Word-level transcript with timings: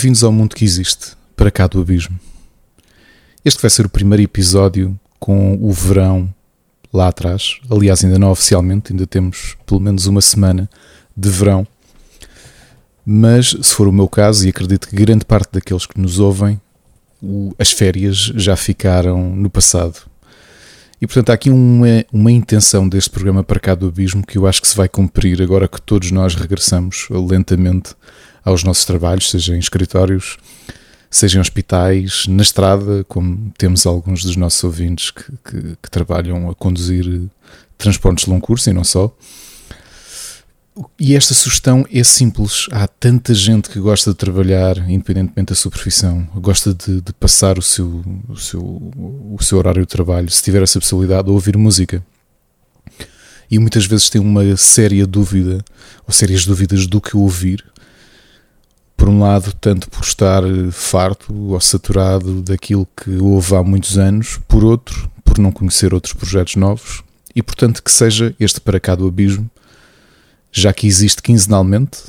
Bem-vindos 0.00 0.24
ao 0.24 0.32
mundo 0.32 0.56
que 0.56 0.64
existe, 0.64 1.08
para 1.36 1.50
cá 1.50 1.66
do 1.66 1.78
abismo. 1.78 2.18
Este 3.44 3.60
vai 3.60 3.70
ser 3.70 3.84
o 3.84 3.88
primeiro 3.90 4.22
episódio 4.22 4.98
com 5.18 5.58
o 5.60 5.70
verão 5.74 6.34
lá 6.90 7.08
atrás. 7.08 7.58
Aliás, 7.70 8.02
ainda 8.02 8.18
não 8.18 8.30
oficialmente, 8.30 8.94
ainda 8.94 9.06
temos 9.06 9.58
pelo 9.66 9.78
menos 9.78 10.06
uma 10.06 10.22
semana 10.22 10.70
de 11.14 11.28
verão. 11.28 11.66
Mas, 13.04 13.54
se 13.60 13.74
for 13.74 13.88
o 13.88 13.92
meu 13.92 14.08
caso, 14.08 14.46
e 14.46 14.48
acredito 14.48 14.88
que 14.88 14.96
grande 14.96 15.26
parte 15.26 15.50
daqueles 15.52 15.84
que 15.84 16.00
nos 16.00 16.18
ouvem, 16.18 16.58
as 17.58 17.70
férias 17.70 18.32
já 18.36 18.56
ficaram 18.56 19.36
no 19.36 19.50
passado. 19.50 20.08
E 20.98 21.06
portanto 21.06 21.28
há 21.28 21.34
aqui 21.34 21.50
uma, 21.50 22.06
uma 22.10 22.32
intenção 22.32 22.88
deste 22.88 23.10
programa 23.10 23.44
para 23.44 23.60
cá 23.60 23.74
do 23.74 23.88
abismo 23.88 24.26
que 24.26 24.38
eu 24.38 24.46
acho 24.46 24.62
que 24.62 24.68
se 24.68 24.76
vai 24.76 24.88
cumprir 24.88 25.42
agora 25.42 25.68
que 25.68 25.82
todos 25.82 26.10
nós 26.10 26.34
regressamos 26.34 27.06
lentamente 27.10 27.94
aos 28.44 28.64
nossos 28.64 28.84
trabalhos, 28.84 29.30
seja 29.30 29.54
em 29.54 29.58
escritórios, 29.58 30.38
seja 31.10 31.38
em 31.38 31.40
hospitais, 31.40 32.26
na 32.28 32.42
estrada, 32.42 33.04
como 33.04 33.52
temos 33.58 33.86
alguns 33.86 34.22
dos 34.22 34.36
nossos 34.36 34.62
ouvintes 34.62 35.10
que, 35.10 35.24
que, 35.44 35.76
que 35.82 35.90
trabalham 35.90 36.48
a 36.48 36.54
conduzir 36.54 37.28
transportes 37.76 38.24
de 38.24 38.30
longo 38.30 38.46
curso 38.46 38.70
e 38.70 38.72
não 38.72 38.84
só. 38.84 39.14
E 40.98 41.16
esta 41.16 41.34
sugestão 41.34 41.84
é 41.92 42.02
simples. 42.04 42.66
Há 42.70 42.86
tanta 42.86 43.34
gente 43.34 43.68
que 43.68 43.80
gosta 43.80 44.10
de 44.10 44.16
trabalhar, 44.16 44.78
independentemente 44.88 45.48
da 45.50 45.54
sua 45.54 45.70
profissão, 45.70 46.26
gosta 46.36 46.72
de, 46.72 47.00
de 47.00 47.12
passar 47.12 47.58
o 47.58 47.62
seu, 47.62 48.02
o, 48.28 48.36
seu, 48.36 48.60
o 48.60 49.38
seu 49.40 49.58
horário 49.58 49.82
de 49.82 49.88
trabalho, 49.88 50.30
se 50.30 50.42
tiver 50.42 50.62
essa 50.62 50.78
possibilidade, 50.78 51.24
de 51.24 51.30
ouvir 51.30 51.56
música. 51.56 52.04
E 53.50 53.58
muitas 53.58 53.84
vezes 53.84 54.08
tem 54.08 54.20
uma 54.20 54.56
séria 54.56 55.06
dúvida, 55.06 55.64
ou 56.06 56.14
sérias 56.14 56.46
dúvidas 56.46 56.86
do 56.86 57.00
que 57.00 57.16
ouvir. 57.16 57.64
Por 59.00 59.08
um 59.08 59.18
lado, 59.18 59.54
tanto 59.54 59.88
por 59.88 60.02
estar 60.02 60.42
farto 60.70 61.34
ou 61.34 61.58
saturado 61.58 62.42
daquilo 62.42 62.86
que 62.94 63.16
houve 63.16 63.56
há 63.56 63.62
muitos 63.62 63.96
anos, 63.96 64.38
por 64.46 64.62
outro, 64.62 65.10
por 65.24 65.38
não 65.38 65.50
conhecer 65.50 65.94
outros 65.94 66.12
projetos 66.12 66.56
novos, 66.56 67.02
e 67.34 67.42
portanto 67.42 67.82
que 67.82 67.90
seja 67.90 68.36
este 68.38 68.60
para 68.60 68.78
cá 68.78 68.94
do 68.94 69.08
abismo 69.08 69.50
já 70.52 70.70
que 70.70 70.86
existe 70.86 71.22
quinzenalmente 71.22 72.02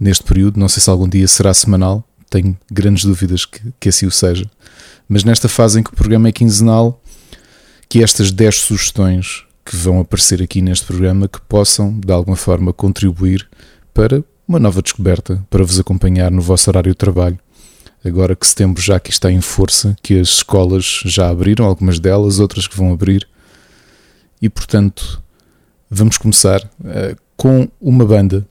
neste 0.00 0.24
período, 0.24 0.58
não 0.58 0.70
sei 0.70 0.82
se 0.82 0.88
algum 0.88 1.06
dia 1.06 1.28
será 1.28 1.52
semanal, 1.52 2.02
tenho 2.30 2.56
grandes 2.72 3.04
dúvidas 3.04 3.44
que, 3.44 3.60
que 3.78 3.90
assim 3.90 4.06
o 4.06 4.10
seja, 4.10 4.48
mas 5.06 5.24
nesta 5.24 5.50
fase 5.50 5.78
em 5.78 5.82
que 5.82 5.90
o 5.90 5.96
programa 5.96 6.28
é 6.28 6.32
quinzenal, 6.32 6.98
que 7.90 8.02
estas 8.02 8.32
10 8.32 8.56
sugestões 8.56 9.44
que 9.66 9.76
vão 9.76 10.00
aparecer 10.00 10.42
aqui 10.42 10.62
neste 10.62 10.86
programa 10.86 11.28
que 11.28 11.42
possam 11.42 12.00
de 12.00 12.10
alguma 12.10 12.38
forma 12.38 12.72
contribuir 12.72 13.46
para 13.92 14.24
uma 14.48 14.58
nova 14.58 14.80
descoberta, 14.80 15.44
para 15.50 15.62
vos 15.62 15.78
acompanhar 15.78 16.30
no 16.30 16.40
vosso 16.40 16.70
horário 16.70 16.92
de 16.92 16.96
trabalho. 16.96 17.38
Agora 18.02 18.34
que 18.34 18.46
setembro 18.46 18.80
já 18.80 18.98
que 18.98 19.10
está 19.10 19.30
em 19.30 19.42
força, 19.42 19.94
que 20.02 20.18
as 20.18 20.28
escolas 20.28 21.02
já 21.04 21.28
abriram, 21.28 21.66
algumas 21.66 22.00
delas, 22.00 22.38
outras 22.38 22.66
que 22.66 22.74
vão 22.74 22.90
abrir, 22.90 23.28
e 24.40 24.48
portanto 24.48 25.22
vamos 25.90 26.16
começar 26.16 26.62
uh, 26.62 27.14
com 27.36 27.68
uma 27.78 28.06
banda. 28.06 28.46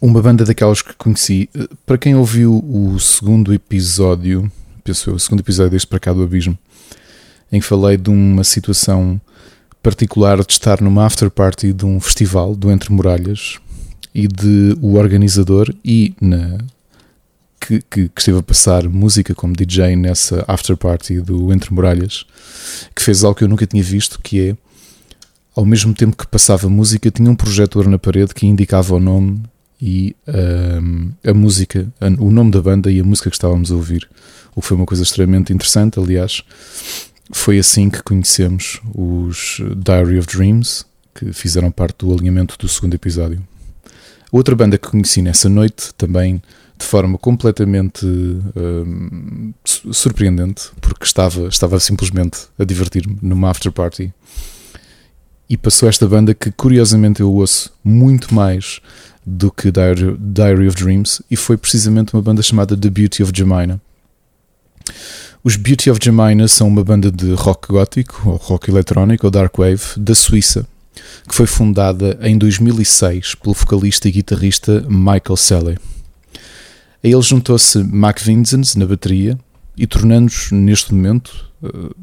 Uma 0.00 0.20
banda 0.20 0.44
daquelas 0.44 0.82
que 0.82 0.94
conheci. 0.94 1.48
Para 1.86 1.98
quem 1.98 2.16
ouviu 2.16 2.58
o 2.58 2.98
segundo 2.98 3.54
episódio, 3.54 4.50
penso 4.82 5.10
eu, 5.10 5.14
o 5.14 5.20
segundo 5.20 5.40
episódio 5.40 5.70
deste 5.70 5.86
Para 5.86 6.00
Cá 6.00 6.12
do 6.12 6.24
Abismo, 6.24 6.58
em 7.52 7.60
que 7.60 7.66
falei 7.66 7.96
de 7.96 8.10
uma 8.10 8.42
situação 8.42 9.20
particular 9.80 10.44
de 10.44 10.52
estar 10.52 10.80
numa 10.80 11.06
after 11.06 11.30
party 11.30 11.72
de 11.72 11.84
um 11.84 12.00
festival 12.00 12.56
do 12.56 12.70
Entre 12.70 12.92
Muralhas 12.92 13.60
e 14.14 14.26
de 14.28 14.76
o 14.80 14.94
organizador 14.94 15.74
e 15.84 16.14
na 16.20 16.58
que, 17.60 17.80
que, 17.88 18.08
que, 18.08 18.20
esteve 18.20 18.38
a 18.38 18.42
passar 18.42 18.88
música 18.88 19.34
como 19.34 19.54
DJ 19.54 19.94
nessa 19.94 20.44
after 20.48 20.76
party 20.76 21.20
do 21.20 21.52
Entre 21.52 21.72
Muralhas, 21.72 22.26
que 22.94 23.02
fez 23.02 23.22
algo 23.22 23.38
que 23.38 23.44
eu 23.44 23.48
nunca 23.48 23.66
tinha 23.66 23.82
visto, 23.82 24.20
que 24.20 24.48
é 24.48 24.56
ao 25.54 25.64
mesmo 25.64 25.94
tempo 25.94 26.16
que 26.16 26.26
passava 26.26 26.68
música, 26.68 27.10
tinha 27.10 27.30
um 27.30 27.36
projetor 27.36 27.86
na 27.86 27.98
parede 27.98 28.34
que 28.34 28.46
indicava 28.46 28.94
o 28.94 29.00
nome 29.00 29.42
e 29.80 30.16
um, 30.26 31.10
a 31.24 31.34
música, 31.34 31.86
o 32.18 32.30
nome 32.30 32.50
da 32.50 32.62
banda 32.62 32.90
e 32.90 33.00
a 33.00 33.04
música 33.04 33.28
que 33.28 33.36
estávamos 33.36 33.70
a 33.70 33.74
ouvir. 33.74 34.08
O 34.54 34.60
que 34.60 34.66
foi 34.66 34.76
uma 34.76 34.86
coisa 34.86 35.02
extremamente 35.02 35.52
interessante, 35.52 35.98
aliás. 35.98 36.42
Foi 37.32 37.58
assim 37.58 37.90
que 37.90 38.02
conhecemos 38.02 38.80
os 38.94 39.60
Diary 39.76 40.18
of 40.18 40.28
Dreams, 40.28 40.84
que 41.14 41.32
fizeram 41.32 41.70
parte 41.70 41.98
do 41.98 42.12
alinhamento 42.12 42.56
do 42.58 42.68
segundo 42.68 42.94
episódio. 42.94 43.42
Outra 44.32 44.56
banda 44.56 44.78
que 44.78 44.88
conheci 44.88 45.20
nessa 45.20 45.48
noite, 45.48 45.92
também 45.94 46.42
de 46.78 46.86
forma 46.86 47.18
completamente 47.18 48.04
um, 48.06 49.52
surpreendente, 49.64 50.70
porque 50.80 51.04
estava, 51.04 51.46
estava 51.46 51.78
simplesmente 51.78 52.48
a 52.58 52.64
divertir-me 52.64 53.18
numa 53.22 53.50
after 53.50 53.70
party 53.70 54.12
e 55.52 55.56
passou 55.58 55.86
esta 55.86 56.08
banda 56.08 56.32
que 56.34 56.50
curiosamente 56.50 57.20
eu 57.20 57.30
ouço 57.30 57.70
muito 57.84 58.34
mais 58.34 58.80
do 59.24 59.52
que 59.52 59.70
Diary, 59.70 60.16
Diary 60.18 60.66
of 60.66 60.76
Dreams 60.76 61.22
e 61.30 61.36
foi 61.36 61.58
precisamente 61.58 62.14
uma 62.14 62.22
banda 62.22 62.40
chamada 62.40 62.74
The 62.74 62.88
Beauty 62.88 63.22
of 63.22 63.32
Jemina. 63.34 63.78
Os 65.44 65.56
Beauty 65.56 65.90
of 65.90 66.00
Jemina 66.02 66.48
são 66.48 66.68
uma 66.68 66.82
banda 66.82 67.12
de 67.12 67.34
rock 67.34 67.68
gótico, 67.68 68.30
ou 68.30 68.36
rock 68.36 68.70
eletrónico, 68.70 69.26
ou 69.26 69.30
dark 69.30 69.58
wave, 69.58 69.82
da 69.98 70.14
Suíça, 70.14 70.66
que 71.28 71.34
foi 71.34 71.46
fundada 71.46 72.18
em 72.22 72.36
2006 72.36 73.34
pelo 73.36 73.54
vocalista 73.54 74.08
e 74.08 74.12
guitarrista 74.12 74.84
Michael 74.88 75.36
Selle. 75.36 75.78
A 77.04 77.08
ele 77.08 77.22
juntou-se 77.22 77.78
Mac 77.82 78.20
Vinzens 78.20 78.76
na 78.76 78.86
bateria 78.86 79.38
e 79.76 79.86
tornando-nos, 79.86 80.50
neste 80.52 80.94
momento, 80.94 81.50
eh, 81.62 81.94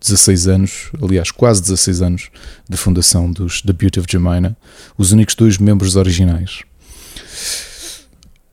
16 0.00 0.48
anos, 0.48 0.90
aliás, 1.02 1.30
quase 1.30 1.60
16 1.60 2.02
anos 2.02 2.30
de 2.68 2.76
fundação 2.76 3.30
dos 3.30 3.60
The 3.60 3.72
Beauty 3.72 4.00
of 4.00 4.08
Jemina, 4.10 4.56
os 4.96 5.12
únicos 5.12 5.34
dois 5.34 5.58
membros 5.58 5.94
originais. 5.96 6.62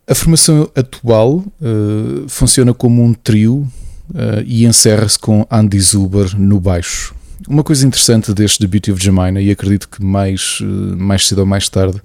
A 0.05 0.13
formação 0.13 0.69
atual 0.75 1.37
uh, 1.37 2.27
funciona 2.27 2.73
como 2.73 3.03
um 3.03 3.13
trio 3.13 3.67
uh, 4.09 4.43
e 4.45 4.65
encerra-se 4.65 5.17
com 5.17 5.47
Andy 5.49 5.79
Zuber 5.79 6.37
no 6.37 6.59
baixo. 6.59 7.15
Uma 7.47 7.63
coisa 7.63 7.85
interessante 7.85 8.33
deste 8.33 8.59
The 8.59 8.67
Beauty 8.67 8.91
of 8.91 9.03
Jemina, 9.03 9.41
e 9.41 9.51
acredito 9.51 9.89
que 9.89 10.03
mais, 10.03 10.59
uh, 10.61 10.97
mais 10.97 11.27
cedo 11.27 11.39
ou 11.39 11.45
mais 11.45 11.67
tarde 11.69 12.01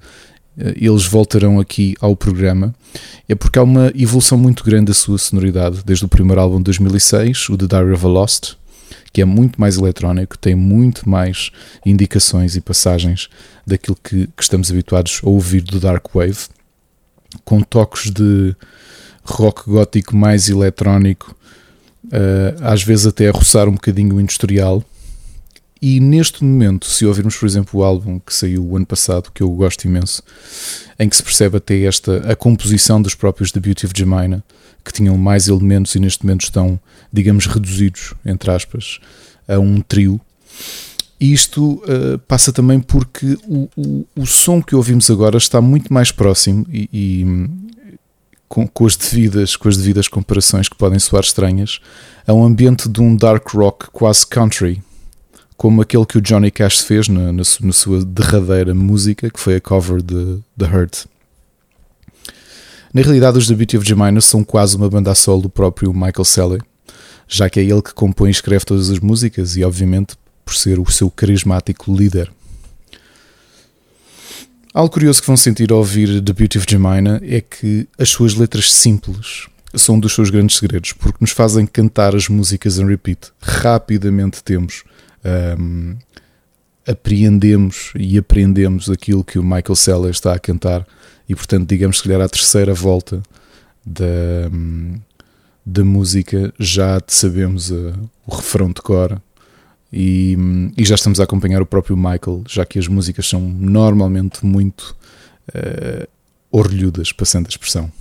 eles 0.77 1.07
voltarão 1.07 1.59
aqui 1.59 1.95
ao 2.01 2.15
programa, 2.15 2.75
é 3.29 3.35
porque 3.35 3.59
há 3.59 3.63
uma 3.63 3.91
evolução 3.95 4.37
muito 4.37 4.63
grande 4.63 4.87
da 4.87 4.95
sua 4.95 5.17
sonoridade, 5.17 5.83
desde 5.85 6.05
o 6.05 6.09
primeiro 6.09 6.41
álbum 6.41 6.59
de 6.59 6.65
2006, 6.65 7.49
o 7.49 7.57
The 7.57 7.67
Diary 7.67 7.93
of 7.93 8.05
a 8.05 8.09
Lost, 8.09 8.53
que 9.13 9.23
é 9.23 9.25
muito 9.25 9.61
mais 9.61 9.77
eletrónico, 9.77 10.37
tem 10.39 10.55
muito 10.55 11.09
mais 11.09 11.51
indicações 11.85 12.57
e 12.57 12.61
passagens 12.61 13.29
daquilo 13.67 13.97
que, 14.03 14.27
que 14.27 14.43
estamos 14.43 14.71
habituados 14.71 15.21
a 15.23 15.29
ouvir 15.29 15.63
do 15.63 15.81
Dark 15.81 16.05
Wave, 16.15 16.49
com 17.45 17.61
toques 17.63 18.11
de 18.11 18.55
rock 19.25 19.71
gótico 19.71 20.17
mais 20.17 20.49
eletrónico, 20.49 21.35
uh, 22.07 22.63
às 22.63 22.83
vezes 22.83 23.07
até 23.07 23.29
a 23.29 23.33
roçar 23.33 23.69
um 23.69 23.73
bocadinho 23.73 24.17
o 24.17 24.21
industrial. 24.21 24.83
E 25.85 25.99
neste 25.99 26.45
momento, 26.45 26.87
se 26.87 27.05
ouvirmos, 27.05 27.37
por 27.37 27.45
exemplo, 27.45 27.81
o 27.81 27.83
álbum 27.83 28.21
que 28.21 28.33
saiu 28.33 28.65
o 28.65 28.77
ano 28.77 28.87
passado, 28.87 29.33
que 29.35 29.43
eu 29.43 29.51
gosto 29.51 29.85
imenso, 29.85 30.23
em 30.97 31.09
que 31.09 31.17
se 31.17 31.23
percebe 31.25 31.57
até 31.57 31.83
esta 31.83 32.19
a 32.31 32.37
composição 32.37 33.03
dos 33.03 33.17
próprios 33.17 33.51
The 33.51 33.59
Beauty 33.59 33.87
of 33.87 33.95
Jemina, 33.97 34.45
que 34.85 34.93
tinham 34.93 35.19
mais 35.19 35.49
elementos 35.49 35.93
e 35.97 35.99
neste 35.99 36.25
momento 36.25 36.43
estão, 36.43 36.79
digamos, 37.13 37.47
reduzidos, 37.47 38.15
entre 38.25 38.53
aspas, 38.53 39.01
a 39.49 39.59
um 39.59 39.81
trio. 39.81 40.21
Isto 41.19 41.83
uh, 41.83 42.17
passa 42.29 42.53
também 42.53 42.79
porque 42.79 43.37
o, 43.45 43.69
o, 43.77 44.07
o, 44.15 44.25
som 44.25 44.63
que 44.63 44.77
ouvimos 44.77 45.11
agora 45.11 45.37
está 45.37 45.61
muito 45.61 45.93
mais 45.93 46.13
próximo 46.13 46.65
e, 46.73 46.89
e 46.93 47.27
com, 48.49 48.69
com, 48.69 48.87
as 48.87 48.97
devidas, 48.97 49.57
com 49.57 49.69
as 49.69 49.77
devidas 49.77 50.07
comparações 50.07 50.69
que 50.69 50.77
podem 50.77 51.01
soar 51.01 51.25
estranhas, 51.25 51.81
a 52.25 52.33
um 52.33 52.45
ambiente 52.45 52.89
de 52.89 53.01
um 53.01 53.17
dark 53.17 53.49
rock 53.49 53.87
quase 53.91 54.25
country, 54.25 54.81
como 55.63 55.81
aquele 55.81 56.05
que 56.05 56.19
o 56.19 56.21
Johnny 56.21 56.51
Cash 56.51 56.81
fez 56.81 57.07
na, 57.07 57.33
na, 57.33 57.45
na 57.61 57.73
sua 57.73 58.05
derradeira 58.05 58.75
música, 58.75 59.31
que 59.31 59.39
foi 59.39 59.55
a 59.55 59.61
cover 59.61 60.03
de 60.03 60.41
The 60.59 60.67
Hurt. 60.67 61.05
Na 62.93 63.01
realidade, 63.01 63.39
os 63.39 63.47
The 63.47 63.55
Beauty 63.55 63.77
of 63.77 63.87
Jemina 63.87 64.21
são 64.21 64.43
quase 64.43 64.77
uma 64.77 64.91
banda 64.91 65.13
a 65.13 65.15
solo 65.15 65.43
do 65.43 65.49
próprio 65.49 65.95
Michael 65.95 66.25
Selle, 66.25 66.59
já 67.29 67.49
que 67.49 67.61
é 67.61 67.63
ele 67.63 67.81
que 67.81 67.95
compõe 67.95 68.27
e 68.27 68.33
escreve 68.33 68.65
todas 68.65 68.91
as 68.91 68.99
músicas 68.99 69.57
e, 69.57 69.63
obviamente, 69.63 70.17
por 70.45 70.53
ser 70.57 70.81
o 70.81 70.91
seu 70.91 71.09
carismático 71.09 71.95
líder. 71.95 72.29
Algo 74.75 74.93
curioso 74.93 75.21
que 75.21 75.29
vão 75.29 75.37
sentir 75.37 75.71
ao 75.71 75.79
ouvir 75.79 76.21
The 76.21 76.33
Beauty 76.33 76.59
of 76.59 76.67
Jemina 76.69 77.21
é 77.23 77.41
que 77.41 77.87
as 77.97 78.09
suas 78.09 78.35
letras 78.35 78.73
simples 78.73 79.47
são 79.77 79.95
um 79.95 80.01
dos 80.01 80.13
seus 80.13 80.29
grandes 80.29 80.57
segredos, 80.57 80.93
porque 80.93 81.19
nos 81.21 81.31
fazem 81.31 81.67
cantar 81.67 82.17
as 82.17 82.29
músicas 82.29 82.79
em 82.81 82.85
repeat. 82.85 83.31
Rapidamente 83.41 84.43
temos, 84.43 84.83
um, 85.59 85.97
apreendemos 86.87 87.93
e 87.95 88.19
aprendemos 88.19 88.91
aquilo 88.91 89.23
que 89.25 89.39
o 89.39 89.43
Michael 89.43 89.77
Seller 89.77 90.11
está 90.11 90.35
a 90.35 90.39
cantar 90.39 90.87
e 91.29 91.35
portanto 91.35 91.69
digamos 91.69 92.01
que 92.01 92.09
calhar 92.09 92.25
à 92.25 92.29
terceira 92.29 92.75
volta 92.75 93.23
da, 93.85 94.51
da 95.65 95.85
música, 95.85 96.53
já 96.59 97.01
sabemos 97.07 97.71
uh, 97.71 97.93
o 98.27 98.35
refrão 98.35 98.69
de 98.69 98.83
cor 98.83 99.21
e, 99.93 100.37
e, 100.77 100.85
já 100.85 100.95
estamos 100.95 101.21
a 101.21 101.25
acompanhar 101.25 101.61
o 101.61 101.67
próprio 101.67 101.97
Michael, 101.97 102.45
já 102.49 102.65
que 102.65 102.79
as 102.79 102.89
músicas 102.89 103.29
são 103.29 103.41
normalmente 103.41 104.45
muito 104.45 104.97
uh, 105.51 106.09
orlhudas, 106.51 107.13
passando 107.13 107.47
a 107.47 107.51
expressão. 107.51 107.93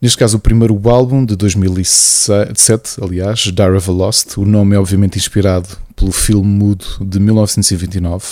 Neste 0.00 0.16
caso, 0.16 0.38
o 0.38 0.40
primeiro 0.40 0.80
álbum 0.88 1.26
de 1.26 1.36
2007, 1.36 3.02
aliás, 3.02 3.40
Dire 3.40 3.76
of 3.76 3.90
a 3.90 3.92
Lost. 3.92 4.38
O 4.38 4.46
nome 4.46 4.74
é 4.74 4.78
obviamente 4.78 5.18
inspirado 5.18 5.68
pelo 5.94 6.10
filme 6.10 6.48
mudo 6.48 6.86
de 7.02 7.20
1929, 7.20 8.24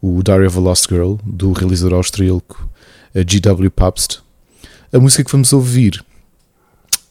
o 0.00 0.22
Diary 0.22 0.46
of 0.46 0.56
a 0.56 0.60
Lost 0.62 0.88
Girl, 0.88 1.16
do 1.22 1.52
realizador 1.52 1.98
austríaco 1.98 2.66
G.W. 3.14 3.70
Pabst. 3.70 4.20
A 4.90 4.98
música 4.98 5.22
que 5.22 5.30
vamos 5.30 5.52
ouvir 5.52 6.02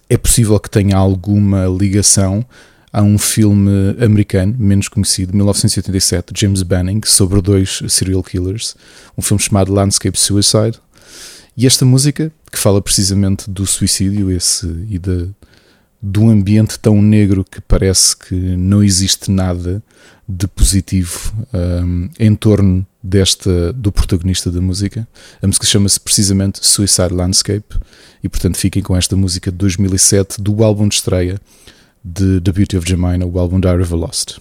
é 0.10 0.18
possível 0.18 0.60
que 0.60 0.72
tenha 0.72 0.98
alguma 0.98 1.68
ligação 1.68 2.44
a 2.92 3.04
um 3.04 3.20
filme 3.20 3.96
americano, 4.04 4.56
menos 4.58 4.88
conhecido, 4.88 5.38
1987, 5.38 6.34
James 6.36 6.64
Banning, 6.64 7.02
sobre 7.06 7.40
dois 7.44 7.84
serial 7.90 8.24
killers, 8.24 8.76
um 9.16 9.22
filme 9.22 9.44
chamado 9.44 9.72
Landscape 9.72 10.18
Suicide. 10.20 10.80
E 11.58 11.66
esta 11.66 11.84
música, 11.84 12.32
que 12.52 12.60
fala 12.60 12.80
precisamente 12.80 13.50
do 13.50 13.66
suicídio 13.66 14.30
esse, 14.30 14.68
e 14.88 15.00
de, 15.00 15.28
de 16.00 16.20
um 16.20 16.30
ambiente 16.30 16.78
tão 16.78 17.02
negro 17.02 17.44
que 17.44 17.60
parece 17.60 18.16
que 18.16 18.36
não 18.36 18.84
existe 18.84 19.32
nada 19.32 19.82
de 20.30 20.48
positivo 20.48 21.34
um, 21.52 22.10
em 22.20 22.36
torno 22.36 22.86
desta 23.02 23.74
do 23.74 23.92
protagonista 23.92 24.52
da 24.52 24.62
música. 24.62 25.08
A 25.42 25.48
música 25.48 25.66
chama-se 25.66 26.00
precisamente 26.00 26.64
Suicide 26.64 27.12
Landscape 27.12 27.76
e 28.24 28.30
portanto 28.30 28.58
fiquem 28.58 28.84
com 28.84 28.96
esta 28.96 29.16
música 29.16 29.52
de 29.52 29.58
2007 29.58 30.40
do 30.40 30.64
álbum 30.64 30.88
de 30.88 30.94
estreia 30.94 31.42
de 32.04 32.40
The 32.40 32.52
Beauty 32.52 32.78
of 32.78 32.88
Jemina, 32.88 33.26
o 33.26 33.40
álbum 33.40 33.60
Diary 33.60 33.82
of 33.82 33.94
a 33.94 33.98
Lost. 33.98 34.38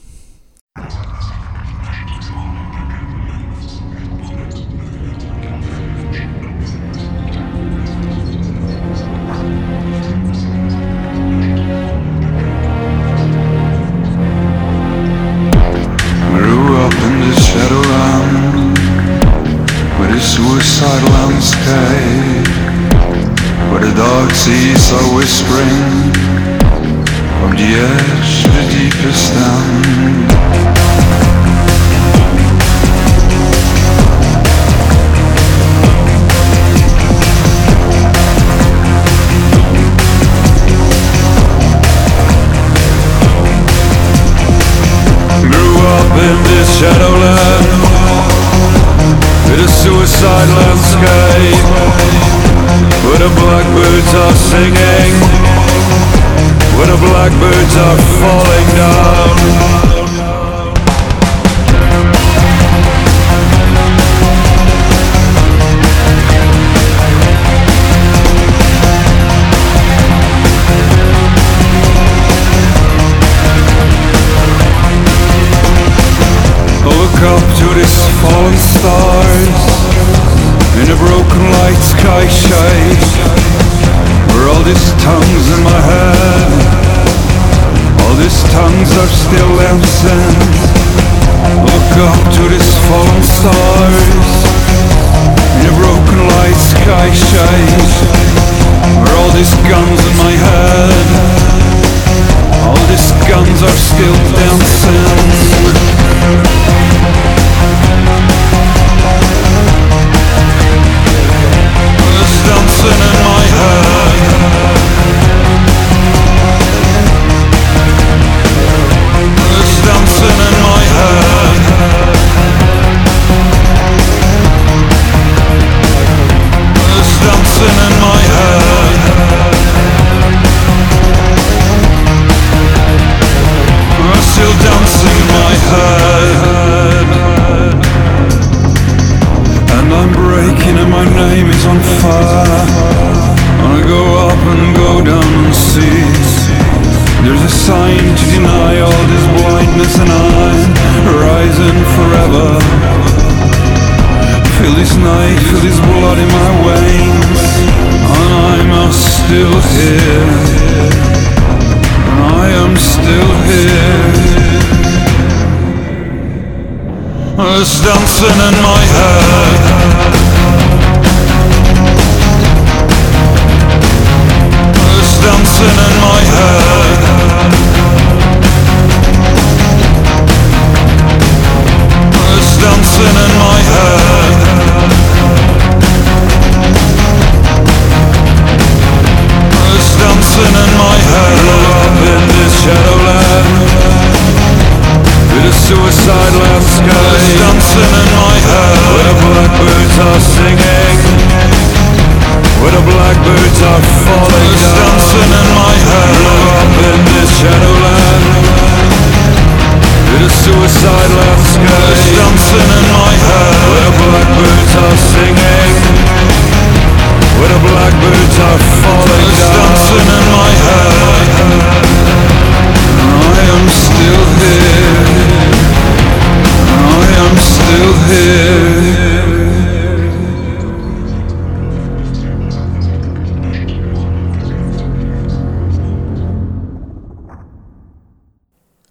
Suicide 20.66 21.08
landscape 21.10 22.48
Where 23.70 23.80
the 23.86 23.94
dark 23.94 24.30
seas 24.32 24.92
are 24.92 25.14
whispering 25.14 26.12
From 27.38 27.52
the 27.56 27.70
edge 27.86 28.42
to 28.42 28.48
the 28.50 28.64
deepest 28.74 29.32
end 29.32 29.95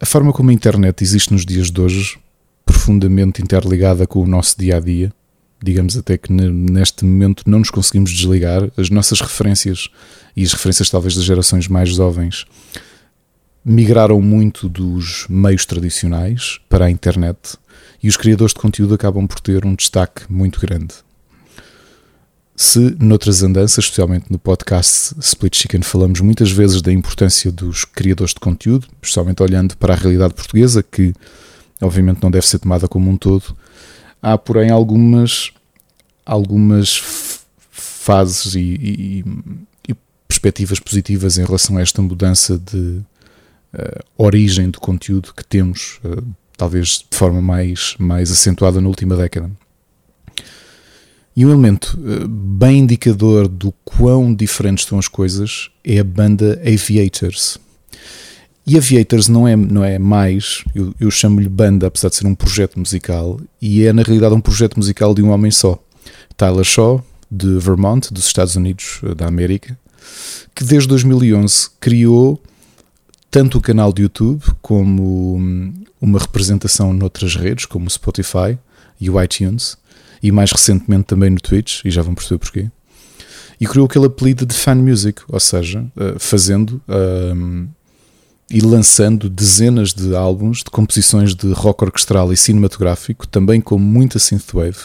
forma 0.06 0.34
como 0.34 0.50
a 0.50 0.54
internet 0.54 1.04
existe 1.04 1.32
nos 1.32 1.46
dias 1.46 1.72
de 1.72 1.82
hoje, 1.82 2.18
profundamente 2.66 3.42
interligada 3.42 4.06
com 4.06 4.22
o 4.22 4.28
nosso 4.28 4.58
dia 4.58 4.78
a 4.78 4.80
dia, 4.80 5.12
digamos 5.64 5.98
até 5.98 6.18
que 6.18 6.32
neste 6.32 7.06
momento 7.06 7.44
não 7.48 7.60
nos 7.60 7.70
conseguimos 7.70 8.12
desligar, 8.12 8.70
as 8.78 8.90
nossas 8.90 9.22
referências 9.22 9.90
e 10.36 10.44
as 10.44 10.54
referências 10.54 10.90
talvez 10.90 11.16
das 11.16 11.24
gerações 11.24 11.68
mais 11.68 11.90
jovens 11.90 12.46
migraram 13.66 14.22
muito 14.22 14.70
dos 14.70 15.26
meios 15.28 15.66
tradicionais 15.66 16.60
para 16.70 16.86
a 16.86 16.92
internet 16.92 17.58
e 18.02 18.08
os 18.08 18.16
criadores 18.16 18.54
de 18.54 18.60
conteúdo 18.60 18.94
acabam 18.94 19.26
por 19.26 19.40
ter 19.40 19.66
um 19.66 19.74
destaque 19.74 20.32
muito 20.32 20.60
grande. 20.60 21.05
Se 22.56 22.96
noutras 23.02 23.44
andanças, 23.44 23.84
especialmente 23.84 24.32
no 24.32 24.40
podcast 24.40 25.14
Split 25.20 25.58
Chicken, 25.58 25.82
falamos 25.82 26.22
muitas 26.22 26.50
vezes 26.50 26.82
da 26.82 26.92
importância 26.92 27.52
dos 27.52 27.84
criadores 27.84 28.34
de 28.34 28.40
conteúdo, 28.40 28.88
especialmente 29.02 29.44
olhando 29.44 29.76
para 29.76 29.94
a 29.94 29.98
realidade 29.98 30.34
portuguesa, 30.34 30.82
que 30.82 31.14
obviamente 31.82 32.24
não 32.24 32.32
deve 32.32 32.48
ser 32.48 32.60
tomada 32.60 32.88
como 32.88 33.12
um 33.12 33.18
todo, 33.18 33.56
há 34.22 34.38
porém 34.38 34.70
algumas, 34.70 35.52
algumas 36.26 36.98
fases 37.70 38.56
e, 38.56 38.60
e, 38.60 39.26
e 39.90 39.96
perspectivas 40.26 40.80
positivas 40.80 41.38
em 41.38 41.44
relação 41.44 41.76
a 41.76 41.82
esta 41.82 42.02
mudança 42.02 42.58
de 42.58 43.02
uh, 43.74 44.04
origem 44.18 44.70
do 44.70 44.80
conteúdo 44.80 45.34
que 45.36 45.44
temos, 45.44 46.00
uh, 46.06 46.26
talvez 46.56 47.06
de 47.12 47.18
forma 47.18 47.42
mais, 47.42 47.98
mais 48.00 48.32
acentuada 48.32 48.80
na 48.80 48.88
última 48.88 49.18
década. 49.18 49.52
E 51.36 51.46
um 51.46 51.50
elemento 51.50 52.00
uh, 52.00 52.27
bem 52.27 52.80
indicador 52.80 53.48
do 53.48 53.74
quão 53.84 54.34
diferentes 54.34 54.86
estão 54.86 54.98
as 54.98 55.08
coisas 55.08 55.70
é 55.84 56.00
a 56.00 56.04
banda 56.04 56.62
Aviators. 56.65 57.58
E 58.65 58.77
Aviators 58.77 59.27
não 59.27 59.48
é, 59.48 59.56
não 59.56 59.84
é 59.84 60.00
mais, 60.00 60.63
eu, 60.74 60.96
eu 61.00 61.12
chamo-lhe 61.12 61.50
banda, 61.50 61.88
apesar 61.88 62.10
de 62.10 62.15
ser 62.15 62.25
um 62.25 62.34
projeto 62.34 62.80
musical, 62.80 63.39
e 63.62 63.84
é 63.84 63.94
na 63.94 64.01
realidade 64.01 64.34
um 64.34 64.42
projeto 64.42 64.77
musical 64.77 65.13
de 65.13 65.22
um 65.22 65.30
homem 65.30 65.51
só. 65.51 65.77
Tyler 66.36 66.63
Shaw, 66.63 67.06
de 67.30 67.60
Vermont, 67.60 68.12
dos 68.12 68.25
Estados 68.25 68.56
Unidos 68.56 69.01
da 69.15 69.27
América, 69.27 69.77
que 70.56 70.63
desde 70.63 70.88
2011 70.89 71.70
criou 71.80 72.42
tanto 73.30 73.58
o 73.58 73.62
canal 73.62 73.92
de 73.92 74.04
YouTube 74.04 74.42
como 74.62 75.36
hum, 75.36 75.74
uma 76.01 76.18
representação 76.18 76.94
noutras 76.94 77.36
redes, 77.36 77.65
como 77.65 77.88
o 77.88 77.89
Spotify 77.89 78.58
e 79.00 79.10
o 79.10 79.22
iTunes, 79.22 79.77
e 80.22 80.32
mais 80.32 80.52
recentemente 80.52 81.06
também 81.06 81.30
no 81.30 81.40
Twitch, 81.40 81.84
e 81.86 81.92
já 81.92 82.02
vão 82.02 82.16
perceber 82.16 82.40
porquê. 82.40 82.70
E 83.60 83.66
criou 83.66 83.86
aquele 83.86 84.06
apelido 84.06 84.46
de 84.46 84.54
fan 84.54 84.76
music, 84.76 85.22
ou 85.30 85.40
seja, 85.40 85.86
eh, 85.98 86.16
fazendo 86.20 86.82
um, 86.88 87.68
e 88.50 88.60
lançando 88.60 89.30
dezenas 89.30 89.94
de 89.94 90.16
álbuns 90.16 90.60
de 90.60 90.66
composições 90.66 91.34
de 91.34 91.52
rock 91.54 91.84
orquestral 91.84 92.32
e 92.32 92.38
cinematográfico, 92.38 93.26
também 93.28 93.60
com 93.60 93.78
muita 93.80 94.20
synthwave, 94.20 94.78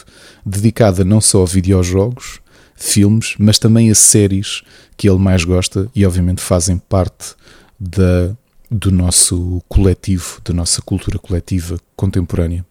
dedicada 0.45 1.03
não 1.03 1.21
só 1.21 1.43
a 1.43 1.45
videojogos, 1.45 2.39
filmes, 2.75 3.35
mas 3.37 3.59
também 3.59 3.91
a 3.91 3.95
séries 3.95 4.63
que 4.97 5.07
ele 5.07 5.19
mais 5.19 5.43
gosta 5.43 5.87
e 5.93 6.05
obviamente 6.05 6.41
fazem 6.41 6.77
parte 6.77 7.35
da 7.79 8.35
do 8.73 8.89
nosso 8.89 9.61
coletivo, 9.67 10.39
da 10.45 10.53
nossa 10.53 10.81
cultura 10.81 11.19
coletiva 11.19 11.77
contemporânea. 11.93 12.65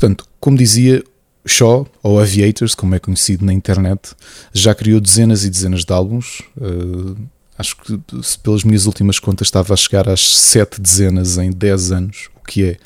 Portanto, 0.00 0.24
como 0.40 0.56
dizia, 0.56 1.04
Shaw, 1.46 1.86
ou 2.02 2.18
Aviators, 2.18 2.74
como 2.74 2.94
é 2.94 2.98
conhecido 2.98 3.44
na 3.44 3.52
internet, 3.52 4.12
já 4.50 4.74
criou 4.74 4.98
dezenas 4.98 5.44
e 5.44 5.50
dezenas 5.50 5.84
de 5.84 5.92
álbuns. 5.92 6.40
Uh, 6.56 7.14
acho 7.58 7.76
que, 7.76 8.00
pelas 8.42 8.64
minhas 8.64 8.86
últimas 8.86 9.18
contas, 9.18 9.48
estava 9.48 9.74
a 9.74 9.76
chegar 9.76 10.08
às 10.08 10.26
sete 10.26 10.80
dezenas 10.80 11.36
em 11.36 11.50
dez 11.50 11.92
anos, 11.92 12.30
o 12.34 12.46
que 12.46 12.64
é 12.64 12.76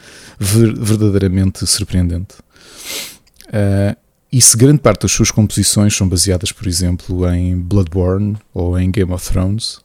ver, 0.40 0.74
verdadeiramente 0.74 1.64
surpreendente. 1.68 2.34
Uh, 3.46 3.96
e 4.32 4.42
se 4.42 4.56
grande 4.56 4.80
parte 4.80 5.02
das 5.02 5.12
suas 5.12 5.30
composições 5.30 5.96
são 5.96 6.08
baseadas, 6.08 6.50
por 6.50 6.66
exemplo, 6.66 7.32
em 7.32 7.56
Bloodborne 7.56 8.36
ou 8.52 8.76
em 8.76 8.90
Game 8.90 9.12
of 9.12 9.30
Thrones, 9.30 9.83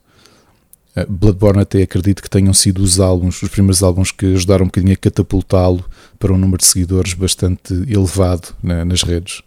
Bloodborne 1.07 1.61
até 1.61 1.81
acredito 1.81 2.21
que 2.21 2.29
tenham 2.29 2.53
sido 2.53 2.81
os 2.81 2.99
álbuns, 2.99 3.41
os 3.41 3.49
primeiros 3.49 3.83
álbuns 3.83 4.11
que 4.11 4.25
ajudaram 4.33 4.65
um 4.65 4.67
bocadinho 4.67 4.93
a 4.93 4.97
catapultá-lo 4.97 5.85
para 6.17 6.33
um 6.33 6.37
número 6.37 6.57
de 6.57 6.65
seguidores 6.65 7.13
bastante 7.13 7.73
elevado 7.87 8.49
né, 8.61 8.83
nas 8.83 9.03
redes. 9.03 9.41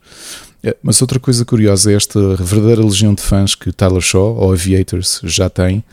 Eh, 0.63 0.77
mas 0.83 1.01
outra 1.03 1.19
coisa 1.19 1.45
curiosa 1.45 1.93
é 1.93 1.97
esta 1.97 2.37
verdadeira 2.37 2.85
legião 2.85 3.13
de 3.15 3.23
fãs 3.23 3.55
que 3.55 3.73
Tyler 3.73 4.01
Shaw, 4.01 4.37
ou 4.37 4.53
Aviators, 4.53 5.21
já 5.25 5.51
tem, 5.51 5.85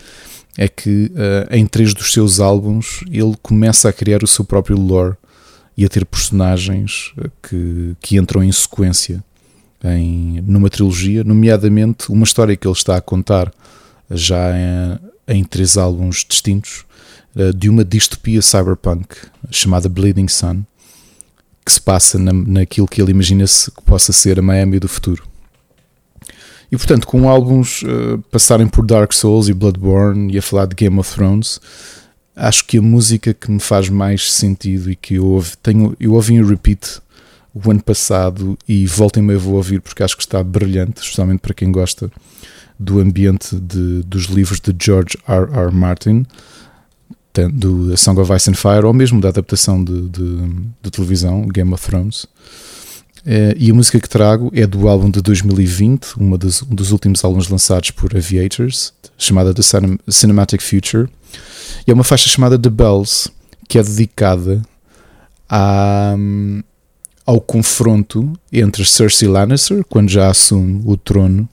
é 0.57 0.67
que 0.67 1.11
uh, 1.13 1.55
em 1.55 1.65
três 1.65 1.93
dos 1.93 2.11
seus 2.11 2.39
álbuns 2.39 3.03
ele 3.09 3.35
começa 3.41 3.87
a 3.87 3.93
criar 3.93 4.23
o 4.23 4.27
seu 4.27 4.43
próprio 4.43 4.77
lore 4.77 5.15
e 5.77 5.85
a 5.85 5.89
ter 5.89 6.05
personagens 6.05 7.13
que, 7.41 7.95
que 8.01 8.17
entram 8.17 8.43
em 8.43 8.51
sequência 8.51 9.23
em, 9.83 10.43
numa 10.45 10.69
trilogia, 10.69 11.23
nomeadamente 11.23 12.11
uma 12.11 12.25
história 12.25 12.57
que 12.57 12.67
ele 12.67 12.75
está 12.75 12.97
a 12.97 13.01
contar 13.01 13.53
já 14.11 14.51
em, 14.57 14.99
em 15.29 15.43
três 15.43 15.77
álbuns 15.77 16.25
distintos 16.27 16.83
uh, 17.35 17.53
de 17.53 17.69
uma 17.69 17.85
distopia 17.85 18.41
cyberpunk 18.41 19.15
chamada 19.51 19.87
Bleeding 19.87 20.27
Sun, 20.27 20.63
que 21.63 21.71
se 21.71 21.79
passa 21.79 22.17
na, 22.17 22.33
naquilo 22.33 22.87
que 22.87 23.01
ele 23.01 23.11
imagina-se 23.11 23.71
que 23.71 23.81
possa 23.83 24.11
ser 24.11 24.39
a 24.39 24.41
Miami 24.41 24.79
do 24.79 24.89
futuro. 24.89 25.23
E 26.71 26.77
portanto, 26.77 27.07
com 27.07 27.29
álbuns 27.29 27.83
uh, 27.83 28.19
passarem 28.31 28.67
por 28.67 28.85
Dark 28.85 29.13
Souls 29.13 29.47
e 29.47 29.53
Bloodborne 29.53 30.33
e 30.33 30.37
a 30.37 30.41
falar 30.41 30.65
de 30.65 30.75
Game 30.75 30.97
of 30.99 31.13
Thrones, 31.13 31.59
acho 32.35 32.65
que 32.65 32.77
a 32.77 32.81
música 32.81 33.33
que 33.33 33.51
me 33.51 33.59
faz 33.59 33.89
mais 33.89 34.31
sentido 34.31 34.89
e 34.89 34.95
que 34.95 35.15
eu 35.15 35.25
ouvi, 35.25 35.51
tenho, 35.61 35.95
eu 35.99 36.13
ouvi 36.13 36.33
em 36.35 36.45
repeat 36.45 37.01
o 37.53 37.71
ano 37.71 37.81
passado 37.81 38.57
e 38.67 38.85
volta 38.85 39.19
e 39.19 39.21
meia 39.21 39.39
vou 39.39 39.55
ouvir 39.55 39.81
porque 39.81 40.03
acho 40.03 40.15
que 40.15 40.23
está 40.23 40.43
brilhante, 40.43 41.01
especialmente 41.01 41.39
para 41.39 41.53
quem 41.53 41.71
gosta 41.71 42.11
do 42.79 42.99
ambiente 42.99 43.55
de, 43.57 44.03
dos 44.03 44.25
livros 44.25 44.59
de 44.61 44.73
George 44.79 45.17
R. 45.27 45.51
R. 45.51 45.71
Martin, 45.71 46.25
do 47.53 47.93
A 47.93 47.97
Song 47.97 48.19
of 48.19 48.33
Ice 48.33 48.49
and 48.49 48.55
Fire, 48.55 48.85
ou 48.85 48.93
mesmo 48.93 49.19
da 49.19 49.29
adaptação 49.29 49.83
de, 49.83 50.09
de, 50.09 50.37
de 50.81 50.91
televisão, 50.91 51.47
Game 51.47 51.73
of 51.73 51.85
Thrones. 51.85 52.25
É, 53.25 53.53
e 53.57 53.69
a 53.69 53.73
música 53.73 53.99
que 53.99 54.07
trago 54.07 54.49
é 54.55 54.65
do 54.65 54.87
álbum 54.87 55.09
de 55.09 55.21
2020, 55.21 56.15
uma 56.17 56.37
dos, 56.37 56.61
um 56.61 56.73
dos 56.73 56.91
últimos 56.91 57.23
álbuns 57.23 57.49
lançados 57.49 57.91
por 57.91 58.15
Aviators, 58.15 58.93
chamada 59.17 59.53
The 59.53 59.61
Cinematic 60.09 60.61
Future. 60.61 61.09
E 61.85 61.91
é 61.91 61.93
uma 61.93 62.03
faixa 62.03 62.29
chamada 62.29 62.57
The 62.57 62.69
Bells, 62.69 63.29
que 63.67 63.77
é 63.77 63.83
dedicada 63.83 64.61
à, 65.49 66.15
ao 67.25 67.41
confronto 67.41 68.33
entre 68.51 68.85
Cersei 68.85 69.27
Lannister, 69.27 69.83
quando 69.89 70.09
já 70.09 70.29
assume 70.29 70.81
o 70.85 70.95
trono 70.95 71.47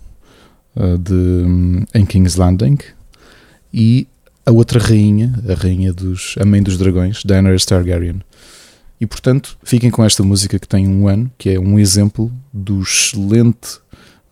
de, 0.99 1.13
um, 1.15 1.85
em 1.95 2.05
King's 2.05 2.37
Landing 2.37 2.79
e 3.73 4.07
a 4.45 4.53
outra 4.53 4.79
rainha, 4.79 5.35
a 5.49 5.55
rainha 5.55 5.93
dos, 5.93 6.37
a 6.39 6.45
mãe 6.45 6.63
dos 6.63 6.79
dragões, 6.79 7.25
Daenerys 7.25 7.65
Targaryen. 7.67 8.23
E 9.01 9.07
portanto, 9.07 9.59
fiquem 9.63 9.91
com 9.91 10.05
esta 10.05 10.23
música 10.23 10.59
que 10.59 10.69
tem 10.69 10.87
um 10.87 11.09
ano, 11.09 11.31
que 11.37 11.51
é 11.51 11.59
um 11.59 11.79
exemplo 11.79 12.33
do 12.53 12.81
excelente 12.81 13.79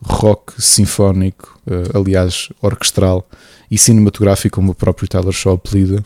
rock 0.01 0.53
sinfónico, 0.61 1.59
uh, 1.67 1.99
aliás, 1.99 2.49
orquestral 2.61 3.27
e 3.69 3.77
cinematográfico, 3.77 4.55
como 4.55 4.71
o 4.71 4.75
próprio 4.75 5.07
Tyler 5.07 5.33
Shaw 5.33 5.53
apelida, 5.53 6.03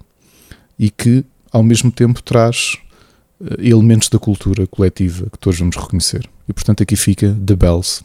e 0.78 0.90
que 0.90 1.24
ao 1.52 1.64
mesmo 1.64 1.92
tempo 1.92 2.22
traz 2.22 2.78
uh, 3.40 3.62
elementos 3.62 4.10
da 4.10 4.20
cultura 4.20 4.68
coletiva 4.68 5.30
que 5.30 5.38
todos 5.38 5.60
vamos 5.60 5.76
reconhecer. 5.76 6.28
E 6.48 6.54
portanto, 6.54 6.84
aqui 6.84 6.96
fica 6.96 7.38
The 7.46 7.56
Bells. 7.56 8.04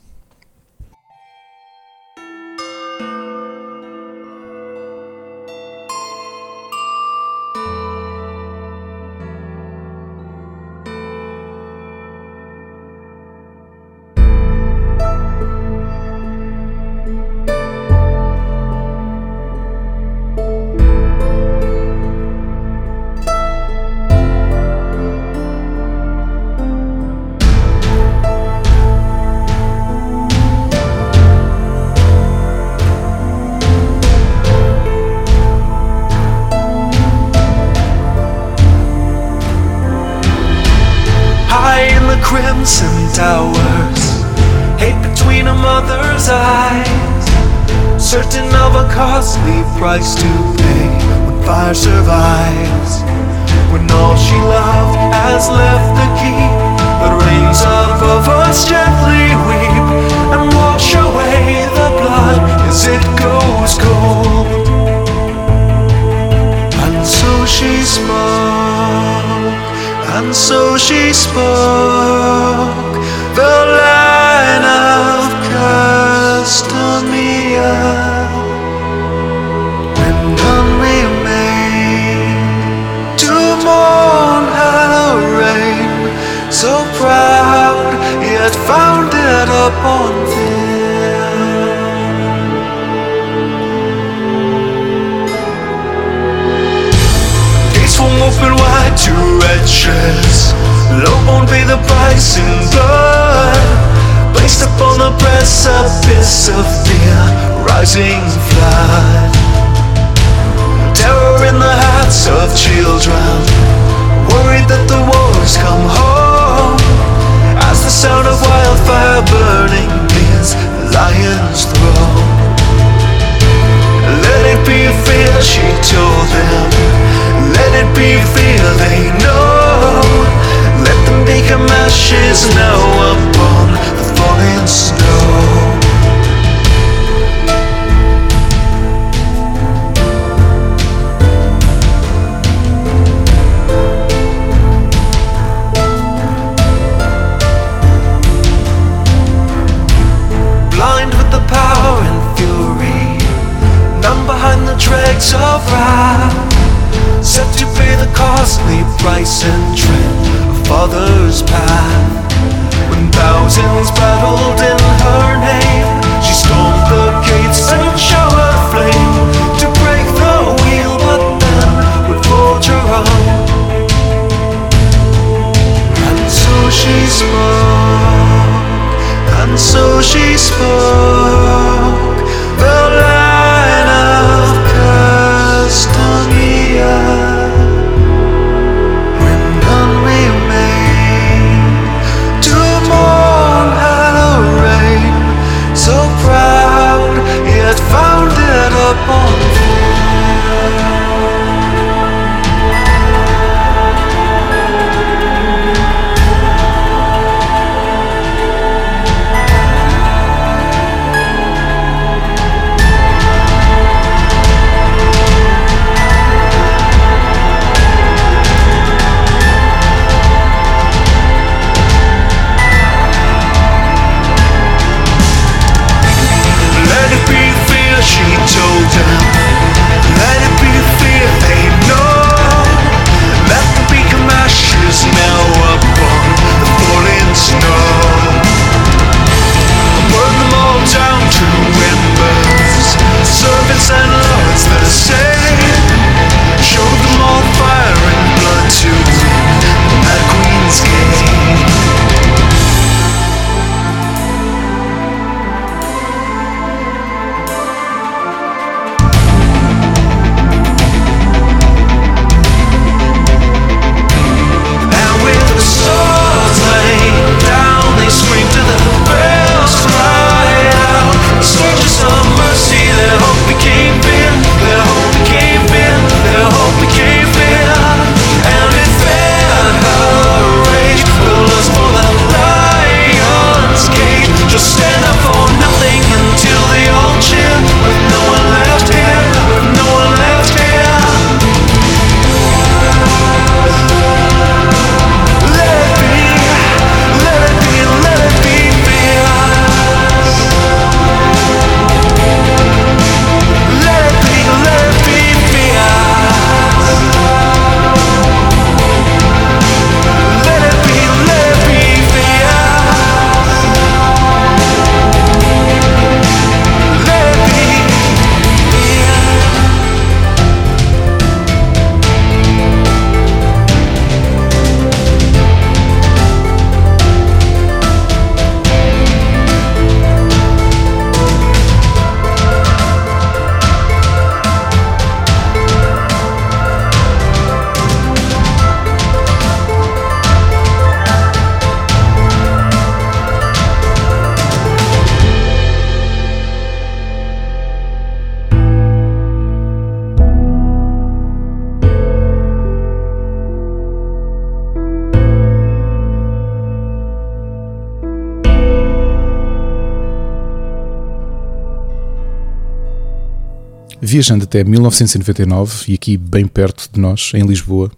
Viajando 364.25 364.45
até 364.45 364.65
1999 364.65 365.85
e 365.93 365.95
aqui 365.95 366.17
bem 366.17 366.47
perto 366.47 366.89
de 366.91 366.99
nós, 366.99 367.33
em 367.35 367.45
Lisboa, 367.45 367.93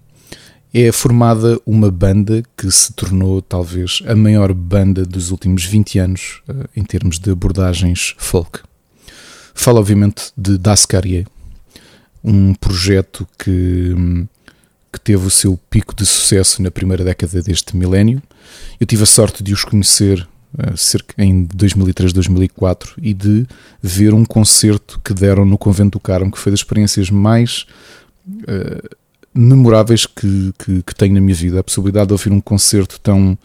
é 0.74 0.90
formada 0.90 1.60
uma 1.64 1.88
banda 1.88 2.42
que 2.56 2.68
se 2.68 2.92
tornou 2.94 3.40
talvez 3.40 4.02
a 4.08 4.16
maior 4.16 4.52
banda 4.52 5.06
dos 5.06 5.30
últimos 5.30 5.64
20 5.64 5.98
anos 6.00 6.42
eh, 6.48 6.52
em 6.74 6.82
termos 6.82 7.20
de 7.20 7.30
abordagens 7.30 8.16
folk. 8.18 8.58
Falo 9.54 9.78
obviamente 9.78 10.32
de 10.36 10.58
Das 10.58 10.84
Carrier, 10.84 11.28
um 12.24 12.54
projeto 12.54 13.24
que, 13.38 13.94
que 14.92 14.98
teve 14.98 15.24
o 15.24 15.30
seu 15.30 15.56
pico 15.70 15.94
de 15.94 16.04
sucesso 16.04 16.60
na 16.60 16.72
primeira 16.72 17.04
década 17.04 17.40
deste 17.40 17.76
milénio. 17.76 18.20
Eu 18.80 18.86
tive 18.86 19.04
a 19.04 19.06
sorte 19.06 19.44
de 19.44 19.52
os 19.52 19.62
conhecer 19.62 20.26
cerca 20.76 21.22
em 21.22 21.44
2003, 21.44 22.12
2004 22.12 22.94
e 23.02 23.12
de 23.12 23.46
ver 23.82 24.14
um 24.14 24.24
concerto 24.24 25.00
que 25.04 25.12
deram 25.12 25.44
no 25.44 25.58
Convento 25.58 25.98
do 25.98 26.00
Carmo, 26.00 26.30
que 26.30 26.38
foi 26.38 26.50
das 26.50 26.60
experiências 26.60 27.10
mais 27.10 27.66
uh, 28.26 28.96
memoráveis 29.34 30.06
que, 30.06 30.52
que, 30.58 30.82
que, 30.82 30.94
tenho 30.94 31.14
na 31.14 31.20
minha 31.20 31.34
vida. 31.34 31.60
A 31.60 31.64
possibilidade 31.64 32.08
de 32.08 32.14
ouvir 32.14 32.32
um 32.32 32.40
concerto 32.40 32.98
tão 33.00 33.38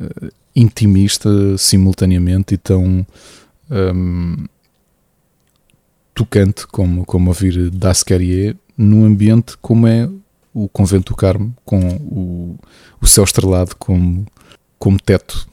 uh, 0.00 0.32
intimista 0.54 1.30
simultaneamente 1.56 2.54
e 2.54 2.58
tão. 2.58 3.06
Um, 3.70 4.46
tocante 6.18 6.66
como, 6.66 7.04
como 7.04 7.30
ouvir 7.30 7.70
Das 7.70 8.02
Carrier 8.02 8.56
num 8.76 9.04
ambiente 9.04 9.56
como 9.62 9.86
é 9.86 10.10
o 10.52 10.68
Convento 10.68 11.12
do 11.12 11.16
Carmo, 11.16 11.54
com 11.64 11.78
o, 11.78 12.58
o 13.00 13.06
céu 13.06 13.22
estrelado 13.22 13.76
como, 13.76 14.26
como 14.78 15.00
teto. 15.00 15.47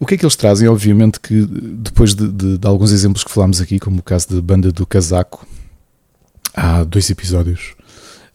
O 0.00 0.06
que 0.06 0.14
é 0.14 0.16
que 0.16 0.24
eles 0.24 0.34
trazem? 0.34 0.66
Obviamente 0.66 1.20
que 1.20 1.44
depois 1.44 2.14
de, 2.14 2.26
de, 2.26 2.58
de 2.58 2.66
alguns 2.66 2.90
exemplos 2.90 3.22
que 3.22 3.30
falámos 3.30 3.60
aqui, 3.60 3.78
como 3.78 4.00
o 4.00 4.02
caso 4.02 4.34
da 4.34 4.40
banda 4.40 4.72
do 4.72 4.86
Casaco, 4.86 5.46
há 6.54 6.82
dois 6.82 7.10
episódios, 7.10 7.74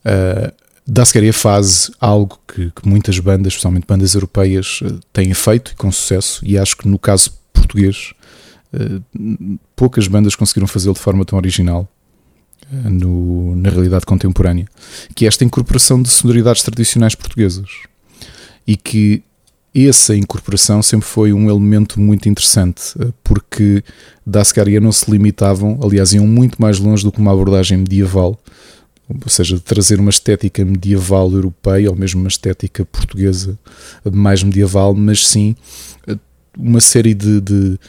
uh, 0.06 0.54
Das 0.88 1.12
Carrier 1.12 1.34
faz 1.34 1.90
algo 2.00 2.40
que, 2.48 2.70
que, 2.70 2.88
muitas 2.88 3.18
bandas, 3.18 3.54
especialmente 3.54 3.88
bandas 3.88 4.14
europeias, 4.14 4.80
uh, 4.82 5.00
têm 5.12 5.34
feito 5.34 5.72
e 5.72 5.76
com 5.76 5.92
sucesso, 5.92 6.46
e 6.46 6.56
acho 6.56 6.78
que 6.78 6.88
no 6.88 7.00
caso 7.00 7.32
português 7.52 8.14
eh, 8.74 9.02
poucas 9.76 10.08
bandas 10.08 10.36
conseguiram 10.36 10.68
fazê-lo 10.68 10.94
de 10.94 11.00
forma 11.00 11.24
tão 11.26 11.38
original 11.38 11.90
uh, 12.72 12.90
no, 12.90 13.56
na 13.56 13.70
realidade 13.70 14.06
contemporânea, 14.06 14.68
que 15.16 15.26
é 15.26 15.28
esta 15.28 15.44
incorporação 15.44 16.02
de 16.02 16.10
sonoridades 16.10 16.62
tradicionais 16.62 17.16
portuguesas 17.16 17.70
e 18.68 18.76
que 18.76 19.24
essa 19.76 20.16
incorporação 20.16 20.82
sempre 20.82 21.06
foi 21.06 21.34
um 21.34 21.50
elemento 21.50 22.00
muito 22.00 22.30
interessante, 22.30 22.98
uh, 22.98 23.14
porque 23.24 23.84
Dascaria 24.26 24.80
não 24.80 24.92
se 24.92 25.10
limitavam, 25.12 25.80
aliás, 25.84 26.14
iam 26.14 26.26
muito 26.26 26.62
mais 26.62 26.80
longe 26.80 27.04
do 27.04 27.12
que 27.12 27.20
uma 27.20 27.32
abordagem 27.32 27.78
medieval, 27.78 28.40
ou 29.10 29.30
seja, 29.30 29.60
trazer 29.60 30.00
uma 30.00 30.10
estética 30.10 30.66
medieval 30.66 31.32
europeia 31.32 31.90
ou 31.90 31.96
mesmo 31.96 32.22
uma 32.22 32.28
estética 32.28 32.84
portuguesa 32.86 33.58
mais 34.12 34.42
medieval, 34.42 34.96
mas 34.96 35.28
sim 35.28 35.56
uma 36.58 36.82
série 36.82 37.14
de, 37.14 37.40
de 37.42 37.80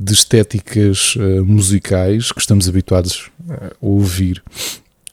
de 0.00 0.14
estéticas 0.14 1.14
uh, 1.16 1.44
musicais 1.44 2.32
que 2.32 2.40
estamos 2.40 2.66
habituados 2.66 3.30
a 3.50 3.70
ouvir, 3.82 4.42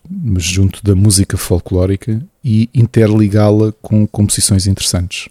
mas 0.09 0.43
junto 0.43 0.81
da 0.81 0.95
música 0.95 1.35
folclórica 1.35 2.23
e 2.41 2.69
interligá-la 2.73 3.73
com 3.81 4.07
composições 4.07 4.65
interessantes. 4.65 5.27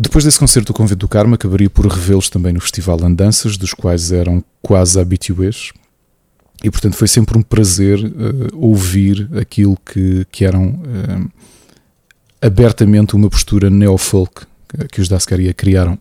Depois 0.00 0.24
desse 0.24 0.38
concerto 0.38 0.72
do 0.72 0.76
Convento 0.76 1.00
do 1.00 1.08
Carmo, 1.08 1.34
acabaria 1.34 1.68
por 1.68 1.84
revê-los 1.84 2.30
também 2.30 2.52
no 2.52 2.60
Festival 2.60 3.02
Andanças, 3.02 3.56
dos 3.56 3.74
quais 3.74 4.12
eram 4.12 4.44
quase 4.62 5.00
habituês. 5.00 5.72
E 6.62 6.70
portanto 6.70 6.94
foi 6.94 7.08
sempre 7.08 7.36
um 7.36 7.42
prazer 7.42 7.98
uh, 7.98 8.56
ouvir 8.56 9.28
aquilo 9.36 9.76
que, 9.84 10.24
que 10.30 10.44
eram 10.44 10.68
uh, 10.68 11.30
abertamente 12.40 13.16
uma 13.16 13.28
postura 13.28 13.68
neofolk 13.68 14.46
que 14.92 15.00
os 15.00 15.08
Dascaria 15.08 15.52
criaram 15.52 15.98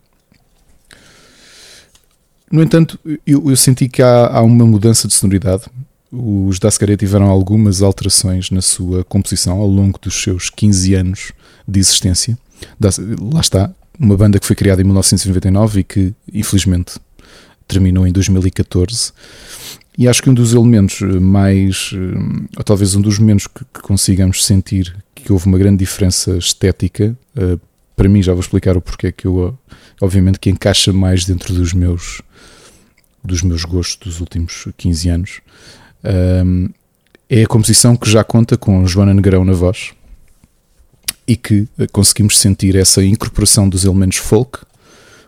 no 2.51 2.63
entanto, 2.63 2.97
eu, 3.25 3.49
eu 3.49 3.55
senti 3.57 3.89
que 3.89 4.01
há, 4.01 4.27
há, 4.27 4.41
uma 4.41 4.65
mudança 4.65 5.07
de 5.07 5.13
sonoridade. 5.13 5.63
Os 6.12 6.60
Dascaré 6.60 6.95
tiveram 6.95 7.25
algumas 7.25 7.81
alterações 7.81 8.49
na 8.51 8.62
sua 8.62 9.03
composição 9.03 9.60
ao 9.60 9.67
longo 9.67 9.99
dos 10.01 10.15
seus 10.15 10.49
15 10.49 10.93
anos 10.93 11.31
de 11.67 11.79
existência. 11.79 12.38
Lá 12.79 13.41
está, 13.41 13.69
uma 13.99 14.15
banda 14.15 14.39
que 14.39 14.45
foi 14.45 14.55
criada 14.55 14.81
em 14.81 14.86
1999 14.86 15.79
e 15.79 15.83
que, 15.83 16.13
infelizmente, 16.33 16.99
terminou 17.67 18.07
em 18.07 18.12
2014. 18.12 19.12
E 19.97 20.07
acho 20.07 20.21
que 20.21 20.29
um 20.29 20.33
dos 20.33 20.53
elementos 20.53 21.01
mais, 21.19 21.91
ou 22.55 22.63
talvez 22.63 22.95
um 22.95 23.01
dos 23.01 23.17
momentos 23.17 23.47
que, 23.47 23.65
que 23.65 23.81
consigamos 23.81 24.45
sentir 24.45 24.95
que 25.15 25.33
houve 25.33 25.47
uma 25.47 25.57
grande 25.57 25.77
diferença 25.77 26.38
estética, 26.38 27.17
uh, 27.36 27.60
para 27.95 28.07
mim 28.07 28.21
já 28.21 28.31
vou 28.31 28.41
explicar 28.41 28.77
o 28.77 28.81
porquê 28.81 29.12
que 29.12 29.25
eu, 29.25 29.57
obviamente, 29.99 30.39
que 30.39 30.49
encaixa 30.49 30.93
mais 30.93 31.25
dentro 31.25 31.53
dos 31.53 31.73
meus 31.73 32.21
dos 33.23 33.41
meus 33.41 33.65
gostos 33.65 33.97
dos 33.97 34.21
últimos 34.21 34.67
15 34.77 35.10
anos, 35.10 35.41
é 37.29 37.43
a 37.43 37.47
composição 37.47 37.97
que 37.97 38.10
já 38.10 38.23
conta 38.23 38.55
com 38.55 38.86
Joana 38.88 39.13
Negrão 39.13 39.43
na 39.43 39.51
voz 39.51 39.91
e 41.28 41.36
que 41.36 41.68
eh, 41.78 41.88
conseguimos 41.92 42.40
sentir 42.40 42.76
essa 42.76 43.04
incorporação 43.04 43.68
dos 43.68 43.84
elementos 43.84 44.18
folk 44.18 44.60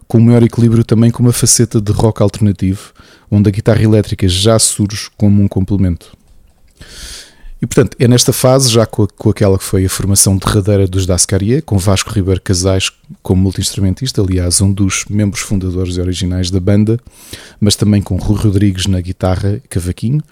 com 0.08 0.18
um 0.18 0.22
maior 0.22 0.42
equilíbrio 0.42 0.84
também 0.84 1.12
com 1.12 1.22
uma 1.22 1.32
faceta 1.32 1.80
de 1.80 1.92
rock 1.92 2.24
alternativo, 2.24 2.94
onde 3.30 3.48
a 3.48 3.52
guitarra 3.52 3.84
elétrica 3.84 4.28
já 4.28 4.58
surge 4.58 5.08
como 5.16 5.44
um 5.44 5.48
complemento. 5.48 6.18
E 7.62 7.68
portanto, 7.68 7.96
é 8.00 8.08
nesta 8.08 8.32
fase, 8.32 8.72
já 8.72 8.86
com, 8.86 9.06
com 9.06 9.30
aquela 9.30 9.58
que 9.58 9.64
foi 9.64 9.86
a 9.86 9.90
formação 9.90 10.38
derradeira 10.38 10.88
dos 10.88 11.06
Dascaria, 11.06 11.62
com 11.62 11.78
Vasco 11.78 12.10
Ribeiro 12.12 12.42
Casais 12.42 12.90
como 13.22 13.44
multi-instrumentista, 13.44 14.22
aliás, 14.22 14.62
um 14.62 14.72
dos 14.72 15.04
membros 15.10 15.42
fundadores 15.42 15.98
e 15.98 16.02
originais 16.02 16.50
da 16.50 16.60
banda, 16.60 16.98
mas 17.60 17.76
também 17.76 18.02
com 18.02 18.16
Rui 18.16 18.40
Rodrigues 18.40 18.88
na 18.88 19.02
guitarra 19.02 19.62
cavaquinho, 19.70 20.24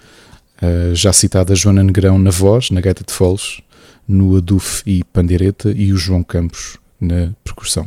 uh, 0.62 0.94
já 0.94 1.12
citada 1.12 1.54
Joana 1.54 1.84
Negrão 1.84 2.18
na 2.18 2.30
voz, 2.30 2.70
na 2.70 2.80
gaita 2.80 3.04
de 3.06 3.12
foles, 3.12 3.60
no 4.08 4.36
aduf 4.36 4.82
e 4.86 5.04
pandeireta, 5.04 5.70
e 5.70 5.92
o 5.92 5.96
João 5.96 6.22
Campos 6.22 6.78
na 6.98 7.32
percussão. 7.44 7.86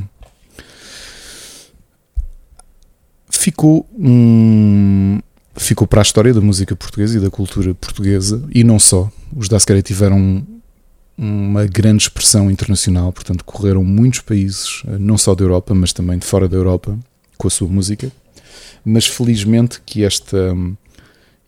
Ficou 3.29 3.89
um, 3.97 5.19
ficou 5.55 5.87
para 5.87 6.01
a 6.01 6.03
história 6.03 6.33
da 6.33 6.41
música 6.41 6.75
portuguesa 6.75 7.17
e 7.17 7.21
da 7.21 7.31
cultura 7.31 7.73
portuguesa, 7.73 8.47
e 8.53 8.63
não 8.63 8.77
só. 8.77 9.11
Os 9.35 9.49
Dascaria 9.49 9.81
tiveram 9.81 10.45
uma 11.17 11.65
grande 11.65 12.03
expressão 12.03 12.49
internacional, 12.49 13.11
portanto, 13.11 13.43
correram 13.43 13.83
muitos 13.83 14.21
países, 14.21 14.83
não 14.99 15.17
só 15.17 15.35
da 15.35 15.43
Europa, 15.43 15.73
mas 15.73 15.93
também 15.93 16.17
de 16.17 16.25
fora 16.25 16.47
da 16.47 16.57
Europa, 16.57 16.97
com 17.37 17.47
a 17.47 17.51
sua 17.51 17.67
música. 17.67 18.11
Mas 18.83 19.05
felizmente 19.05 19.81
que 19.85 20.03
esta, 20.03 20.55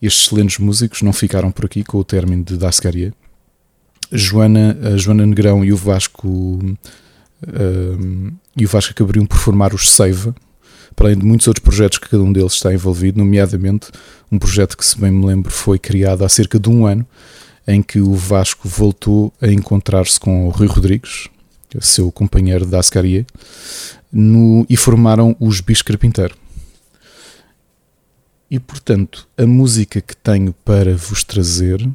estes 0.02 0.26
excelentes 0.26 0.60
músicos 0.60 1.02
não 1.02 1.14
ficaram 1.14 1.52
por 1.52 1.66
aqui 1.66 1.84
com 1.84 1.98
o 1.98 2.04
término 2.04 2.44
de 2.44 2.58
Dascaria. 2.58 3.14
Joana, 4.14 4.98
Joana 4.98 5.26
Negrão 5.26 5.66
e 5.66 5.74
o 5.74 5.78
Vasco 5.78 6.60
eh, 7.48 8.32
e 8.56 8.66
o 8.66 8.68
Vasco 8.68 8.92
acabariam 8.92 9.26
por 9.26 9.38
formar 9.38 9.74
os 9.74 9.92
Seiva, 9.92 10.36
para 10.96 11.08
além 11.08 11.18
de 11.18 11.26
muitos 11.26 11.48
outros 11.48 11.64
projetos 11.64 11.98
que 11.98 12.10
cada 12.10 12.24
um 12.24 12.32
deles 12.32 12.54
está 12.54 12.74
envolvido, 12.74 13.18
nomeadamente 13.18 13.88
um 14.32 14.38
projeto 14.38 14.78
que, 14.78 14.86
se 14.86 15.00
bem 15.00 15.12
me 15.12 15.26
lembro, 15.26 15.52
foi 15.52 15.80
criado 15.80 16.24
há 16.24 16.30
cerca 16.30 16.60
de 16.60 16.70
um 16.70 16.86
ano, 16.86 17.06
em 17.68 17.82
que 17.82 18.00
o 18.00 18.14
Vasco 18.14 18.68
voltou 18.68 19.34
a 19.42 19.48
encontrar-se 19.48 20.20
com 20.20 20.48
o 20.48 20.50
Rui 20.50 20.68
Rodrigues, 20.68 21.30
seu 21.82 22.12
companheiro 22.12 22.66
da 22.66 22.80
Ascaria, 22.80 23.26
no, 24.12 24.66
e 24.70 24.78
formaram 24.78 25.36
os 25.40 25.60
Bis 25.60 25.82
Carpinteiro. 25.82 26.36
E 28.52 28.60
portanto, 28.60 29.28
a 29.36 29.48
música 29.48 30.00
que 30.00 30.16
tenho 30.16 30.54
para 30.64 30.96
vos 30.96 31.24
trazer 31.24 31.90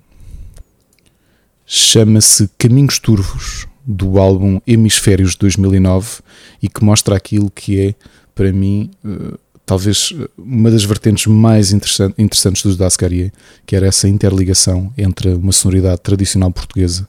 chama-se 1.69 2.49
Caminhos 2.57 2.99
Turvos, 2.99 3.67
do 3.87 4.19
álbum 4.19 4.59
Hemisférios 4.67 5.33
de 5.33 5.39
2009, 5.41 6.21
e 6.63 6.69
que 6.69 6.83
mostra 6.83 7.15
aquilo 7.15 7.51
que 7.51 7.79
é 7.79 7.95
para 8.35 8.51
mim, 8.51 8.91
eh, 9.05 9.39
talvez 9.67 10.15
eh, 10.19 10.29
uma 10.39 10.71
das 10.71 10.85
vertentes 10.85 11.27
mais 11.27 11.73
interessantes 11.73 12.63
dos 12.63 12.77
Dascaria, 12.77 13.31
que 13.67 13.77
era 13.77 13.87
essa 13.87 14.09
interligação 14.09 14.93
entre 14.97 15.35
uma 15.35 15.53
sonoridade 15.53 16.01
tradicional 16.01 16.51
portuguesa 16.51 17.07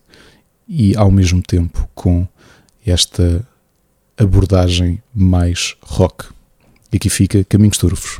e, 0.68 0.96
ao 0.98 1.10
mesmo 1.10 1.42
tempo, 1.42 1.90
com 1.96 2.28
esta 2.86 3.48
abordagem 4.18 5.02
mais 5.16 5.76
rock. 5.82 6.26
E 6.92 6.98
aqui 6.98 7.10
fica 7.10 7.46
Caminhos 7.46 7.78
Turvos. 7.78 8.20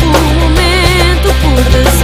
o 0.00 0.34
momento 0.40 1.28
por 1.42 1.64
desejo. 1.70 2.01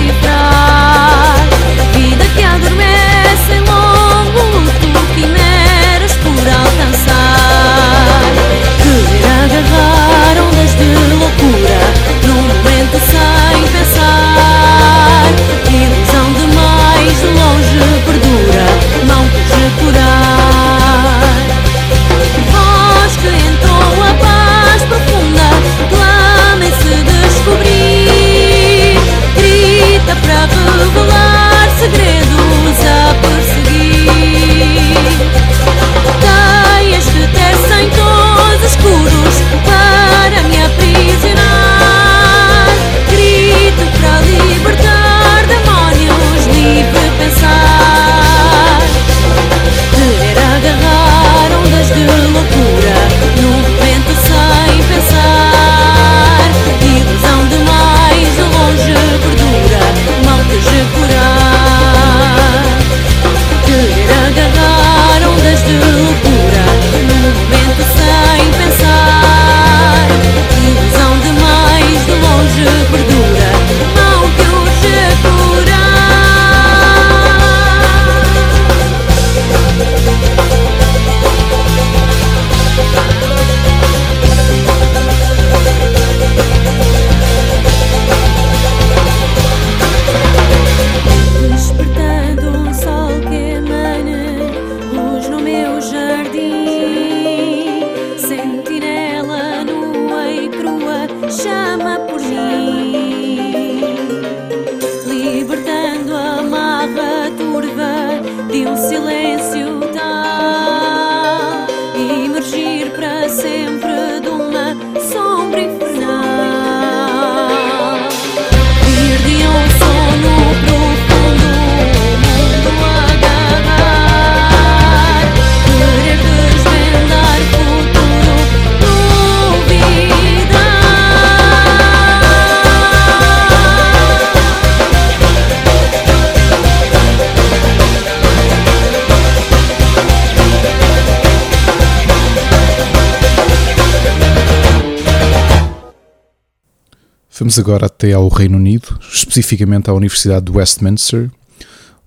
Agora 147.58 147.86
até 147.86 148.12
ao 148.12 148.28
Reino 148.28 148.56
Unido, 148.56 148.98
especificamente 149.12 149.90
à 149.90 149.92
Universidade 149.92 150.46
de 150.46 150.52
Westminster, 150.52 151.28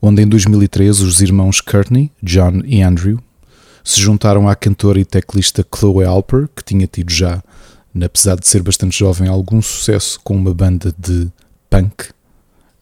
onde 0.01 0.21
em 0.21 0.27
2013 0.27 1.03
os 1.03 1.21
irmãos 1.21 1.59
Courtney, 1.59 2.09
John 2.23 2.61
e 2.63 2.81
Andrew 2.81 3.19
se 3.83 3.99
juntaram 3.99 4.47
à 4.47 4.55
cantora 4.55 4.99
e 4.99 5.03
teclista 5.03 5.65
Chloe 5.75 6.05
Alper, 6.05 6.47
que 6.55 6.63
tinha 6.63 6.87
tido 6.87 7.11
já, 7.11 7.43
apesar 8.01 8.39
de 8.39 8.47
ser 8.47 8.63
bastante 8.63 8.97
jovem, 8.97 9.27
algum 9.27 9.61
sucesso 9.61 10.21
com 10.23 10.37
uma 10.37 10.53
banda 10.53 10.93
de 10.97 11.27
punk, 11.69 12.09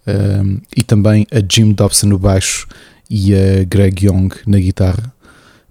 um, 0.05 0.60
e 0.75 0.84
também 0.84 1.25
a 1.32 1.41
Jim 1.51 1.71
Dobson 1.71 2.08
no 2.08 2.19
baixo 2.19 2.67
e 3.10 3.34
a 3.34 3.63
Greg 3.63 4.05
Young 4.05 4.29
na 4.45 4.60
guitarra, 4.60 5.12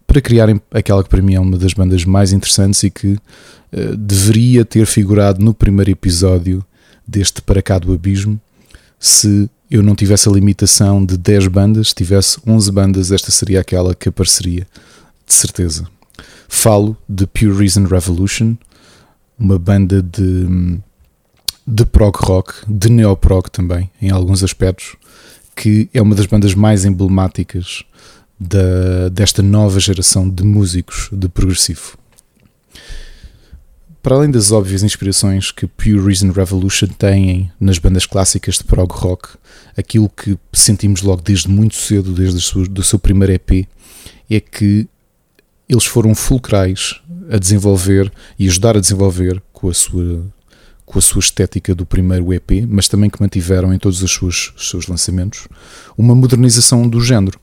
para 0.04 0.20
criarem 0.20 0.60
aquela 0.72 1.04
que 1.04 1.10
para 1.10 1.22
mim 1.22 1.34
é 1.34 1.40
uma 1.40 1.56
das 1.56 1.74
bandas 1.74 2.04
mais 2.04 2.32
interessantes 2.32 2.82
e 2.82 2.90
que 2.90 3.12
uh, 3.12 3.96
deveria 3.96 4.64
ter 4.64 4.84
figurado 4.84 5.44
no 5.44 5.54
primeiro 5.54 5.92
episódio 5.92 6.64
deste 7.08 7.40
Para 7.40 7.62
Cá 7.62 7.78
do 7.78 7.92
Abismo. 7.92 8.38
Se 9.00 9.48
eu 9.70 9.82
não 9.82 9.94
tivesse 9.94 10.28
a 10.28 10.32
limitação 10.32 11.04
de 11.04 11.16
10 11.16 11.48
bandas, 11.48 11.94
tivesse 11.94 12.38
11 12.46 12.70
bandas, 12.70 13.10
esta 13.10 13.30
seria 13.30 13.60
aquela 13.60 13.94
que 13.94 14.08
apareceria, 14.08 14.66
de 15.26 15.34
certeza. 15.34 15.86
Falo 16.48 16.96
de 17.08 17.26
Pure 17.26 17.58
Reason 17.58 17.84
Revolution, 17.84 18.56
uma 19.38 19.58
banda 19.58 20.02
de, 20.02 20.78
de 21.66 21.84
prog 21.86 22.16
rock, 22.18 22.54
de 22.66 22.90
neoprog 22.90 23.50
também, 23.50 23.90
em 24.00 24.10
alguns 24.10 24.42
aspectos, 24.42 24.96
que 25.54 25.88
é 25.92 26.00
uma 26.00 26.14
das 26.14 26.26
bandas 26.26 26.54
mais 26.54 26.84
emblemáticas 26.84 27.84
da, 28.38 29.08
desta 29.10 29.42
nova 29.42 29.80
geração 29.80 30.28
de 30.28 30.44
músicos 30.44 31.08
de 31.12 31.28
progressivo. 31.28 31.98
Para 34.08 34.16
além 34.16 34.30
das 34.30 34.52
óbvias 34.52 34.82
inspirações 34.82 35.50
que 35.50 35.66
Pure 35.66 36.00
Reason 36.00 36.32
Revolution 36.32 36.86
têm 36.86 37.52
nas 37.60 37.76
bandas 37.76 38.06
clássicas 38.06 38.54
de 38.54 38.64
prog 38.64 38.90
rock, 38.90 39.36
aquilo 39.76 40.08
que 40.08 40.38
sentimos 40.50 41.02
logo 41.02 41.20
desde 41.20 41.46
muito 41.50 41.76
cedo, 41.76 42.14
desde 42.14 42.38
o 42.38 42.82
seu 42.82 42.98
primeiro 42.98 43.34
EP, 43.34 43.68
é 44.30 44.40
que 44.40 44.88
eles 45.68 45.84
foram 45.84 46.14
fulcrais 46.14 47.02
a 47.30 47.36
desenvolver 47.36 48.10
e 48.38 48.48
ajudar 48.48 48.78
a 48.78 48.80
desenvolver 48.80 49.42
com 49.52 49.68
a 49.68 49.74
sua 49.74 50.24
com 50.86 50.98
a 50.98 51.02
sua 51.02 51.20
estética 51.20 51.74
do 51.74 51.84
primeiro 51.84 52.32
EP, 52.32 52.66
mas 52.66 52.88
também 52.88 53.10
que 53.10 53.20
mantiveram 53.20 53.74
em 53.74 53.78
todos 53.78 54.02
os 54.02 54.10
seus, 54.10 54.54
os 54.56 54.70
seus 54.70 54.86
lançamentos 54.86 55.46
uma 55.98 56.14
modernização 56.14 56.88
do 56.88 56.98
género. 56.98 57.38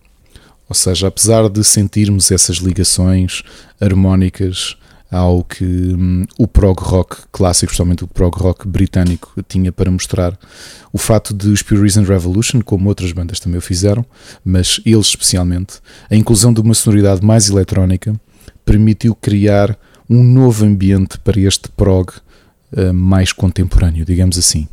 Ou 0.68 0.74
seja, 0.74 1.10
apesar 1.10 1.48
de 1.48 1.64
sentirmos 1.64 2.32
essas 2.32 2.58
ligações 2.58 3.44
harmónicas 3.80 4.76
ao 5.12 5.44
que 5.44 5.64
hum, 5.64 6.26
o 6.38 6.48
prog 6.48 6.80
rock 6.82 7.18
clássico, 7.32 7.72
especialmente 7.72 8.04
o 8.04 8.08
prog 8.08 8.36
rock 8.38 8.68
britânico, 8.68 9.34
tinha 9.48 9.72
para 9.72 9.90
mostrar, 9.92 10.38
o 10.92 10.98
fato 10.98 11.34
de 11.34 11.50
os 11.50 11.62
Pure 11.62 11.82
Reason 11.82 12.04
Revolution, 12.04 12.62
como 12.62 12.90
outras 12.90 13.12
bandas 13.12 13.40
também 13.40 13.60
o 13.60 13.62
fizeram, 13.62 14.06
mas 14.44 14.80
eles 14.86 15.08
especialmente, 15.08 15.80
a 16.10 16.16
inclusão 16.16 16.54
de 16.54 16.62
uma 16.62 16.74
sonoridade 16.74 17.26
mais 17.26 17.50
eletrónica 17.50 18.14
permitiu 18.64 19.16
criar 19.16 19.78
um 20.10 20.24
novo 20.24 20.66
ambiente 20.66 21.20
para 21.20 21.40
este 21.40 21.70
prog 21.70 22.12
uh, 22.74 22.94
mais 22.94 23.32
contemporâneo, 23.32 24.06
digamos 24.06 24.38
assim. 24.38 24.68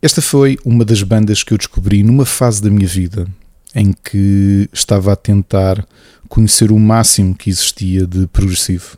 Esta 0.00 0.22
foi 0.22 0.56
uma 0.64 0.84
das 0.84 1.02
bandas 1.02 1.42
que 1.42 1.52
eu 1.52 1.58
descobri 1.58 2.04
numa 2.04 2.24
fase 2.24 2.62
da 2.62 2.70
minha 2.70 2.86
vida 2.86 3.26
em 3.74 3.92
que 3.92 4.68
estava 4.72 5.12
a 5.12 5.16
tentar 5.16 5.84
conhecer 6.28 6.70
o 6.70 6.78
máximo 6.78 7.34
que 7.34 7.50
existia 7.50 8.06
de 8.06 8.26
progressivo. 8.26 8.96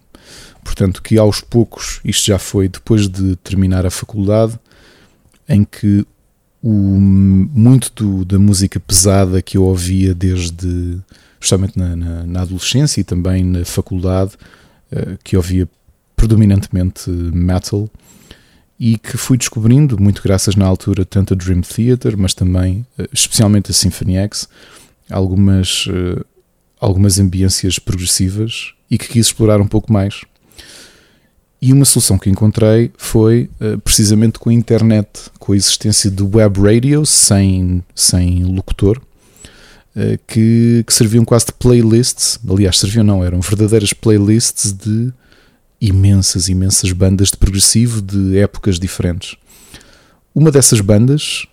Portanto, 0.62 1.02
que 1.02 1.18
aos 1.18 1.40
poucos, 1.40 2.00
isto 2.04 2.26
já 2.26 2.38
foi 2.38 2.68
depois 2.68 3.08
de 3.08 3.36
terminar 3.36 3.86
a 3.86 3.90
faculdade, 3.90 4.58
em 5.48 5.64
que 5.64 6.06
o, 6.62 6.70
muito 6.70 7.90
do, 7.94 8.24
da 8.24 8.38
música 8.38 8.78
pesada 8.78 9.40
que 9.40 9.56
eu 9.56 9.64
ouvia 9.64 10.14
desde, 10.14 10.98
justamente 11.40 11.78
na, 11.78 11.96
na, 11.96 12.26
na 12.26 12.42
adolescência 12.42 13.00
e 13.00 13.04
também 13.04 13.42
na 13.42 13.64
faculdade, 13.64 14.32
uh, 14.92 15.18
que 15.24 15.36
ouvia 15.36 15.68
predominantemente 16.14 17.10
metal, 17.10 17.88
e 18.78 18.96
que 18.96 19.16
fui 19.16 19.36
descobrindo, 19.36 20.00
muito 20.00 20.22
graças 20.22 20.54
na 20.54 20.66
altura, 20.66 21.04
tanto 21.04 21.34
a 21.34 21.36
Dream 21.36 21.62
Theater, 21.62 22.16
mas 22.16 22.34
também, 22.34 22.86
uh, 22.98 23.08
especialmente 23.12 23.70
a 23.70 23.74
Symphony 23.74 24.16
X, 24.16 24.48
algumas 25.10 25.86
uh, 25.86 26.24
algumas 26.80 27.18
ambiências 27.18 27.78
progressivas 27.78 28.72
e 28.90 28.96
que 28.96 29.08
quis 29.08 29.26
explorar 29.26 29.60
um 29.60 29.68
pouco 29.68 29.92
mais. 29.92 30.22
E 31.62 31.74
uma 31.74 31.84
solução 31.84 32.18
que 32.18 32.30
encontrei 32.30 32.90
foi 32.96 33.50
uh, 33.60 33.78
precisamente 33.80 34.38
com 34.38 34.48
a 34.48 34.52
internet, 34.52 35.30
com 35.38 35.52
a 35.52 35.56
existência 35.56 36.10
de 36.10 36.22
web 36.22 36.58
radios 36.58 37.10
sem, 37.10 37.84
sem 37.94 38.44
locutor, 38.44 38.98
uh, 39.94 40.18
que, 40.26 40.82
que 40.86 40.94
serviam 40.94 41.22
quase 41.22 41.46
de 41.46 41.52
playlists. 41.52 42.38
Aliás, 42.48 42.78
serviam 42.78 43.04
não, 43.04 43.22
eram 43.22 43.42
verdadeiras 43.42 43.92
playlists 43.92 44.72
de 44.72 45.12
imensas, 45.78 46.48
imensas 46.48 46.92
bandas 46.92 47.28
de 47.28 47.36
progressivo 47.36 48.00
de 48.00 48.38
épocas 48.38 48.78
diferentes. 48.78 49.36
Uma 50.34 50.50
dessas 50.50 50.80
bandas 50.80 51.46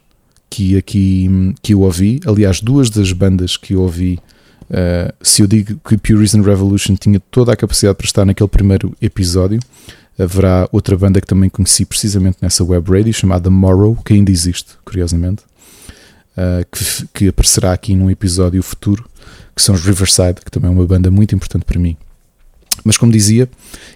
que 0.50 0.78
aqui 0.78 1.30
que 1.62 1.74
eu 1.74 1.82
ouvi, 1.82 2.22
aliás, 2.26 2.62
duas 2.62 2.90
das 2.90 3.12
bandas 3.12 3.58
que 3.58 3.74
eu 3.74 3.82
ouvi 3.82 4.20
Uh, 4.70 5.14
se 5.22 5.42
eu 5.42 5.48
digo 5.48 5.80
que 5.80 6.14
Reason 6.14 6.42
Revolution 6.42 6.96
tinha 6.96 7.20
toda 7.32 7.54
a 7.54 7.56
capacidade 7.56 7.98
para 7.98 8.06
estar 8.06 8.26
naquele 8.26 8.50
primeiro 8.50 8.94
episódio, 9.02 9.60
haverá 10.20 10.68
outra 10.72 10.98
banda 10.98 11.22
que 11.22 11.28
também 11.28 11.50
conheci 11.50 11.86
precisamente 11.86 12.38
nessa 12.42 12.64
web 12.64 12.90
radio 12.92 13.14
chamada 13.14 13.50
Morrow, 13.50 13.96
que 14.04 14.14
ainda 14.14 14.32
existe, 14.32 14.74
curiosamente, 14.84 15.44
uh, 16.36 16.66
que, 16.72 17.08
que, 17.14 17.28
aparecerá 17.30 17.72
aqui 17.72 17.96
num 17.96 18.10
episódio 18.10 18.62
futuro, 18.62 19.08
que 19.56 19.62
são 19.62 19.74
os 19.74 19.86
Riverside, 19.86 20.42
que 20.44 20.52
também 20.52 20.70
é 20.70 20.74
uma 20.74 20.86
banda 20.86 21.10
muito 21.10 21.34
importante 21.34 21.64
para 21.66 21.80
mim. 21.80 21.96
Mas 22.84 22.98
como 22.98 23.12
dizia, 23.12 23.50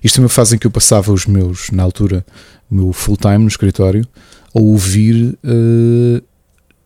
isto 0.03 0.19
é 0.19 0.23
uma 0.23 0.29
fase 0.29 0.55
em 0.55 0.59
que 0.59 0.67
eu 0.67 0.71
passava 0.71 1.11
os 1.11 1.25
meus, 1.25 1.69
na 1.71 1.83
altura, 1.83 2.25
o 2.69 2.75
meu 2.75 2.93
full 2.93 3.17
time 3.17 3.39
no 3.39 3.47
escritório, 3.47 4.07
a 4.53 4.59
ouvir 4.59 5.37
uh, 5.43 6.23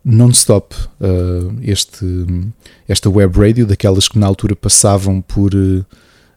non-stop 0.05 0.75
uh, 1.01 1.57
este, 1.63 2.05
esta 2.87 3.09
web 3.09 3.37
radio, 3.39 3.65
daquelas 3.65 4.07
que 4.07 4.19
na 4.19 4.27
altura 4.27 4.55
passavam 4.55 5.19
por 5.19 5.55
uh, 5.55 5.83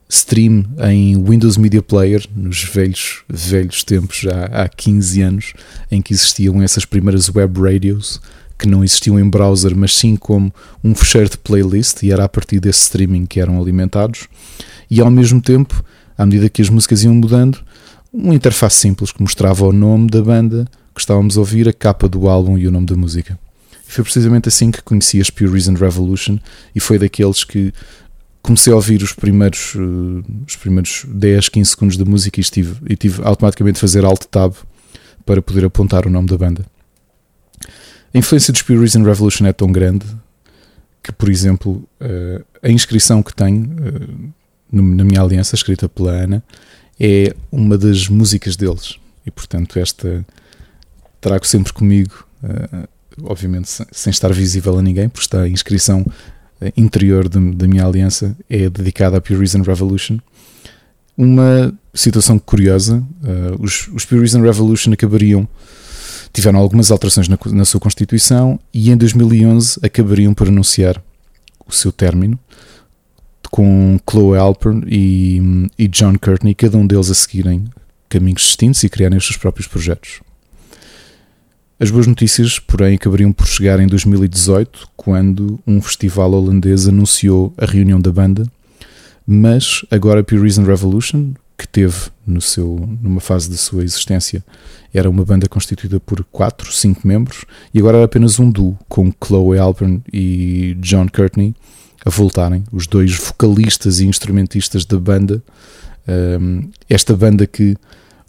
stream 0.08 0.64
em 0.88 1.22
Windows 1.22 1.58
Media 1.58 1.82
Player, 1.82 2.24
nos 2.34 2.64
velhos, 2.64 3.22
velhos 3.28 3.84
tempos, 3.84 4.16
já 4.16 4.46
há 4.46 4.66
15 4.66 5.20
anos, 5.20 5.52
em 5.90 6.00
que 6.00 6.14
existiam 6.14 6.62
essas 6.62 6.86
primeiras 6.86 7.28
web 7.28 7.60
radios 7.60 8.20
que 8.58 8.66
não 8.66 8.82
existiam 8.82 9.20
em 9.20 9.28
browser, 9.28 9.76
mas 9.76 9.94
sim 9.94 10.16
como 10.16 10.52
um 10.82 10.94
fecheiro 10.94 11.30
de 11.30 11.38
playlist, 11.38 12.02
e 12.02 12.10
era 12.10 12.24
a 12.24 12.28
partir 12.28 12.58
desse 12.58 12.82
streaming 12.82 13.26
que 13.26 13.38
eram 13.38 13.60
alimentados, 13.60 14.26
e 14.90 15.00
ao 15.00 15.10
mesmo 15.10 15.40
tempo, 15.40 15.84
à 16.16 16.24
medida 16.24 16.48
que 16.48 16.62
as 16.62 16.68
músicas 16.68 17.04
iam 17.04 17.14
mudando, 17.14 17.58
uma 18.12 18.34
interface 18.34 18.78
simples 18.78 19.12
que 19.12 19.20
mostrava 19.20 19.64
o 19.66 19.72
nome 19.72 20.08
da 20.08 20.22
banda 20.22 20.66
que 20.92 21.00
estávamos 21.00 21.36
a 21.36 21.40
ouvir, 21.40 21.68
a 21.68 21.72
capa 21.72 22.08
do 22.08 22.28
álbum 22.28 22.58
e 22.58 22.66
o 22.66 22.72
nome 22.72 22.86
da 22.86 22.96
música. 22.96 23.38
Foi 23.88 24.04
precisamente 24.04 24.48
assim 24.48 24.70
que 24.70 24.82
conheci 24.82 25.18
as 25.18 25.30
Pure 25.30 25.50
Reason 25.50 25.72
Revolution 25.72 26.38
e 26.74 26.78
foi 26.78 26.98
daqueles 26.98 27.42
que 27.42 27.72
comecei 28.42 28.70
a 28.70 28.76
ouvir 28.76 29.02
os 29.02 29.14
primeiros, 29.14 29.74
uh, 29.74 30.22
os 30.46 30.56
primeiros 30.56 31.06
10, 31.08 31.48
15 31.48 31.70
segundos 31.70 31.96
da 31.96 32.04
música 32.04 32.38
e, 32.38 32.42
estive, 32.42 32.76
e 32.86 32.94
tive 32.94 33.22
automaticamente 33.24 33.78
a 33.78 33.80
fazer 33.80 34.04
Alt 34.04 34.26
Tab 34.30 34.54
para 35.24 35.40
poder 35.40 35.64
apontar 35.64 36.06
o 36.06 36.10
nome 36.10 36.28
da 36.28 36.36
banda. 36.36 36.66
A 38.12 38.18
influência 38.18 38.52
dos 38.52 38.60
Pure 38.60 38.78
Reason 38.78 39.02
Revolution 39.02 39.46
é 39.46 39.54
tão 39.54 39.72
grande 39.72 40.04
que, 41.02 41.10
por 41.10 41.30
exemplo, 41.30 41.82
uh, 41.98 42.44
a 42.62 42.68
inscrição 42.68 43.22
que 43.22 43.34
tenho 43.34 43.64
uh, 43.64 44.32
na 44.70 45.02
minha 45.02 45.22
aliança, 45.22 45.54
escrita 45.54 45.88
pela 45.88 46.12
Ana, 46.12 46.44
é 47.00 47.34
uma 47.50 47.78
das 47.78 48.06
músicas 48.06 48.54
deles. 48.54 48.98
E, 49.24 49.30
portanto, 49.30 49.78
esta 49.78 50.26
trago 51.22 51.46
sempre 51.46 51.72
comigo 51.72 52.28
obviamente 53.24 53.68
sem 53.92 54.10
estar 54.10 54.32
visível 54.32 54.78
a 54.78 54.82
ninguém, 54.82 55.08
porque 55.08 55.24
está 55.24 55.42
a 55.42 55.48
inscrição 55.48 56.04
eh, 56.60 56.72
interior 56.76 57.28
de, 57.28 57.38
da 57.52 57.66
minha 57.66 57.84
aliança 57.84 58.36
é 58.48 58.68
dedicada 58.68 59.18
à 59.18 59.20
Pure 59.20 59.38
Reason 59.38 59.62
Revolution. 59.62 60.18
Uma 61.16 61.74
situação 61.92 62.38
curiosa, 62.38 62.98
uh, 62.98 63.60
os, 63.62 63.88
os 63.88 64.04
Pure 64.04 64.20
Reason 64.20 64.40
Revolution 64.40 64.92
acabariam, 64.92 65.48
tiveram 66.32 66.58
algumas 66.58 66.90
alterações 66.92 67.28
na, 67.28 67.36
na 67.46 67.64
sua 67.64 67.80
constituição 67.80 68.58
e 68.72 68.90
em 68.90 68.96
2011 68.96 69.80
acabariam 69.82 70.32
por 70.32 70.46
anunciar 70.46 71.02
o 71.66 71.72
seu 71.72 71.90
término 71.90 72.38
com 73.50 73.98
Chloe 74.08 74.38
Alpern 74.38 74.84
e, 74.86 75.68
e 75.78 75.88
John 75.88 76.14
Courtney, 76.18 76.54
cada 76.54 76.76
um 76.76 76.86
deles 76.86 77.10
a 77.10 77.14
seguirem 77.14 77.64
caminhos 78.08 78.42
distintos 78.42 78.82
e 78.84 78.88
criarem 78.88 79.18
os 79.18 79.26
seus 79.26 79.36
próprios 79.36 79.66
projetos. 79.66 80.20
As 81.80 81.92
boas 81.92 82.08
notícias, 82.08 82.58
porém, 82.58 82.96
acabariam 82.96 83.32
por 83.32 83.46
chegar 83.46 83.78
em 83.78 83.86
2018, 83.86 84.88
quando 84.96 85.60
um 85.64 85.80
festival 85.80 86.32
holandês 86.32 86.88
anunciou 86.88 87.54
a 87.56 87.64
reunião 87.64 88.00
da 88.00 88.10
banda, 88.10 88.50
mas 89.24 89.84
agora 89.88 90.24
Pure 90.24 90.42
Reason 90.42 90.64
Revolution, 90.64 91.34
que 91.56 91.68
teve 91.68 91.94
no 92.26 92.40
seu, 92.40 92.88
numa 93.00 93.20
fase 93.20 93.48
da 93.48 93.56
sua 93.56 93.84
existência 93.84 94.44
era 94.92 95.08
uma 95.08 95.24
banda 95.24 95.48
constituída 95.48 96.00
por 96.00 96.24
4, 96.32 96.72
5 96.72 97.06
membros 97.06 97.44
e 97.72 97.78
agora 97.78 97.98
era 97.98 98.06
apenas 98.06 98.40
um 98.40 98.50
duo 98.50 98.76
com 98.88 99.12
Chloe 99.24 99.58
Alpern 99.58 100.02
e 100.12 100.76
John 100.80 101.06
Courtney 101.08 101.54
a 102.04 102.10
voltarem, 102.10 102.64
os 102.72 102.86
dois 102.86 103.14
vocalistas 103.14 104.00
e 104.00 104.06
instrumentistas 104.06 104.84
da 104.84 104.98
banda. 104.98 105.42
Um, 106.08 106.70
esta 106.88 107.14
banda 107.14 107.46
que 107.46 107.76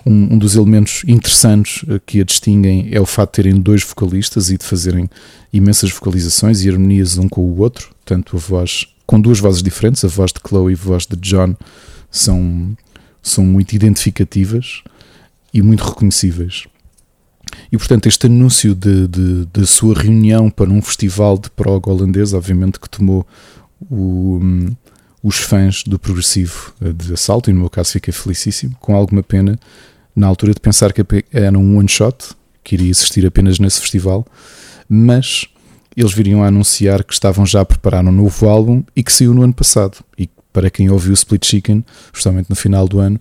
um, 0.10 0.34
um, 0.34 0.38
dos 0.39 0.56
elementos 0.56 1.04
interessantes 1.08 1.86
eh, 1.88 2.02
que 2.04 2.19
a 2.19 2.24
distinguem 2.24 2.89
é 2.91 3.00
o 3.00 3.06
fato 3.06 3.30
de 3.30 3.43
terem 3.43 3.62
dois 3.62 3.84
vocalistas 3.84 4.50
e 4.50 4.58
de 4.58 4.65
fazerem 4.65 5.08
imensas 5.54 5.91
vocalizações 5.91 6.63
e 6.63 6.69
harmonias 6.69 7.19
um 7.19 7.30
com 7.30 7.41
o 7.41 7.60
outro, 7.60 7.93
tanto 8.04 8.36
a 8.36 8.39
voz 8.39 8.88
com 9.06 9.22
duas 9.22 9.39
vozes 9.39 9.62
diferentes, 9.62 10.04
a 10.04 10.08
voz 10.08 10.32
de 10.32 10.39
Chloe 10.48 10.74
e 10.74 10.76
a 10.76 10.78
voz 10.78 11.06
de 11.06 11.15
John 11.17 11.56
são, 12.10 12.76
são 13.22 13.45
muito 13.45 13.74
identificativas 13.74 14.82
e 15.54 15.62
muito 15.62 15.84
reconhecíveis. 15.84 16.65
E 17.72 17.78
portanto, 17.78 18.08
este 18.08 18.28
anúncio 18.28 18.76
de 18.76 19.65
sua 19.65 19.95
reunião 19.95 20.50
para 20.50 20.69
um 20.69 20.82
festival 20.82 21.38
de 21.38 21.50
prog 21.52 21.88
holandês, 21.88 22.34
obviamente 22.34 22.79
que 22.79 22.90
tomou 22.90 23.25
o, 23.90 24.40
um, 24.42 24.75
os 25.23 25.38
fãs 25.38 25.84
do 25.84 26.00
progressivo 26.00 26.73
eh, 26.81 26.94
de 26.94 27.13
assalto, 27.13 27.50
e 27.50 27.54
no 27.54 27.62
meu 27.62 27.69
caso 27.69 27.92
fiquei 27.92 28.13
felicíssimo, 28.13 28.75
com 28.79 28.96
alguma 28.96 29.23
pena, 29.23 29.60
na 30.20 30.28
altura 30.28 30.54
de 30.54 30.60
pensar 30.60 30.92
que 30.92 31.06
era 31.32 31.58
um 31.58 31.78
one 31.78 31.88
shot, 31.88 32.36
que 32.62 32.76
iria 32.76 32.90
existir 32.90 33.26
apenas 33.26 33.58
nesse 33.58 33.80
festival, 33.80 34.26
mas 34.88 35.48
eles 35.96 36.13
viriam 36.13 36.44
a 36.44 36.48
anunciar 36.48 37.04
que 37.06 37.13
estavam 37.13 37.46
já 37.46 37.62
a 37.62 37.65
preparar 37.65 38.06
um 38.06 38.12
novo 38.12 38.48
álbum 38.48 38.84
e 38.94 39.02
que 39.02 39.13
saiu 39.13 39.34
no 39.34 39.44
ano 39.44 39.54
passado. 39.54 39.98
E 40.17 40.30
para 40.52 40.70
quem 40.70 40.90
ouviu 40.90 41.13
Split 41.13 41.46
Chicken, 41.46 41.86
justamente 42.13 42.50
no 42.50 42.56
final 42.56 42.88
do 42.88 43.00
ano, 43.00 43.20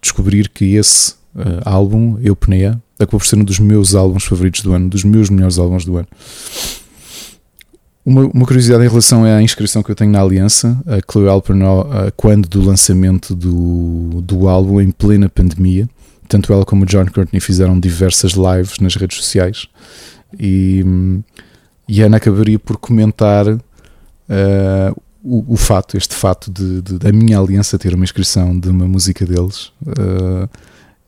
descobrir 0.00 0.48
que 0.48 0.76
esse 0.76 1.12
uh, 1.34 1.60
álbum, 1.64 2.18
Eupnea, 2.22 2.80
acabou 2.98 3.18
por 3.18 3.26
ser 3.26 3.36
um 3.36 3.44
dos 3.44 3.58
meus 3.58 3.96
álbuns 3.96 4.24
favoritos 4.24 4.62
do 4.62 4.72
ano, 4.72 4.88
dos 4.88 5.02
meus 5.02 5.28
melhores 5.30 5.58
álbuns 5.58 5.84
do 5.84 5.96
ano. 5.96 6.08
Uma, 8.06 8.26
uma, 8.26 8.46
curiosidade 8.46 8.84
em 8.84 8.88
relação 8.88 9.24
à 9.24 9.42
inscrição 9.42 9.82
que 9.82 9.90
eu 9.90 9.94
tenho 9.94 10.12
na 10.12 10.20
Aliança, 10.20 10.80
a 10.86 10.98
Chloe 11.10 11.28
Alpern, 11.28 11.62
uh, 11.62 12.12
quando 12.16 12.48
do 12.48 12.62
lançamento 12.62 13.34
do, 13.34 14.22
do 14.22 14.48
álbum, 14.48 14.80
em 14.80 14.90
plena 14.90 15.28
pandemia, 15.28 15.88
tanto 16.28 16.52
ela 16.52 16.64
como 16.64 16.84
o 16.84 16.86
John 16.86 17.06
Courtney 17.06 17.40
fizeram 17.40 17.78
diversas 17.80 18.32
lives 18.32 18.78
nas 18.80 18.94
redes 18.94 19.16
sociais 19.16 19.66
e, 20.38 20.84
e 21.88 22.02
a 22.02 22.06
Ana 22.06 22.18
acabaria 22.18 22.58
por 22.58 22.76
comentar 22.76 23.48
uh, 23.48 23.60
o, 25.22 25.54
o, 25.54 25.56
fato, 25.56 25.96
este 25.96 26.14
fato 26.14 26.50
de, 26.50 26.82
de, 26.82 26.98
da 26.98 27.12
minha 27.12 27.38
aliança 27.38 27.78
ter 27.78 27.94
uma 27.94 28.04
inscrição 28.04 28.58
de 28.58 28.68
uma 28.68 28.86
música 28.86 29.24
deles 29.24 29.72
uh, 29.82 30.48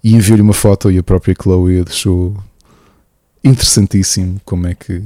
e 0.02 0.14
enviou-lhe 0.14 0.42
uma 0.42 0.54
foto 0.54 0.90
e 0.90 0.98
a 0.98 1.02
própria 1.02 1.34
Chloe 1.40 1.84
deixou 1.84 2.36
interessantíssimo 3.44 4.40
como 4.44 4.66
é 4.66 4.74
que 4.74 5.02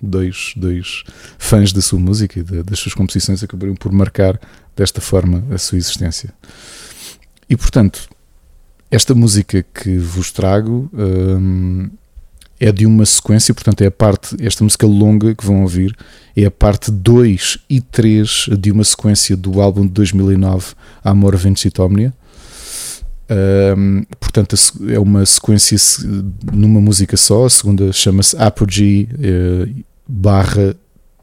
dois, 0.00 0.52
dois 0.56 1.04
fãs 1.38 1.72
da 1.72 1.80
sua 1.80 1.98
música 1.98 2.38
e 2.38 2.42
das 2.42 2.78
suas 2.78 2.94
composições 2.94 3.42
acabariam 3.42 3.76
por 3.76 3.92
marcar 3.92 4.38
desta 4.76 5.00
forma 5.00 5.44
a 5.50 5.58
sua 5.58 5.78
existência. 5.78 6.32
E 7.48 7.56
portanto, 7.56 8.08
esta 8.92 9.14
música 9.14 9.64
que 9.74 9.96
vos 9.96 10.30
trago 10.30 10.90
um, 10.92 11.88
é 12.60 12.70
de 12.70 12.84
uma 12.84 13.06
sequência, 13.06 13.54
portanto, 13.54 13.80
é 13.80 13.86
a 13.86 13.90
parte, 13.90 14.36
esta 14.38 14.62
música 14.62 14.86
longa 14.86 15.34
que 15.34 15.44
vão 15.44 15.62
ouvir, 15.62 15.96
é 16.36 16.44
a 16.44 16.50
parte 16.50 16.90
2 16.90 17.58
e 17.70 17.80
3 17.80 18.50
de 18.58 18.70
uma 18.70 18.84
sequência 18.84 19.34
do 19.34 19.62
álbum 19.62 19.86
de 19.86 19.92
2009, 19.94 20.74
Amor, 21.02 21.34
Ventus 21.36 21.64
e. 21.64 21.70
Um, 23.30 24.04
portanto, 24.20 24.54
é 24.86 24.98
uma 24.98 25.24
sequência 25.24 25.78
numa 26.52 26.80
música 26.82 27.16
só. 27.16 27.46
A 27.46 27.50
segunda 27.50 27.90
chama-se 27.92 28.36
Apogee 28.36 29.08
uh, 29.14 29.84
barra 30.06 30.76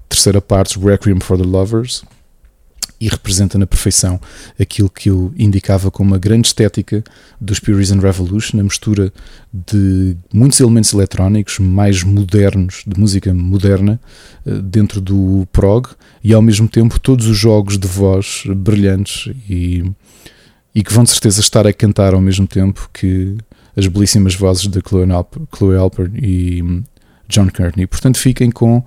terceira 0.10 0.42
parte 0.42 0.80
Requiem 0.80 1.20
for 1.20 1.38
the 1.38 1.44
Lovers 1.46 2.04
e 3.00 3.08
representa 3.08 3.58
na 3.58 3.66
perfeição 3.66 4.20
aquilo 4.60 4.90
que 4.90 5.10
eu 5.10 5.34
indicava 5.38 5.90
como 5.90 6.12
uma 6.12 6.18
grande 6.18 6.48
estética 6.48 7.04
dos 7.40 7.60
Pure 7.60 7.78
Reason 7.78 8.00
Revolution, 8.00 8.60
a 8.60 8.64
mistura 8.64 9.14
de 9.54 10.18
muitos 10.34 10.60
elementos 10.60 10.92
eletrónicos 10.92 11.60
mais 11.60 12.04
modernos, 12.04 12.84
de 12.86 13.00
música 13.00 13.34
moderna, 13.34 14.00
eh, 14.46 14.60
dentro 14.62 15.00
do 15.00 15.48
prog, 15.52 15.88
e 16.24 16.34
ao 16.34 16.42
mesmo 16.42 16.68
tempo 16.68 17.00
todos 17.00 17.28
os 17.28 17.38
jogos 17.38 17.78
de 17.78 17.88
voz 17.88 18.44
brilhantes 18.46 19.34
e, 19.50 19.84
e 20.76 20.84
que 20.84 20.94
vão 20.94 21.04
de 21.04 21.10
certeza 21.12 21.40
estar 21.40 21.66
a 21.66 21.72
cantar 21.72 22.14
ao 22.14 22.22
mesmo 22.22 22.46
tempo 22.46 22.90
que 22.94 23.38
as 23.78 23.88
belíssimas 23.88 24.36
vozes 24.36 24.68
de 24.68 24.82
Chloe 24.82 25.76
Alper 25.78 26.12
e 26.14 26.62
hum, 26.62 26.84
John 27.30 27.48
Courtney. 27.50 27.88
Portanto, 27.88 28.18
fiquem 28.18 28.52
com 28.52 28.84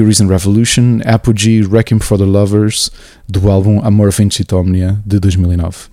Reason 0.00 0.26
Revolution, 0.26 1.02
Apogee, 1.04 1.62
Requiem 1.62 2.00
for 2.00 2.16
the 2.16 2.24
Lovers, 2.24 2.90
do 3.28 3.50
álbum 3.50 3.80
Amor 3.84 4.10
Vinci 4.10 4.44
Omnia 4.52 4.98
de 5.04 5.18
2009. 5.18 5.91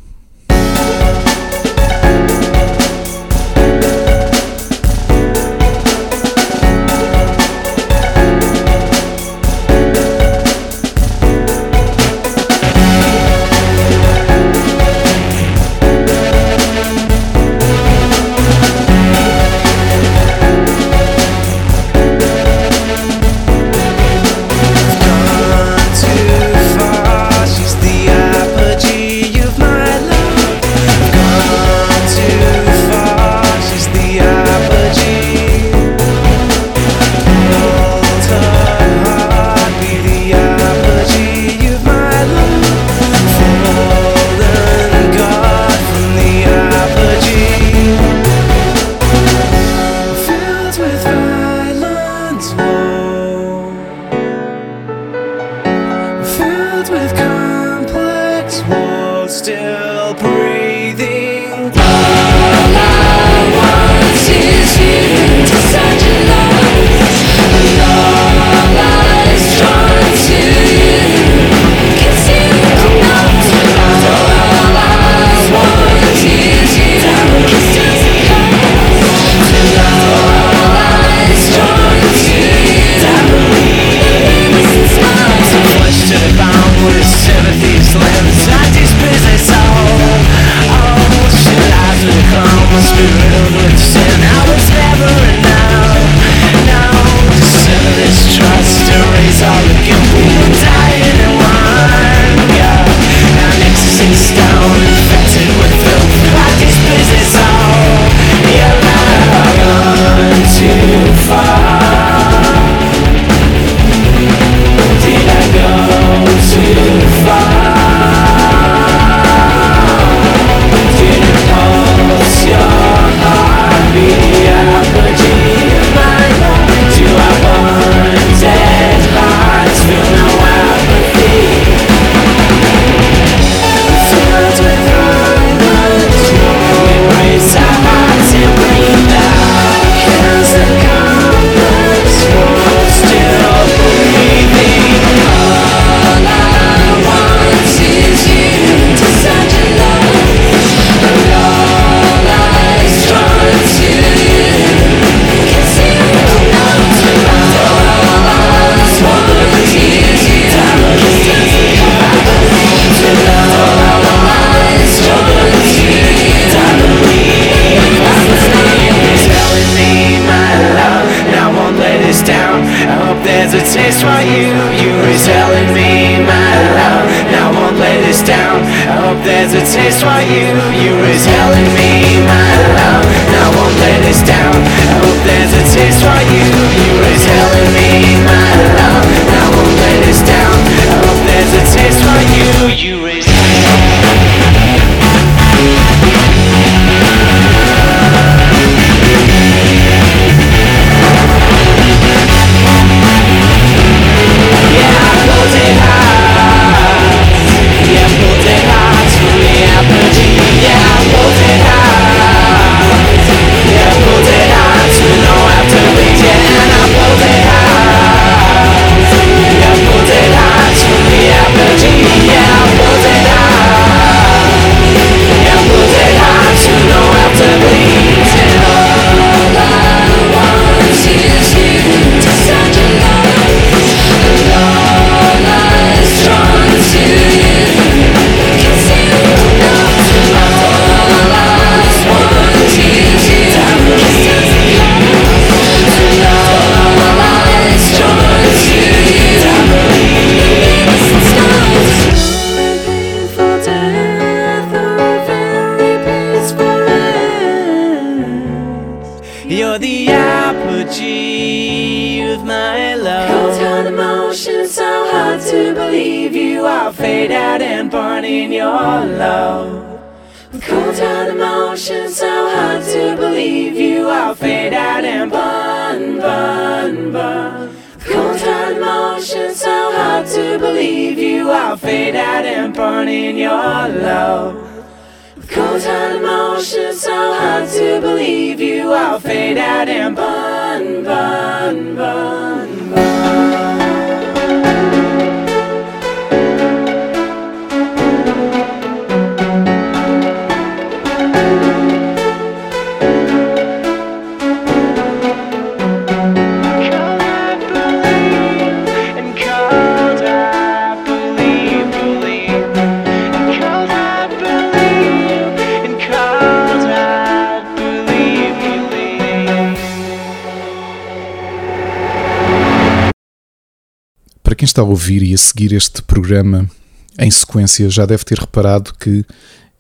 Quem 324.59 324.65
está 324.65 324.81
a 324.81 324.85
ouvir 324.85 325.23
e 325.23 325.33
a 325.33 325.37
seguir 325.37 325.71
este 325.71 326.01
programa 326.01 326.69
em 327.17 327.31
sequência, 327.31 327.89
já 327.89 328.05
deve 328.05 328.25
ter 328.25 328.37
reparado 328.37 328.93
que 328.93 329.23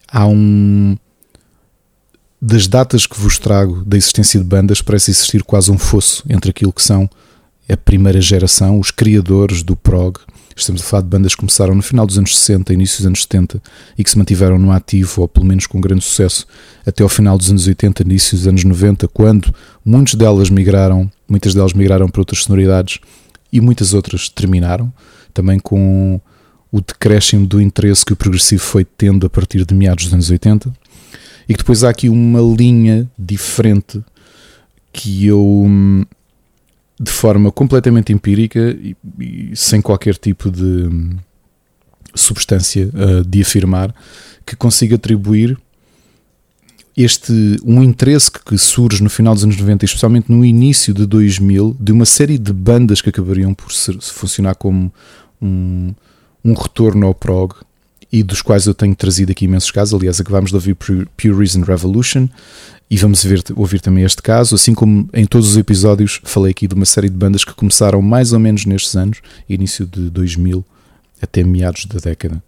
há 0.07 0.25
um. 0.25 0.97
Das 2.41 2.65
datas 2.65 3.05
que 3.05 3.19
vos 3.19 3.37
trago 3.37 3.83
da 3.83 3.97
existência 3.97 4.39
de 4.39 4.45
bandas, 4.45 4.81
parece 4.81 5.11
existir 5.11 5.43
quase 5.43 5.69
um 5.69 5.77
fosso 5.77 6.23
entre 6.29 6.51
aquilo 6.51 6.71
que 6.71 6.81
são 6.81 7.09
a 7.69 7.75
primeira 7.75 8.21
geração, 8.21 8.79
os 8.79 8.89
criadores 8.89 9.61
do 9.61 9.75
prog. 9.75 10.17
Estamos 10.55 10.81
a 10.81 10.85
falar 10.85 11.01
de 11.01 11.09
bandas 11.09 11.35
que 11.35 11.39
começaram 11.41 11.75
no 11.75 11.81
final 11.81 12.07
dos 12.07 12.17
anos 12.17 12.39
60, 12.39 12.73
início 12.73 12.99
dos 12.99 13.07
anos 13.07 13.23
70 13.23 13.61
e 13.97 14.03
que 14.03 14.09
se 14.09 14.17
mantiveram 14.17 14.57
no 14.57 14.71
ativo, 14.71 15.23
ou 15.23 15.27
pelo 15.27 15.45
menos 15.45 15.67
com 15.67 15.81
grande 15.81 16.05
sucesso, 16.05 16.47
até 16.85 17.03
ao 17.03 17.09
final 17.09 17.37
dos 17.37 17.49
anos 17.49 17.67
80, 17.67 18.03
início 18.03 18.37
dos 18.37 18.47
anos 18.47 18.63
90, 18.63 19.09
quando 19.09 19.53
muitas 19.83 20.15
delas 20.15 20.49
migraram, 20.49 21.11
muitas 21.27 21.53
delas 21.53 21.73
migraram 21.73 22.07
para 22.07 22.21
outras 22.21 22.43
sonoridades 22.43 23.01
e 23.51 23.59
muitas 23.61 23.93
outras 23.93 24.29
terminaram, 24.29 24.91
também 25.33 25.59
com 25.59 26.19
o 26.71 26.81
decréscimo 26.81 27.47
do 27.47 27.61
interesse 27.61 28.05
que 28.05 28.13
o 28.13 28.15
progressivo 28.15 28.61
foi 28.61 28.85
tendo 28.85 29.25
a 29.25 29.29
partir 29.29 29.65
de 29.65 29.73
meados 29.73 30.05
dos 30.05 30.13
anos 30.13 30.29
80, 30.29 30.71
e 31.47 31.53
que 31.53 31.59
depois 31.59 31.83
há 31.83 31.89
aqui 31.89 32.09
uma 32.09 32.39
linha 32.41 33.09
diferente 33.17 34.03
que 34.93 35.25
eu, 35.25 35.41
hum, 35.41 36.05
de 36.99 37.11
forma 37.11 37.51
completamente 37.51 38.13
empírica 38.13 38.77
e, 38.81 38.95
e 39.19 39.55
sem 39.55 39.81
qualquer 39.81 40.15
tipo 40.15 40.51
de 40.51 40.61
hum, 40.61 41.17
substância 42.13 42.89
uh, 42.93 43.23
de 43.25 43.41
afirmar, 43.41 43.93
que 44.45 44.55
consigo 44.55 44.95
atribuir 44.95 45.57
este 47.01 47.57
um 47.63 47.81
interesse 47.81 48.29
que, 48.29 48.57
surge 48.57 49.01
no 49.01 49.09
final 49.09 49.33
dos 49.33 49.45
anos 49.45 49.57
90, 49.57 49.85
especialmente 49.85 50.29
no 50.29 50.43
início 50.43 50.93
de 50.93 51.05
2000, 51.05 51.77
de 51.79 51.91
uma 51.93 52.05
série 52.05 52.37
de 52.37 52.51
bandas 52.51 53.01
que 53.01 53.09
acabariam 53.09 53.53
por 53.53 53.71
ser, 53.71 53.97
funcionar 54.01 54.55
como 54.55 54.91
um, 55.41 55.93
um 56.43 56.53
retorno 56.53 57.07
ao 57.07 57.13
prog 57.13 57.53
e 58.11 58.21
dos 58.21 58.41
quais 58.41 58.65
eu 58.65 58.73
tenho 58.73 58.93
trazido 58.95 59.31
aqui 59.31 59.45
imensos 59.45 59.71
casos. 59.71 59.93
Aliás, 59.93 60.19
acabámos 60.19 60.49
de 60.49 60.55
ouvir 60.55 60.75
Pure 60.75 61.33
Reason 61.37 61.61
Revolution 61.61 62.27
e 62.89 62.97
vamos 62.97 63.23
ver, 63.23 63.43
ouvir 63.55 63.79
também 63.79 64.03
este 64.03 64.21
caso, 64.21 64.55
assim 64.55 64.73
como 64.73 65.07
em 65.13 65.25
todos 65.25 65.51
os 65.51 65.57
episódios 65.57 66.19
falei 66.25 66.51
aqui 66.51 66.67
de 66.67 66.73
uma 66.73 66.85
série 66.85 67.07
de 67.07 67.15
bandas 67.15 67.45
que 67.45 67.53
começaram 67.53 68.01
mais 68.01 68.33
ou 68.33 68.39
menos 68.39 68.65
nestes 68.65 68.95
anos, 68.97 69.19
início 69.47 69.85
de 69.85 70.09
2000 70.09 70.65
até 71.21 71.43
meados 71.43 71.85
da 71.85 71.99
década. 71.99 72.43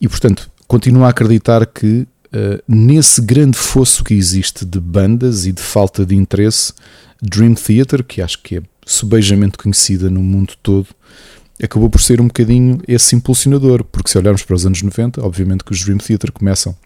E 0.00 0.06
portanto, 0.06 0.48
continuo 0.68 1.04
a 1.04 1.08
acreditar 1.08 1.66
que 1.66 2.06
Uh, 2.32 2.62
nesse 2.68 3.22
grande 3.22 3.56
fosso 3.56 4.04
que 4.04 4.12
existe 4.12 4.64
de 4.64 4.78
bandas 4.78 5.46
e 5.46 5.52
de 5.52 5.62
falta 5.62 6.04
de 6.04 6.14
interesse, 6.14 6.72
Dream 7.22 7.54
Theater, 7.54 8.04
que 8.04 8.20
acho 8.20 8.42
que 8.42 8.58
é 8.58 8.62
subejamente 8.84 9.56
conhecida 9.56 10.10
no 10.10 10.22
mundo 10.22 10.54
todo, 10.62 10.88
acabou 11.62 11.90
por 11.90 12.00
ser 12.00 12.20
um 12.20 12.26
bocadinho 12.26 12.80
esse 12.86 13.16
impulsionador, 13.16 13.82
porque 13.84 14.10
se 14.10 14.18
olharmos 14.18 14.42
para 14.42 14.54
os 14.54 14.64
anos 14.64 14.82
90, 14.82 15.24
obviamente 15.24 15.64
que 15.64 15.72
os 15.72 15.82
Dream 15.82 15.98
Theater 15.98 16.30
começam 16.32 16.76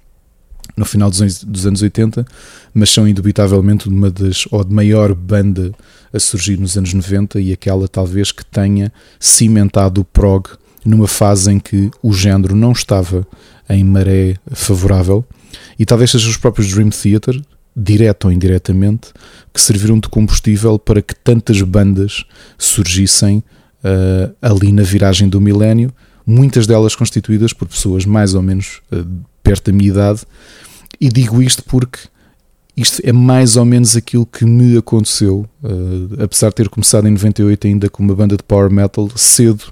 no 0.76 0.84
final 0.84 1.10
dos, 1.10 1.44
dos 1.44 1.66
anos 1.66 1.82
80, 1.82 2.24
mas 2.72 2.90
são 2.90 3.06
indubitavelmente 3.06 3.88
uma 3.88 4.10
das, 4.10 4.46
ou 4.50 4.64
de 4.64 4.72
maior 4.72 5.14
banda 5.14 5.72
a 6.12 6.18
surgir 6.18 6.58
nos 6.58 6.76
anos 6.76 6.94
90 6.94 7.40
e 7.40 7.52
aquela 7.52 7.88
talvez 7.88 8.32
que 8.32 8.44
tenha 8.44 8.92
cimentado 9.18 10.00
o 10.00 10.04
prog 10.04 10.48
numa 10.84 11.06
fase 11.06 11.50
em 11.50 11.58
que 11.58 11.90
o 12.02 12.12
género 12.12 12.56
não 12.56 12.72
estava 12.72 13.26
em 13.68 13.84
maré 13.84 14.36
favorável 14.52 15.24
e 15.78 15.86
talvez 15.86 16.10
sejam 16.10 16.30
os 16.30 16.36
próprios 16.36 16.72
Dream 16.72 16.90
Theater, 16.90 17.40
direto 17.74 18.26
ou 18.26 18.32
indiretamente, 18.32 19.12
que 19.52 19.60
serviram 19.60 19.98
de 19.98 20.08
combustível 20.08 20.78
para 20.78 21.00
que 21.00 21.14
tantas 21.14 21.60
bandas 21.62 22.24
surgissem 22.58 23.38
uh, 23.38 24.34
ali 24.40 24.72
na 24.72 24.82
viragem 24.82 25.28
do 25.28 25.40
milénio, 25.40 25.92
muitas 26.26 26.66
delas 26.66 26.94
constituídas 26.94 27.52
por 27.52 27.66
pessoas 27.66 28.04
mais 28.04 28.34
ou 28.34 28.42
menos 28.42 28.80
uh, 28.92 29.06
perto 29.42 29.70
da 29.70 29.76
minha 29.76 29.90
idade, 29.90 30.22
e 31.00 31.08
digo 31.08 31.42
isto 31.42 31.64
porque 31.64 31.98
isto 32.76 33.02
é 33.04 33.12
mais 33.12 33.56
ou 33.56 33.64
menos 33.64 33.96
aquilo 33.96 34.24
que 34.24 34.44
me 34.44 34.76
aconteceu, 34.76 35.46
uh, 35.62 36.22
apesar 36.22 36.48
de 36.50 36.56
ter 36.56 36.68
começado 36.68 37.06
em 37.06 37.12
98 37.12 37.66
ainda 37.66 37.90
com 37.90 38.02
uma 38.02 38.14
banda 38.14 38.36
de 38.36 38.42
power 38.42 38.70
metal 38.70 39.10
cedo 39.16 39.64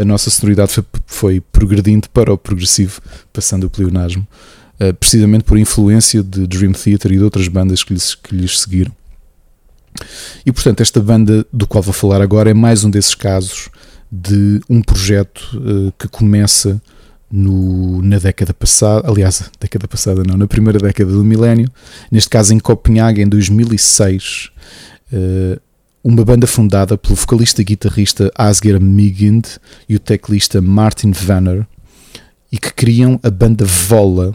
a 0.00 0.04
nossa 0.04 0.30
sonoridade 0.30 0.72
foi, 0.72 0.84
foi, 1.06 1.40
progredindo 1.40 2.08
para 2.10 2.32
o 2.32 2.38
progressivo, 2.38 3.00
passando 3.32 3.64
o 3.64 3.70
pleonasmo, 3.70 4.26
uh, 4.80 4.94
precisamente 4.94 5.44
por 5.44 5.58
influência 5.58 6.22
de 6.22 6.46
Dream 6.46 6.72
Theater 6.72 7.12
e 7.12 7.18
de 7.18 7.22
outras 7.24 7.48
bandas 7.48 7.84
que 7.84 7.92
lhes, 7.92 8.14
que 8.14 8.34
lhes 8.34 8.60
seguiram. 8.60 8.92
E 10.46 10.52
portanto, 10.52 10.80
esta 10.80 11.00
banda 11.00 11.44
do 11.52 11.66
qual 11.66 11.82
vou 11.82 11.92
falar 11.92 12.22
agora 12.22 12.50
é 12.50 12.54
mais 12.54 12.84
um 12.84 12.90
desses 12.90 13.14
casos 13.14 13.68
de 14.10 14.60
um 14.68 14.82
projeto 14.82 15.40
uh, 15.54 15.92
que 15.98 16.08
começa 16.08 16.80
no, 17.30 18.02
na 18.02 18.18
década 18.18 18.52
passada, 18.52 19.08
aliás, 19.08 19.50
década 19.60 19.86
passada 19.86 20.22
não, 20.26 20.36
na 20.36 20.46
primeira 20.46 20.78
década 20.78 21.12
do 21.12 21.24
milénio, 21.24 21.68
neste 22.10 22.30
caso 22.30 22.54
em 22.54 22.58
Copenhague 22.58 23.22
em 23.22 23.28
2006, 23.28 24.50
uh, 25.12 25.60
uma 26.02 26.24
banda 26.24 26.46
fundada 26.46 26.96
pelo 26.96 27.14
vocalista 27.14 27.60
e 27.60 27.64
guitarrista 27.64 28.30
Asger 28.34 28.80
Migind 28.80 29.46
e 29.88 29.96
o 29.96 29.98
teclista 29.98 30.60
Martin 30.60 31.12
Vanner, 31.12 31.66
e 32.50 32.58
que 32.58 32.72
criam 32.72 33.20
a 33.22 33.30
banda 33.30 33.64
Vola, 33.64 34.34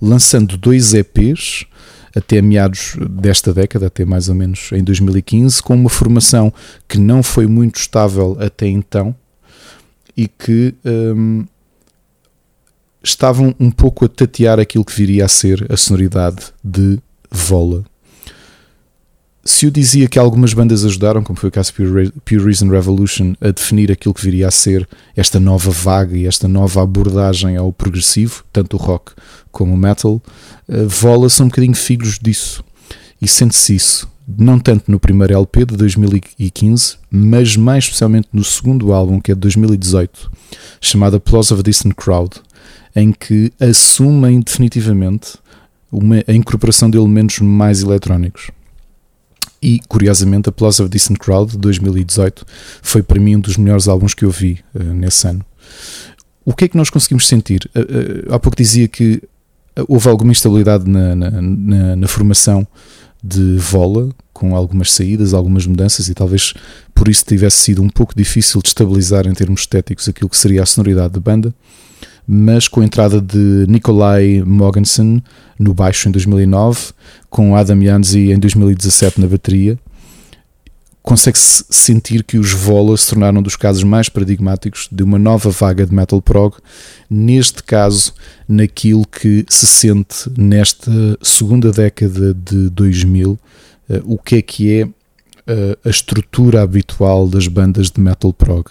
lançando 0.00 0.56
dois 0.56 0.94
EPs 0.94 1.66
até 2.16 2.40
meados 2.40 2.96
desta 3.10 3.52
década, 3.52 3.86
até 3.86 4.04
mais 4.04 4.28
ou 4.28 4.34
menos 4.34 4.70
em 4.72 4.82
2015, 4.82 5.62
com 5.62 5.74
uma 5.74 5.90
formação 5.90 6.52
que 6.88 6.98
não 6.98 7.22
foi 7.22 7.46
muito 7.46 7.76
estável 7.76 8.36
até 8.40 8.66
então 8.66 9.14
e 10.16 10.28
que 10.28 10.74
um, 10.84 11.44
estavam 13.02 13.54
um 13.58 13.70
pouco 13.70 14.04
a 14.04 14.08
tatear 14.08 14.60
aquilo 14.60 14.84
que 14.84 14.94
viria 14.94 15.24
a 15.24 15.28
ser 15.28 15.66
a 15.70 15.76
sonoridade 15.76 16.52
de 16.62 16.98
Vola. 17.30 17.84
Se 19.46 19.66
eu 19.66 19.70
dizia 19.70 20.08
que 20.08 20.18
algumas 20.18 20.54
bandas 20.54 20.86
ajudaram, 20.86 21.22
como 21.22 21.38
foi 21.38 21.50
o 21.50 21.52
caso 21.52 21.74
Pure, 21.74 22.10
Pure 22.24 22.44
Reason 22.44 22.66
Revolution, 22.66 23.34
a 23.42 23.50
definir 23.50 23.92
aquilo 23.92 24.14
que 24.14 24.22
viria 24.22 24.48
a 24.48 24.50
ser 24.50 24.88
esta 25.14 25.38
nova 25.38 25.70
vaga 25.70 26.16
e 26.16 26.26
esta 26.26 26.48
nova 26.48 26.82
abordagem 26.82 27.54
ao 27.54 27.70
progressivo, 27.70 28.42
tanto 28.50 28.78
o 28.78 28.80
rock 28.80 29.12
como 29.52 29.74
o 29.74 29.76
metal, 29.76 30.22
uh, 30.66 30.88
Vola 30.88 31.28
são 31.28 31.44
um 31.44 31.48
bocadinho 31.50 31.74
filhos 31.74 32.18
disso. 32.18 32.64
E 33.20 33.28
sente-se 33.28 33.74
isso, 33.74 34.08
não 34.26 34.58
tanto 34.58 34.90
no 34.90 34.98
primeiro 34.98 35.34
LP 35.34 35.66
de 35.66 35.76
2015, 35.76 36.96
mas 37.10 37.54
mais 37.54 37.84
especialmente 37.84 38.28
no 38.32 38.42
segundo 38.42 38.94
álbum, 38.94 39.20
que 39.20 39.30
é 39.30 39.34
de 39.34 39.42
2018, 39.42 40.30
chamado 40.80 41.16
Applause 41.16 41.52
of 41.52 41.60
a 41.60 41.62
Distant 41.62 41.94
Crowd, 41.94 42.40
em 42.96 43.12
que 43.12 43.52
assumem 43.60 44.40
definitivamente 44.40 45.36
uma, 45.92 46.24
a 46.26 46.32
incorporação 46.32 46.88
de 46.88 46.96
elementos 46.96 47.40
mais 47.40 47.82
eletrónicos. 47.82 48.50
E, 49.64 49.80
curiosamente, 49.88 50.50
Applause 50.50 50.82
of 50.82 50.90
a 50.90 50.92
Decent 50.92 51.16
Crowd 51.16 51.52
de 51.52 51.56
2018 51.56 52.44
foi 52.82 53.02
para 53.02 53.18
mim 53.18 53.36
um 53.36 53.40
dos 53.40 53.56
melhores 53.56 53.88
álbuns 53.88 54.12
que 54.12 54.22
eu 54.22 54.30
vi 54.30 54.62
uh, 54.74 54.82
nesse 54.82 55.26
ano. 55.26 55.42
O 56.44 56.52
que 56.52 56.66
é 56.66 56.68
que 56.68 56.76
nós 56.76 56.90
conseguimos 56.90 57.26
sentir? 57.26 57.70
Uh, 57.74 58.28
uh, 58.28 58.34
há 58.34 58.38
pouco 58.38 58.58
dizia 58.58 58.86
que 58.86 59.22
houve 59.88 60.06
alguma 60.10 60.32
instabilidade 60.32 60.86
na, 60.86 61.16
na, 61.16 61.30
na, 61.40 61.96
na, 61.96 62.06
formação 62.06 62.66
de 63.22 63.56
Vola, 63.56 64.10
com 64.34 64.54
algumas 64.54 64.92
saídas, 64.92 65.32
algumas 65.32 65.66
mudanças, 65.66 66.10
e 66.10 66.14
talvez 66.14 66.52
por 66.94 67.08
isso 67.08 67.24
tivesse 67.24 67.60
sido 67.60 67.82
um 67.82 67.88
pouco 67.88 68.14
difícil 68.14 68.60
de 68.60 68.68
estabilizar 68.68 69.26
em 69.26 69.32
termos 69.32 69.62
estéticos 69.62 70.06
aquilo 70.10 70.28
que 70.28 70.36
seria 70.36 70.62
a 70.62 70.66
sonoridade 70.66 71.14
da 71.14 71.20
banda 71.20 71.54
mas 72.26 72.68
com 72.68 72.80
a 72.80 72.84
entrada 72.84 73.20
de 73.20 73.66
Nikolai 73.68 74.42
Mogensen 74.44 75.22
no 75.58 75.74
baixo 75.74 76.08
em 76.08 76.12
2009, 76.12 76.92
com 77.34 77.56
Adam 77.56 77.82
Yanzi 77.82 78.30
em 78.30 78.38
2017 78.38 79.20
na 79.20 79.26
bateria, 79.26 79.76
consegue-se 81.02 81.64
sentir 81.68 82.22
que 82.22 82.38
os 82.38 82.52
Vola 82.52 82.96
se 82.96 83.08
tornaram 83.08 83.40
um 83.40 83.42
dos 83.42 83.56
casos 83.56 83.82
mais 83.82 84.08
paradigmáticos 84.08 84.88
de 84.90 85.02
uma 85.02 85.18
nova 85.18 85.50
vaga 85.50 85.84
de 85.84 85.92
metal 85.92 86.22
prog, 86.22 86.54
neste 87.10 87.60
caso, 87.64 88.14
naquilo 88.48 89.04
que 89.04 89.44
se 89.48 89.66
sente 89.66 90.30
nesta 90.38 90.92
segunda 91.20 91.72
década 91.72 92.32
de 92.32 92.70
2000, 92.70 93.36
eh, 93.90 94.00
o 94.04 94.16
que 94.16 94.36
é 94.36 94.42
que 94.42 94.72
é 94.72 94.88
eh, 95.48 95.78
a 95.84 95.90
estrutura 95.90 96.62
habitual 96.62 97.26
das 97.26 97.48
bandas 97.48 97.90
de 97.90 98.00
metal 98.00 98.32
prog. 98.32 98.66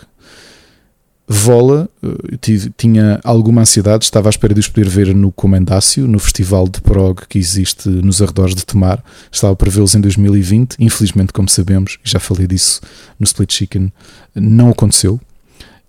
Vola, 1.28 1.89
eh, 2.03 2.69
tinha 2.78 3.19
alguma 3.24 3.61
ansiedade, 3.61 4.03
estava 4.03 4.28
à 4.28 4.32
espera 4.32 4.53
de 4.53 4.59
os 4.59 4.67
poder 4.67 4.89
ver 4.89 5.15
no 5.15 5.32
Comendácio, 5.32 6.05
no 6.05 6.19
festival 6.19 6.67
de 6.67 6.82
prog 6.82 7.21
que 7.30 7.39
existe 7.39 7.88
nos 7.88 8.21
arredores 8.21 8.53
de 8.53 8.65
Tomar. 8.65 9.01
Estava 9.32 9.55
para 9.55 9.69
vê-los 9.69 9.95
em 9.95 10.01
2020. 10.01 10.76
Infelizmente, 10.80 11.32
como 11.32 11.47
sabemos, 11.47 11.97
já 12.03 12.19
falei 12.19 12.45
disso 12.45 12.82
no 13.17 13.24
Split 13.24 13.53
Chicken, 13.53 13.91
não 14.36 14.69
aconteceu. 14.69 15.19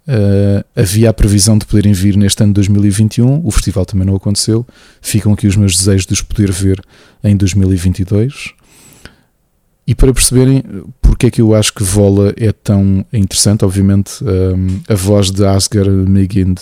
Uh, 0.06 0.62
havia 0.76 1.08
a 1.08 1.14
previsão 1.14 1.56
de 1.56 1.64
poderem 1.64 1.94
vir 1.94 2.14
neste 2.16 2.42
ano 2.42 2.52
de 2.52 2.56
2021, 2.56 3.40
o 3.42 3.50
festival 3.50 3.86
também 3.86 4.06
não 4.06 4.14
aconteceu. 4.14 4.64
Ficam 5.00 5.32
aqui 5.32 5.46
os 5.46 5.56
meus 5.56 5.76
desejos 5.76 6.06
de 6.06 6.12
os 6.12 6.22
poder 6.22 6.52
ver 6.52 6.80
em 7.24 7.36
2022. 7.36 8.52
E 9.86 9.94
para 9.94 10.12
perceberem 10.12 10.62
porque 11.02 11.26
é 11.26 11.30
que 11.30 11.40
eu 11.40 11.54
acho 11.54 11.74
que 11.74 11.82
Vola 11.82 12.32
é 12.36 12.52
tão 12.52 13.04
interessante, 13.12 13.64
obviamente 13.64 14.24
um, 14.24 14.80
a 14.88 14.94
voz 14.94 15.30
de 15.30 15.44
Asger 15.44 15.88
Megind 15.88 16.58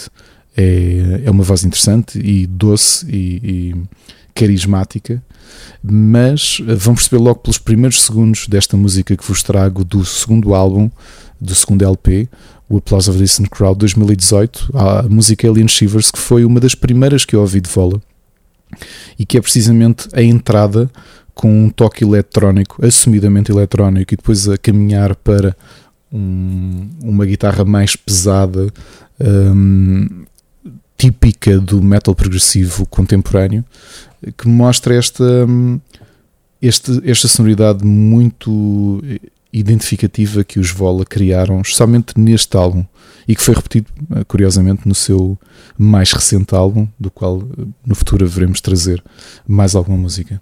é, 0.57 1.23
é 1.25 1.31
uma 1.31 1.43
voz 1.43 1.65
interessante 1.65 2.19
e 2.19 2.47
doce 2.47 3.07
e, 3.09 3.41
e 3.45 3.75
carismática, 4.35 5.23
mas 5.83 6.59
uh, 6.61 6.77
vão 6.77 6.95
perceber 6.95 7.23
logo 7.23 7.41
pelos 7.41 7.59
primeiros 7.59 8.03
segundos 8.03 8.47
desta 8.49 8.77
música 8.77 9.17
que 9.17 9.27
vos 9.27 9.43
trago 9.43 9.85
do 9.85 10.05
segundo 10.05 10.55
álbum, 10.55 10.91
do 11.41 11.55
segundo 11.55 11.85
LP, 11.85 12.29
o 12.69 12.79
Applause 12.79 13.11
of 13.11 13.19
the 13.19 13.25
Distant 13.25 13.49
Crowd 13.49 13.79
2018, 13.79 14.71
a 14.75 15.03
música 15.05 15.49
Alien 15.49 15.69
Shivers, 15.69 16.11
que 16.11 16.19
foi 16.19 16.45
uma 16.45 16.61
das 16.61 16.75
primeiras 16.75 17.25
que 17.25 17.37
eu 17.37 17.41
ouvi 17.41 17.61
de 17.61 17.71
Vola 17.71 18.01
e 19.19 19.27
que 19.27 19.37
é 19.37 19.41
precisamente 19.41 20.09
a 20.13 20.23
entrada 20.23 20.91
com 21.35 21.65
um 21.65 21.71
toque 21.71 22.05
eletrónico, 22.05 22.85
assumidamente 22.85 23.51
eletrónico, 23.51 24.15
e 24.15 24.17
depois 24.17 24.49
a 24.49 24.59
caminhar 24.59 25.15
para 25.17 25.57
um, 26.13 26.89
uma 27.03 27.25
guitarra 27.25 27.65
mais 27.65 27.97
pesada, 27.97 28.73
um, 29.21 30.25
típica 30.97 31.59
do 31.59 31.83
metal 31.83 32.15
progressivo 32.15 32.87
contemporâneo, 32.87 33.65
que 34.37 34.47
mostra 34.47 34.95
esta, 34.95 35.25
este, 36.61 37.01
esta 37.05 37.27
sonoridade 37.27 37.85
muito 37.85 39.03
identificativa 39.53 40.45
que 40.45 40.61
os 40.61 40.71
Vola 40.71 41.05
criaram, 41.05 41.61
especialmente 41.61 42.19
neste 42.19 42.57
álbum, 42.57 42.85
e 43.27 43.35
que 43.35 43.43
foi 43.43 43.55
repetido, 43.55 43.87
curiosamente, 44.27 44.87
no 44.87 44.95
seu 44.95 45.39
mais 45.77 46.13
recente 46.13 46.55
álbum, 46.55 46.89
do 46.99 47.11
qual 47.11 47.43
no 47.85 47.95
futuro 47.95 48.27
veremos 48.27 48.61
trazer 48.61 49.03
mais 49.47 49.75
alguma 49.75 49.99
música. 49.99 50.41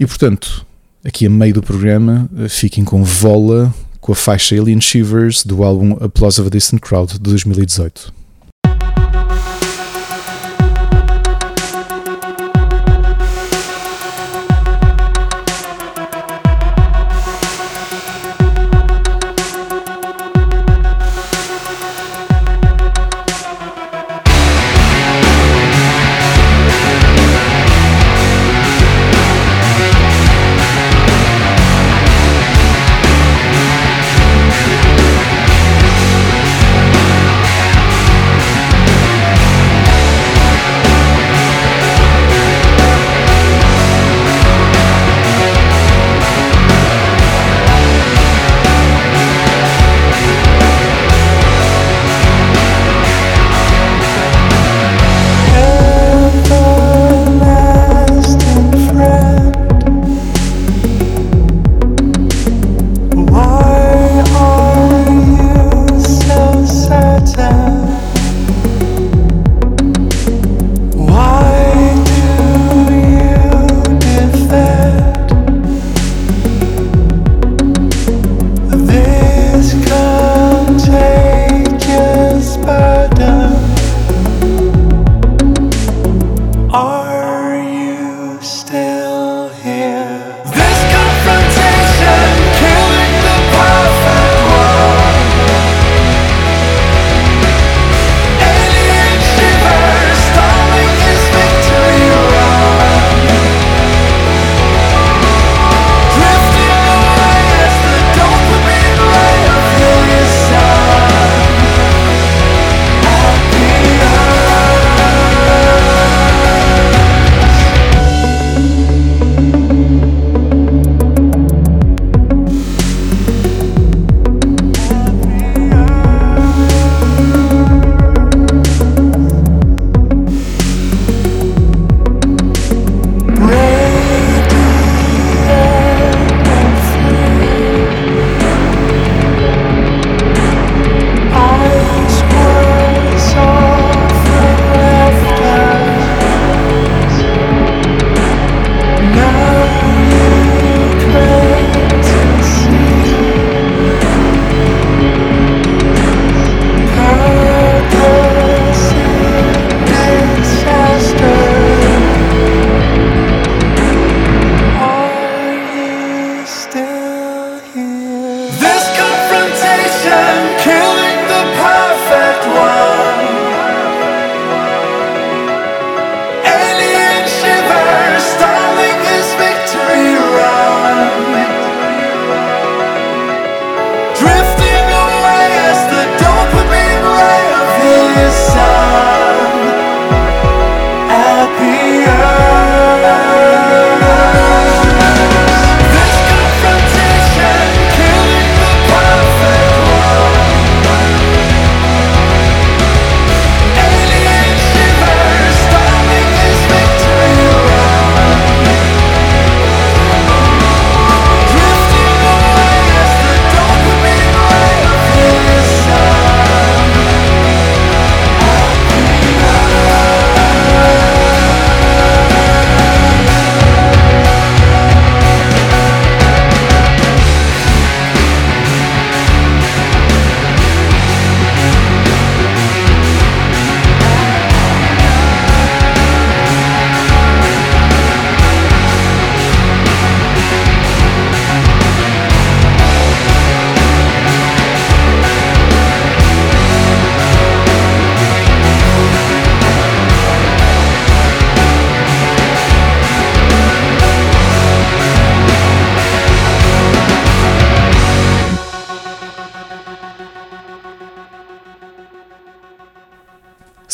E 0.00 0.06
portanto, 0.06 0.64
aqui 1.04 1.26
a 1.26 1.30
meio 1.30 1.52
do 1.52 1.62
programa, 1.62 2.26
eh, 2.38 2.48
fiquem 2.48 2.82
com 2.82 3.04
Vola, 3.04 3.72
com 4.00 4.12
a 4.12 4.14
faixa 4.14 4.58
Alien 4.58 4.80
Shivers 4.80 5.44
do 5.44 5.62
álbum 5.62 5.92
Applause 6.00 6.40
of 6.40 6.48
a 6.48 6.50
Distant 6.50 6.80
Crowd 6.80 7.12
de 7.12 7.18
2018. 7.20 8.10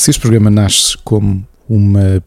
Se 0.06 0.10
este 0.10 0.20
programa 0.20 0.50
nasce 0.50 0.96
como 0.98 1.44
uma 1.68 2.22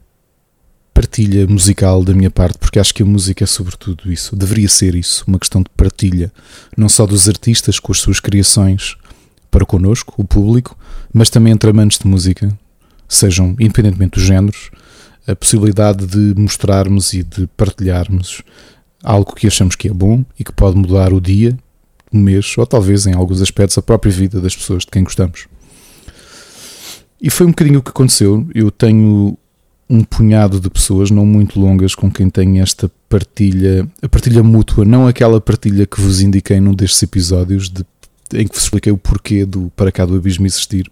partilha 0.94 1.48
musical 1.48 2.04
da 2.04 2.14
minha 2.14 2.30
parte, 2.30 2.58
porque 2.58 2.78
acho 2.78 2.94
que 2.94 3.04
a 3.04 3.06
música 3.06 3.46
é 3.46 3.48
sobretudo 3.48 4.12
isso, 4.12 4.36
deveria 4.36 4.68
ser 4.68 4.96
isso, 4.96 5.24
uma 5.26 5.40
questão 5.40 5.62
de 5.62 5.70
partilha, 5.78 6.30
não 6.76 6.90
só 6.90 7.06
dos 7.06 7.30
artistas 7.30 7.80
com 7.80 7.94
as 7.94 8.00
suas 8.00 8.20
criações 8.20 8.98
para 9.50 9.66
connosco, 9.66 10.14
o 10.18 10.26
público, 10.26 10.78
mas 11.14 11.30
também 11.30 11.54
entre 11.54 11.70
amantes 11.70 12.00
de 12.00 12.06
música, 12.06 12.52
sejam 13.08 13.56
independentemente 13.58 14.16
dos 14.20 14.24
géneros, 14.24 14.72
a 15.26 15.34
possibilidade 15.34 16.06
de 16.06 16.38
mostrarmos 16.38 17.14
e 17.14 17.24
de 17.24 17.48
partilharmos 17.56 18.42
algo 19.02 19.34
que 19.34 19.48
achamos 19.48 19.78
que 19.78 19.88
é 19.88 19.94
bom 19.94 20.26
e 20.38 20.44
que 20.44 20.52
pode 20.52 20.78
mudar 20.78 21.14
o 21.14 21.22
dia, 21.22 21.58
o 22.12 22.18
mês 22.18 22.58
ou 22.58 22.68
talvez 22.68 23.08
em 23.08 23.14
alguns 23.14 23.42
aspectos 23.42 23.78
a 23.78 23.82
própria 23.82 24.12
vida 24.12 24.42
das 24.42 24.54
pessoas 24.54 24.82
de 24.82 24.92
quem 24.92 25.06
gostamos. 25.06 25.48
E 27.22 27.30
foi 27.30 27.46
um 27.46 27.50
bocadinho 27.50 27.80
o 27.80 27.84
que 27.84 27.90
aconteceu. 27.90 28.48
Eu 28.54 28.72
tenho 28.72 29.38
um 29.90 30.04
punhado 30.04 30.60
de 30.60 30.70
pessoas, 30.70 31.10
não 31.10 31.26
muito 31.26 31.60
longas, 31.60 31.96
com 31.96 32.12
quem 32.12 32.30
tenho 32.30 32.62
esta 32.62 32.90
partilha, 33.10 33.88
a 34.02 34.08
partilha 34.08 34.44
mútua, 34.44 34.86
não 34.86 35.08
aquela 35.08 35.42
partilha 35.42 35.86
que 35.86 36.00
vos 36.00 36.22
indiquei 36.22 36.60
num 36.60 36.74
destes 36.74 37.02
episódios 37.02 37.70
de, 37.70 37.84
em 38.34 38.48
que 38.48 38.54
vos 38.54 38.64
expliquei 38.64 38.92
o 38.92 38.98
porquê 38.98 39.46
do 39.46 39.72
Para 39.76 39.92
Cá 39.92 40.06
do 40.06 40.16
Abismo 40.16 40.46
existir 40.46 40.90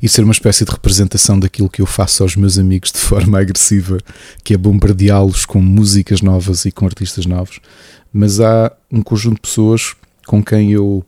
e 0.00 0.08
ser 0.08 0.22
uma 0.22 0.32
espécie 0.32 0.64
de 0.64 0.70
representação 0.70 1.38
daquilo 1.38 1.70
que 1.70 1.80
eu 1.80 1.86
faço 1.86 2.22
aos 2.22 2.36
meus 2.36 2.58
amigos 2.58 2.92
de 2.92 2.98
forma 3.00 3.40
agressiva, 3.40 3.98
que 4.42 4.54
é 4.54 4.56
bombardeá-los 4.56 5.44
com 5.44 5.60
músicas 5.60 6.20
novas 6.20 6.64
e 6.64 6.72
com 6.72 6.86
artistas 6.86 7.26
novos. 7.26 7.60
Mas 8.12 8.40
há 8.40 8.70
um 8.90 9.02
conjunto 9.02 9.36
de 9.36 9.40
pessoas 9.42 9.94
com 10.26 10.42
quem 10.42 10.72
eu 10.72 11.04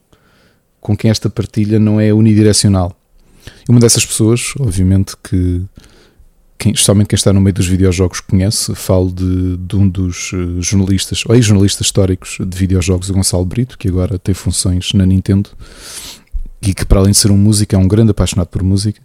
com 0.81 0.97
quem 0.97 1.11
esta 1.11 1.29
partilha 1.29 1.81
não 1.81 2.01
é 2.01 2.15
unidirecional. 2.15 2.97
E 3.69 3.71
uma 3.71 3.81
dessas 3.81 4.05
pessoas, 4.05 4.55
obviamente 4.59 5.15
que 5.23 5.63
quem, 6.59 6.73
especialmente 6.73 7.09
quem 7.09 7.17
está 7.17 7.33
no 7.33 7.41
meio 7.41 7.55
dos 7.55 7.67
videojogos 7.67 8.21
conhece, 8.21 8.75
falo 8.75 9.13
de, 9.13 9.57
de 9.59 9.77
um 9.77 9.89
dos 9.89 10.31
eh, 10.33 10.61
jornalistas, 10.61 11.23
ou 11.27 11.35
ex-jornalistas 11.35 11.87
históricos 11.87 12.39
de 12.41 12.57
videojogos, 12.57 13.11
o 13.11 13.13
Gonçalo 13.13 13.45
Brito, 13.45 13.77
que 13.77 13.89
agora 13.89 14.19
tem 14.19 14.35
funções 14.35 14.93
na 14.95 15.05
Nintendo, 15.05 15.51
e 16.63 16.73
que 16.73 16.85
para 16.85 17.01
além 17.01 17.13
de 17.13 17.19
ser 17.19 17.31
um 17.31 17.37
músico 17.37 17.75
é 17.75 17.79
um 17.79 17.87
grande 17.87 18.11
apaixonado 18.11 18.49
por 18.49 18.63
música 18.63 19.01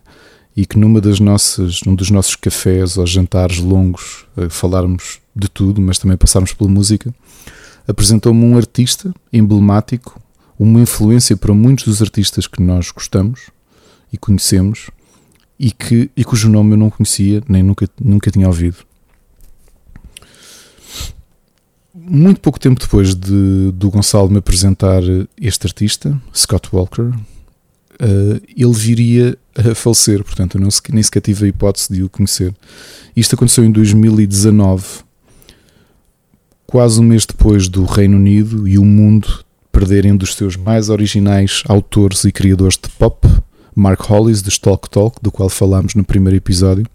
e 0.55 0.65
que 0.65 0.77
numa 0.77 0.99
das 0.99 1.19
nossas, 1.19 1.81
num 1.85 1.95
dos 1.95 2.09
nossos 2.09 2.35
cafés 2.35 2.97
ou 2.97 3.05
jantares 3.05 3.59
longos 3.59 4.25
a 4.35 4.49
falarmos 4.49 5.19
de 5.35 5.47
tudo, 5.47 5.81
mas 5.81 5.97
também 5.97 6.17
passarmos 6.17 6.53
pela 6.53 6.69
música, 6.69 7.13
apresentou-me 7.87 8.43
um 8.43 8.57
artista 8.57 9.13
emblemático, 9.31 10.19
uma 10.59 10.81
influência 10.81 11.37
para 11.37 11.53
muitos 11.53 11.85
dos 11.85 12.01
artistas 12.01 12.47
que 12.47 12.61
nós 12.61 12.91
gostamos 12.91 13.49
e 14.11 14.17
conhecemos 14.17 14.89
e, 15.59 15.71
que, 15.71 16.09
e 16.17 16.23
cujo 16.23 16.49
nome 16.49 16.73
eu 16.73 16.77
não 16.77 16.89
conhecia 16.89 17.41
nem 17.47 17.61
nunca, 17.61 17.87
nunca 17.99 18.31
tinha 18.31 18.47
ouvido. 18.47 18.77
Muito 21.93 22.41
pouco 22.41 22.59
tempo 22.59 22.79
depois 22.79 23.13
de, 23.13 23.71
do 23.73 23.91
Gonçalo 23.91 24.29
me 24.29 24.39
apresentar 24.39 25.03
este 25.39 25.67
artista, 25.67 26.19
Scott 26.33 26.69
Walker, 26.73 27.11
uh, 28.01 28.41
ele 28.57 28.73
viria 28.73 29.37
a 29.55 29.75
falecer, 29.75 30.23
portanto 30.23 30.57
eu 30.57 30.61
não, 30.61 30.69
nem 30.91 31.03
sequer 31.03 31.21
tive 31.21 31.45
a 31.45 31.47
hipótese 31.49 31.93
de 31.93 32.03
o 32.03 32.09
conhecer. 32.09 32.55
Isto 33.15 33.35
aconteceu 33.35 33.63
em 33.63 33.71
2019, 33.71 34.83
quase 36.65 36.99
um 36.99 37.03
mês 37.03 37.25
depois 37.25 37.67
do 37.67 37.85
Reino 37.85 38.17
Unido 38.17 38.67
e 38.67 38.79
o 38.79 38.85
mundo 38.85 39.45
perderem 39.71 40.13
um 40.13 40.17
dos 40.17 40.33
seus 40.35 40.55
mais 40.55 40.89
originais 40.89 41.63
autores 41.67 42.23
e 42.23 42.31
criadores 42.31 42.79
de 42.81 42.89
pop, 42.89 43.27
Mark 43.75 44.01
Hollis, 44.01 44.41
de 44.41 44.59
Talk 44.59 44.89
Talk, 44.89 45.17
do 45.21 45.31
qual 45.31 45.49
falámos 45.49 45.95
no 45.95 46.03
primeiro 46.03 46.37
episódio. 46.37 46.85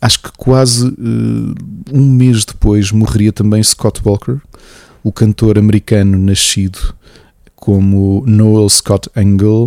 Acho 0.00 0.20
que 0.20 0.30
quase 0.36 0.86
uh, 0.86 1.54
um 1.92 2.10
mês 2.10 2.44
depois 2.44 2.90
morreria 2.90 3.32
também 3.32 3.62
Scott 3.62 4.00
Walker, 4.04 4.38
o 5.02 5.12
cantor 5.12 5.58
americano 5.58 6.18
nascido 6.18 6.94
como 7.54 8.24
Noel 8.26 8.68
Scott 8.68 9.08
Angle 9.16 9.64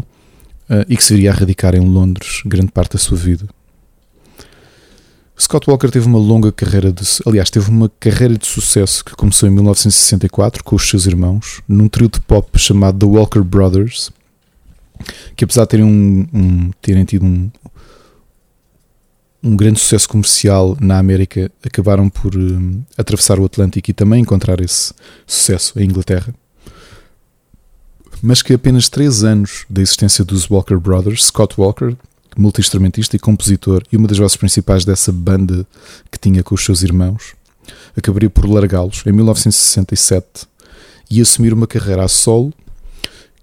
uh, 0.70 0.86
e 0.88 0.98
que 0.98 1.04
se 1.04 1.14
iria 1.14 1.34
radicar 1.34 1.76
em 1.76 1.80
Londres 1.80 2.42
grande 2.46 2.72
parte 2.72 2.94
da 2.94 3.00
sua 3.00 3.18
vida. 3.18 3.48
Scott 5.40 5.70
Walker 5.70 5.90
teve 5.90 6.06
uma 6.06 6.20
longa 6.20 6.52
carreira 6.52 6.92
de, 6.92 7.04
aliás, 7.26 7.50
teve 7.50 7.70
uma 7.70 7.90
carreira 7.98 8.38
de 8.38 8.46
sucesso 8.46 9.06
que 9.06 9.16
começou 9.16 9.48
em 9.48 9.52
1964 9.54 10.62
com 10.66 10.76
os 10.76 10.90
seus 10.90 11.06
irmãos, 11.06 11.62
num 11.66 11.88
trio 11.88 12.10
de 12.10 12.20
pop 12.20 12.60
chamado 12.60 13.00
The 13.00 13.06
Walker 13.06 13.42
Brothers, 13.42 14.12
que 15.36 15.44
apesar 15.44 15.64
de 15.64 15.70
terem, 15.70 15.86
um, 15.86 16.28
um, 16.34 16.72
terem 16.82 17.06
tido 17.06 17.26
um, 17.26 17.50
um 19.42 19.56
grande 19.56 19.80
sucesso 19.80 20.10
comercial 20.10 20.78
na 20.80 20.98
América, 20.98 21.52
acabaram 21.64 22.10
por 22.10 22.36
um, 22.36 22.82
atravessar 22.98 23.40
o 23.40 23.46
Atlântico 23.46 23.90
e 23.90 23.94
também 23.94 24.22
encontrar 24.22 24.60
esse 24.60 24.94
sucesso 25.26 25.80
em 25.80 25.86
Inglaterra. 25.86 26.34
Mas 28.22 28.42
que 28.42 28.54
apenas 28.54 28.90
3 28.90 29.24
anos 29.24 29.66
da 29.70 29.82
existência 29.82 30.26
dos 30.26 30.50
Walker 30.50 30.76
Brothers, 30.76 31.26
Scott 31.26 31.56
Walker, 31.58 31.96
multi-instrumentista 32.38 33.16
e 33.16 33.20
compositor, 33.20 33.82
e 33.92 33.98
uma 33.98 34.08
das 34.08 34.18
vozes 34.18 34.36
principais 34.36 34.84
dessa 34.84 35.12
banda 35.12 35.66
que 36.12 36.20
tinha 36.20 36.44
com 36.44 36.54
os 36.54 36.64
seus 36.64 36.84
irmãos, 36.84 37.34
acabaria 37.96 38.30
por 38.30 38.46
largá-los 38.46 39.04
em 39.06 39.12
1967 39.12 40.48
e 41.10 41.22
assumir 41.22 41.54
uma 41.54 41.68
carreira 41.68 42.04
a 42.04 42.08
solo 42.08 42.54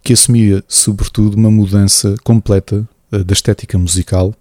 que 0.07 0.13
assumia, 0.13 0.63
sobretudo, 0.69 1.35
uma 1.35 1.51
mudança 1.51 2.15
completa 2.23 2.89
eh, 3.11 3.25
da 3.25 3.33
estética 3.33 3.77
musical 3.77 4.33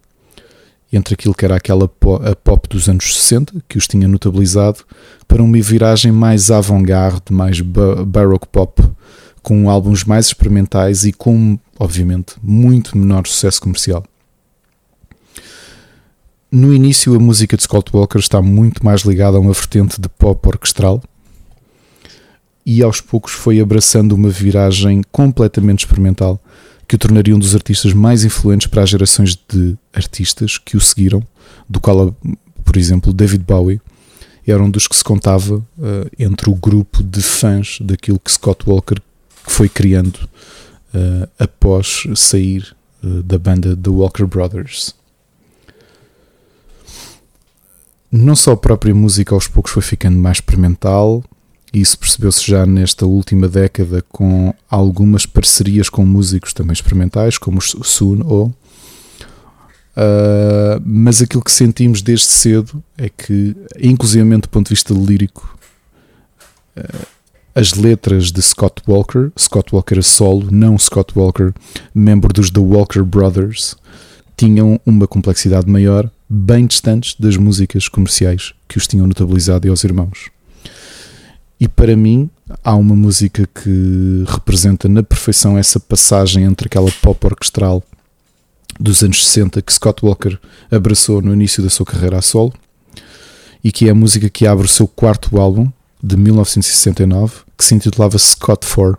entre 0.93 1.15
aquilo 1.15 1.33
que 1.33 1.43
era 1.43 1.55
aquela 1.55 1.87
pop 1.87 2.69
dos 2.69 2.87
anos 2.87 3.15
60, 3.15 3.63
que 3.67 3.75
os 3.75 3.87
tinha 3.87 4.07
notabilizado, 4.07 4.85
para 5.27 5.41
uma 5.41 5.59
viragem 5.59 6.11
mais 6.11 6.51
avant-garde, 6.51 7.33
mais 7.33 7.59
baroque 7.61 8.47
pop, 8.47 8.79
com 9.41 9.67
álbuns 9.67 10.03
mais 10.03 10.27
experimentais 10.27 11.03
e 11.03 11.11
com, 11.11 11.57
obviamente, 11.79 12.35
muito 12.43 12.95
menor 12.95 13.25
sucesso 13.25 13.59
comercial. 13.59 14.03
No 16.51 16.75
início, 16.75 17.15
a 17.15 17.19
música 17.19 17.57
de 17.57 17.63
Scott 17.63 17.89
Walker 17.91 18.19
está 18.19 18.39
muito 18.39 18.85
mais 18.85 19.01
ligada 19.01 19.37
a 19.37 19.39
uma 19.39 19.51
vertente 19.51 19.99
de 19.99 20.07
pop 20.09 20.47
orquestral 20.47 21.01
e 22.65 22.81
aos 22.81 22.99
poucos 22.99 23.33
foi 23.33 23.59
abraçando 23.59 24.13
uma 24.13 24.29
viragem 24.29 25.01
completamente 25.11 25.79
experimental 25.79 26.41
que 26.87 26.95
o 26.95 26.97
tornaria 26.97 27.35
um 27.35 27.39
dos 27.39 27.55
artistas 27.55 27.93
mais 27.93 28.23
influentes 28.23 28.67
para 28.67 28.83
as 28.83 28.89
gerações 28.89 29.35
de 29.35 29.77
artistas 29.93 30.57
que 30.57 30.77
o 30.77 30.81
seguiram, 30.81 31.21
do 31.69 31.79
qual, 31.79 32.15
por 32.63 32.77
exemplo, 32.77 33.13
David 33.13 33.43
Bowie 33.43 33.81
era 34.47 34.63
um 34.63 34.69
dos 34.69 34.87
que 34.87 34.95
se 34.95 35.03
contava 35.03 35.55
uh, 35.55 36.11
entre 36.19 36.49
o 36.49 36.55
grupo 36.55 37.01
de 37.01 37.21
fãs 37.21 37.79
daquilo 37.81 38.19
que 38.19 38.31
Scott 38.31 38.69
Walker 38.69 38.97
foi 39.43 39.67
criando 39.67 40.17
uh, 40.93 41.27
após 41.39 42.03
sair 42.15 42.75
uh, 43.03 43.23
da 43.23 43.39
banda 43.39 43.75
The 43.75 43.89
Walker 43.89 44.25
Brothers. 44.25 44.93
Não 48.11 48.35
só 48.35 48.51
a 48.51 48.57
própria 48.57 48.93
música 48.93 49.33
aos 49.33 49.47
poucos 49.47 49.71
foi 49.71 49.81
ficando 49.81 50.17
mais 50.17 50.37
experimental, 50.37 51.23
isso 51.81 51.97
percebeu-se 51.99 52.45
já 52.45 52.65
nesta 52.65 53.05
última 53.05 53.47
década 53.49 54.03
com 54.09 54.53
algumas 54.69 55.25
parcerias 55.25 55.89
com 55.89 56.05
músicos 56.05 56.53
também 56.53 56.73
experimentais, 56.73 57.37
como 57.37 57.59
o 57.59 57.83
Soon 57.83 58.21
O. 58.21 58.45
Uh, 59.97 60.81
mas 60.85 61.21
aquilo 61.21 61.43
que 61.43 61.51
sentimos 61.51 62.01
desde 62.01 62.25
cedo 62.27 62.83
é 62.97 63.09
que, 63.09 63.55
inclusivamente 63.81 64.43
do 64.43 64.49
ponto 64.49 64.67
de 64.67 64.73
vista 64.73 64.93
lírico, 64.93 65.57
uh, 66.77 67.07
as 67.53 67.73
letras 67.73 68.31
de 68.31 68.41
Scott 68.41 68.81
Walker, 68.87 69.31
Scott 69.37 69.73
Walker 69.73 69.99
a 69.99 70.03
solo, 70.03 70.49
não 70.51 70.77
Scott 70.77 71.17
Walker, 71.17 71.53
membro 71.93 72.33
dos 72.33 72.49
The 72.49 72.59
Walker 72.59 73.03
Brothers, 73.03 73.75
tinham 74.37 74.79
uma 74.85 75.07
complexidade 75.07 75.69
maior, 75.69 76.09
bem 76.29 76.65
distantes 76.65 77.15
das 77.17 77.37
músicas 77.37 77.87
comerciais 77.87 78.53
que 78.67 78.77
os 78.77 78.87
tinham 78.87 79.07
notabilizado 79.07 79.67
e 79.67 79.69
aos 79.69 79.83
irmãos. 79.85 80.34
E 81.59 81.67
para 81.67 81.95
mim, 81.95 82.29
há 82.63 82.75
uma 82.75 82.95
música 82.95 83.47
que 83.47 84.23
representa 84.27 84.89
na 84.89 85.01
perfeição 85.01 85.57
essa 85.57 85.79
passagem 85.79 86.43
entre 86.43 86.67
aquela 86.67 86.91
pop 87.01 87.25
orquestral 87.25 87.83
dos 88.79 89.03
anos 89.03 89.25
60 89.25 89.61
que 89.61 89.73
Scott 89.73 90.05
Walker 90.05 90.37
abraçou 90.69 91.21
no 91.21 91.33
início 91.33 91.63
da 91.63 91.69
sua 91.69 91.85
carreira 91.85 92.17
a 92.17 92.21
solo 92.21 92.53
e 93.63 93.71
que 93.71 93.87
é 93.87 93.91
a 93.91 93.95
música 93.95 94.29
que 94.29 94.45
abre 94.45 94.65
o 94.65 94.69
seu 94.69 94.85
quarto 94.85 95.39
álbum 95.39 95.71
de 96.03 96.17
1969 96.17 97.43
que 97.57 97.63
se 97.63 97.73
intitulava 97.73 98.17
Scott 98.17 98.67
4 98.67 98.97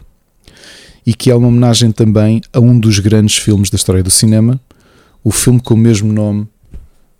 e 1.07 1.15
que 1.15 1.31
é 1.31 1.35
uma 1.37 1.47
homenagem 1.47 1.93
também 1.93 2.41
a 2.53 2.59
um 2.59 2.79
dos 2.79 2.99
grandes 2.99 3.37
filmes 3.37 3.71
da 3.71 3.77
história 3.77 4.03
do 4.03 4.11
cinema, 4.11 4.61
o 5.23 5.31
filme 5.31 5.61
com 5.61 5.75
o 5.75 5.77
mesmo 5.77 6.13
nome 6.13 6.49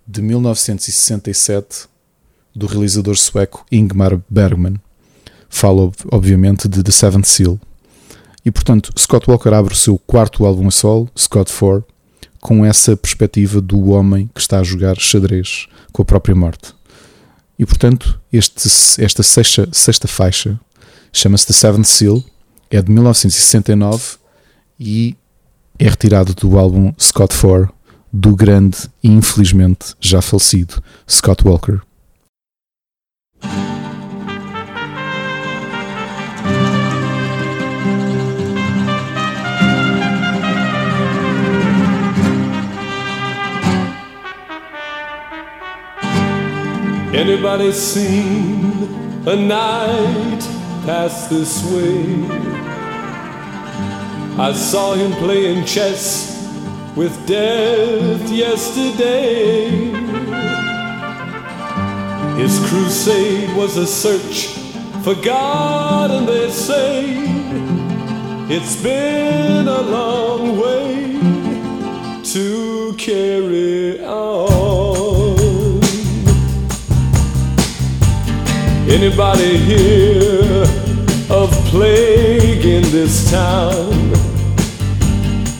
de 0.05 0.21
1967 0.21 1.87
do 2.53 2.65
realizador 2.65 3.15
sueco 3.15 3.65
Ingmar 3.71 4.19
Bergman. 4.29 4.75
Fala, 5.49 5.91
obviamente, 6.11 6.67
de 6.67 6.83
The 6.83 6.91
Seventh 6.91 7.25
Seal. 7.25 7.59
E 8.45 8.51
portanto, 8.51 8.91
Scott 8.97 9.29
Walker 9.29 9.53
abre 9.53 9.73
o 9.73 9.77
seu 9.77 9.97
quarto 9.97 10.45
álbum 10.45 10.67
a 10.67 10.71
solo, 10.71 11.09
Scott 11.17 11.51
4, 11.51 11.83
com 12.39 12.65
essa 12.65 12.95
perspectiva 12.95 13.59
do 13.59 13.89
homem 13.89 14.29
que 14.33 14.39
está 14.39 14.59
a 14.59 14.63
jogar 14.63 14.97
xadrez 14.97 15.67
com 15.91 16.01
a 16.01 16.05
própria 16.05 16.35
morte. 16.35 16.73
E 17.59 17.65
portanto, 17.65 18.19
este, 18.31 18.69
esta 19.01 19.23
sexta, 19.23 19.67
sexta 19.71 20.07
faixa 20.07 20.59
chama-se 21.11 21.47
The 21.47 21.53
Seventh 21.53 21.87
Seal, 21.87 22.23
é 22.69 22.81
de 22.81 22.91
1969 22.91 24.17
e 24.79 25.15
é 25.79 25.89
retirado 25.89 26.33
do 26.33 26.57
álbum 26.57 26.93
Scott 26.99 27.35
4 27.35 27.73
do 28.11 28.35
grande 28.35 28.77
e 29.03 29.09
infelizmente 29.09 29.95
já 29.99 30.21
falecido 30.21 30.81
Scott 31.09 31.45
Walker. 31.45 31.81
Anybody 47.17 47.71
seen 47.71 48.83
a 49.27 49.35
night 49.35 50.39
pass 50.85 51.27
this 51.27 51.63
way? 51.73 52.05
I 54.37 54.53
saw 54.53 54.93
him 54.93 55.11
playing 55.13 55.65
chess 55.65 56.47
with 56.95 57.25
death 57.25 58.29
yesterday. 58.29 59.67
His 62.37 62.59
crusade 62.69 63.57
was 63.57 63.77
a 63.77 63.87
search 63.87 64.49
for 65.03 65.15
God, 65.15 66.11
and 66.11 66.27
they 66.27 66.51
say 66.51 67.15
it's 68.47 68.75
been 68.83 69.67
a 69.67 69.81
long 69.81 70.59
way 70.59 71.19
to 72.23 72.93
carry 72.95 74.05
on. 74.05 74.86
Anybody 78.89 79.57
hear 79.57 80.63
of 81.29 81.51
plague 81.65 82.65
in 82.65 82.83
this 82.83 83.29
town? 83.29 83.91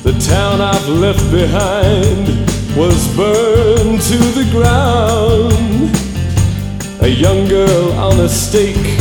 The 0.03 0.17
town 0.25 0.61
I've 0.61 0.87
left 0.87 1.29
behind 1.29 2.25
was 2.77 3.05
burned 3.17 4.01
to 4.01 4.17
the 4.31 4.47
ground. 4.49 5.93
A 7.01 7.09
young 7.09 7.49
girl 7.49 7.91
on 7.99 8.17
a 8.21 8.29
stake, 8.29 8.97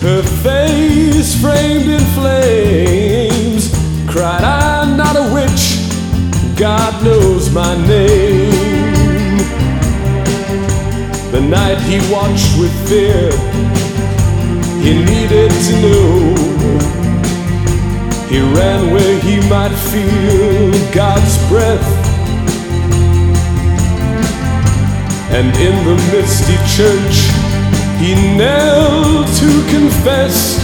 her 0.00 0.22
face 0.22 1.34
framed 1.40 1.88
in 1.88 2.00
flames, 2.14 3.74
cried, 4.08 4.44
I'm 4.44 4.96
not 4.96 5.16
a 5.16 5.34
witch, 5.34 6.56
God 6.56 7.02
knows 7.02 7.50
my 7.50 7.74
name. 7.84 8.35
The 11.36 11.42
night 11.42 11.78
he 11.82 11.98
watched 12.10 12.58
with 12.58 12.72
fear, 12.88 13.30
he 14.80 14.94
needed 15.04 15.50
to 15.50 15.72
know. 15.82 16.34
He 18.26 18.40
ran 18.40 18.90
where 18.90 19.20
he 19.20 19.36
might 19.46 19.76
feel 19.92 20.72
God's 20.94 21.36
breath. 21.50 21.86
And 25.30 25.54
in 25.58 25.76
the 25.84 25.96
misty 26.10 26.56
church, 26.74 27.16
he 28.00 28.14
knelt 28.38 29.28
to 29.36 29.50
confess. 29.68 30.56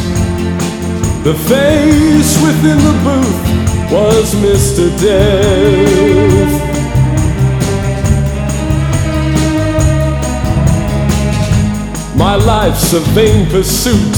The 1.22 1.34
face 1.34 2.32
within 2.42 2.78
the 2.78 2.96
booth 3.04 3.92
was 3.92 4.34
Mr. 4.36 4.88
Death. 5.02 6.71
My 12.22 12.36
life's 12.36 12.92
a 12.92 13.00
vain 13.16 13.50
pursuit 13.50 14.16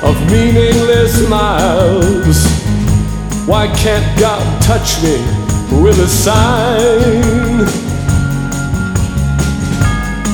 of 0.00 0.14
meaningless 0.30 1.28
miles. 1.28 2.46
Why 3.48 3.66
can't 3.66 4.06
God 4.16 4.62
touch 4.62 5.02
me 5.02 5.16
with 5.82 5.98
a 5.98 6.06
sign? 6.06 7.66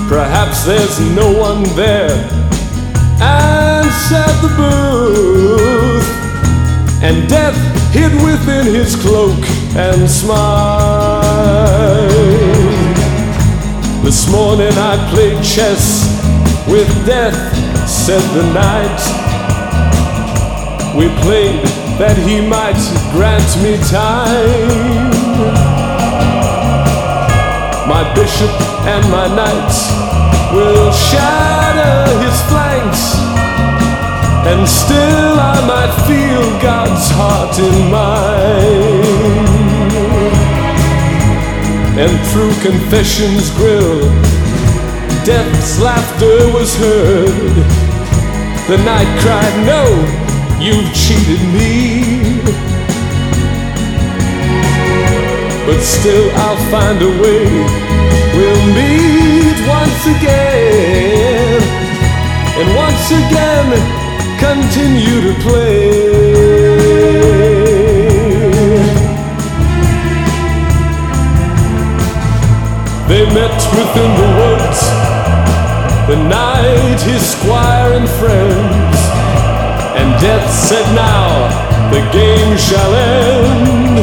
Perhaps 0.07 0.65
there's 0.67 1.01
no 1.17 1.33
one 1.33 1.63
there. 1.75 2.13
Answer 3.23 4.29
the 4.43 4.53
booth, 4.55 6.09
and 7.03 7.27
death 7.27 7.57
hid 7.91 8.13
within 8.23 8.67
his 8.67 8.97
cloak 8.97 9.43
and 9.77 10.09
smile. 10.11 11.23
This 14.03 14.31
morning 14.31 14.73
I 14.77 15.11
played 15.11 15.43
chess 15.43 16.18
with 16.69 16.89
death, 17.07 17.35
said 17.89 18.21
the 18.37 18.45
knight. 18.53 19.01
We 20.95 21.09
played 21.23 21.65
that 21.99 22.17
he 22.17 22.41
might 22.41 22.79
grant 23.13 23.49
me 23.63 23.79
time. 23.89 25.11
My 27.89 28.05
bishop 28.15 28.53
and 28.85 29.05
my 29.11 29.29
knights 29.35 29.89
will 30.53 30.93
shatter 30.93 32.05
his 32.21 32.37
flanks, 32.53 33.17
and 34.45 34.69
still 34.69 35.41
I 35.41 35.59
might 35.73 35.95
feel 36.07 36.45
God's 36.61 37.09
heart 37.17 37.59
in 37.59 37.91
mine. 37.91 39.49
And 41.99 42.13
through 42.29 42.53
confession's 42.61 43.51
grill, 43.57 44.05
death's 45.29 45.79
laughter 45.79 46.39
was 46.57 46.75
heard. 46.77 47.55
The 48.67 48.79
night 48.79 49.11
cried, 49.21 49.57
No, 49.69 49.85
you've 50.59 50.89
cheated 50.95 51.43
me. 51.53 52.41
But 55.67 55.81
still, 55.83 56.31
I'll 56.45 56.63
find 56.73 56.99
a 57.03 57.13
way. 57.23 57.45
We'll 58.37 58.65
meet 58.79 59.59
once 59.69 60.03
again, 60.17 61.61
and 62.61 62.69
once 62.85 63.07
again, 63.21 63.69
continue 64.41 65.21
to 65.29 65.35
play. 65.43 66.39
They 73.09 73.25
met 73.25 73.57
within 73.77 74.11
the 74.21 74.29
woods, 74.39 75.08
the 76.09 76.17
knight, 76.17 76.99
his 77.03 77.21
squire 77.21 77.93
and 77.93 78.09
friends, 78.09 78.97
and 80.01 80.09
death 80.19 80.49
said, 80.51 80.87
Now 80.95 81.29
the 81.93 82.01
game 82.11 82.57
shall 82.57 82.95
end. 82.95 83.99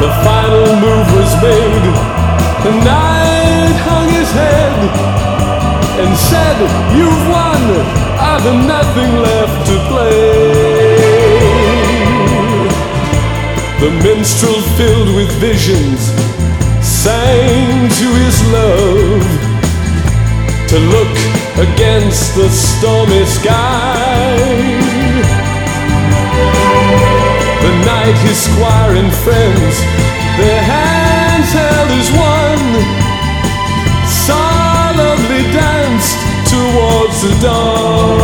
The 0.00 0.10
final 0.24 0.68
move 0.80 1.08
was 1.20 1.32
made, 1.44 1.84
the 2.64 2.74
knight 2.80 3.76
hung 3.84 4.08
his 4.08 4.30
head 4.32 4.78
and 6.00 6.16
said, 6.16 6.56
You've 6.96 7.24
won, 7.28 7.60
I've 8.16 8.48
nothing 8.74 9.12
left 9.20 9.66
to 9.68 9.76
play. 9.92 10.80
The 13.80 13.90
minstrel 14.02 14.62
filled 14.78 15.14
with 15.14 15.30
visions 15.32 16.08
sang 17.02 17.88
to 17.88 18.06
his 18.20 18.36
love 18.52 19.24
to 20.68 20.78
look 20.94 21.16
against 21.56 22.36
the 22.36 22.48
stormy 22.50 23.24
sky. 23.24 24.36
The 27.64 27.72
night 27.88 28.16
his 28.26 28.38
squire 28.48 28.96
and 29.00 29.10
friends, 29.24 29.74
their 30.36 30.62
hands 30.62 31.50
held 31.56 31.90
as 32.00 32.10
one, 32.12 32.68
solemnly 34.28 35.44
danced 35.56 36.20
towards 36.52 37.16
the 37.24 37.32
dawn. 37.40 38.20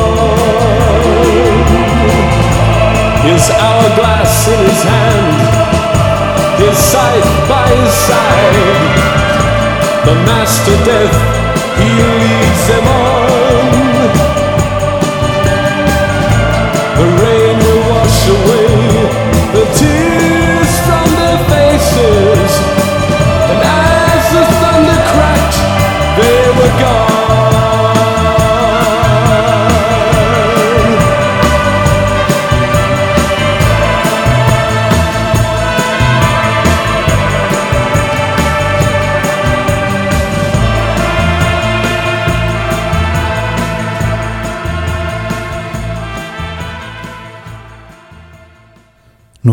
His 3.25 3.45
hourglass 3.51 4.49
in 4.53 4.61
his 4.69 4.83
hand, 4.83 5.86
his 6.59 6.77
side 6.77 7.27
by 7.49 7.67
his 7.69 7.93
side. 8.09 8.57
The 10.07 10.15
master 10.25 10.77
death, 10.85 11.17
he 11.79 11.91
leads 12.23 12.69
them 12.69 12.87
on. 12.87 13.26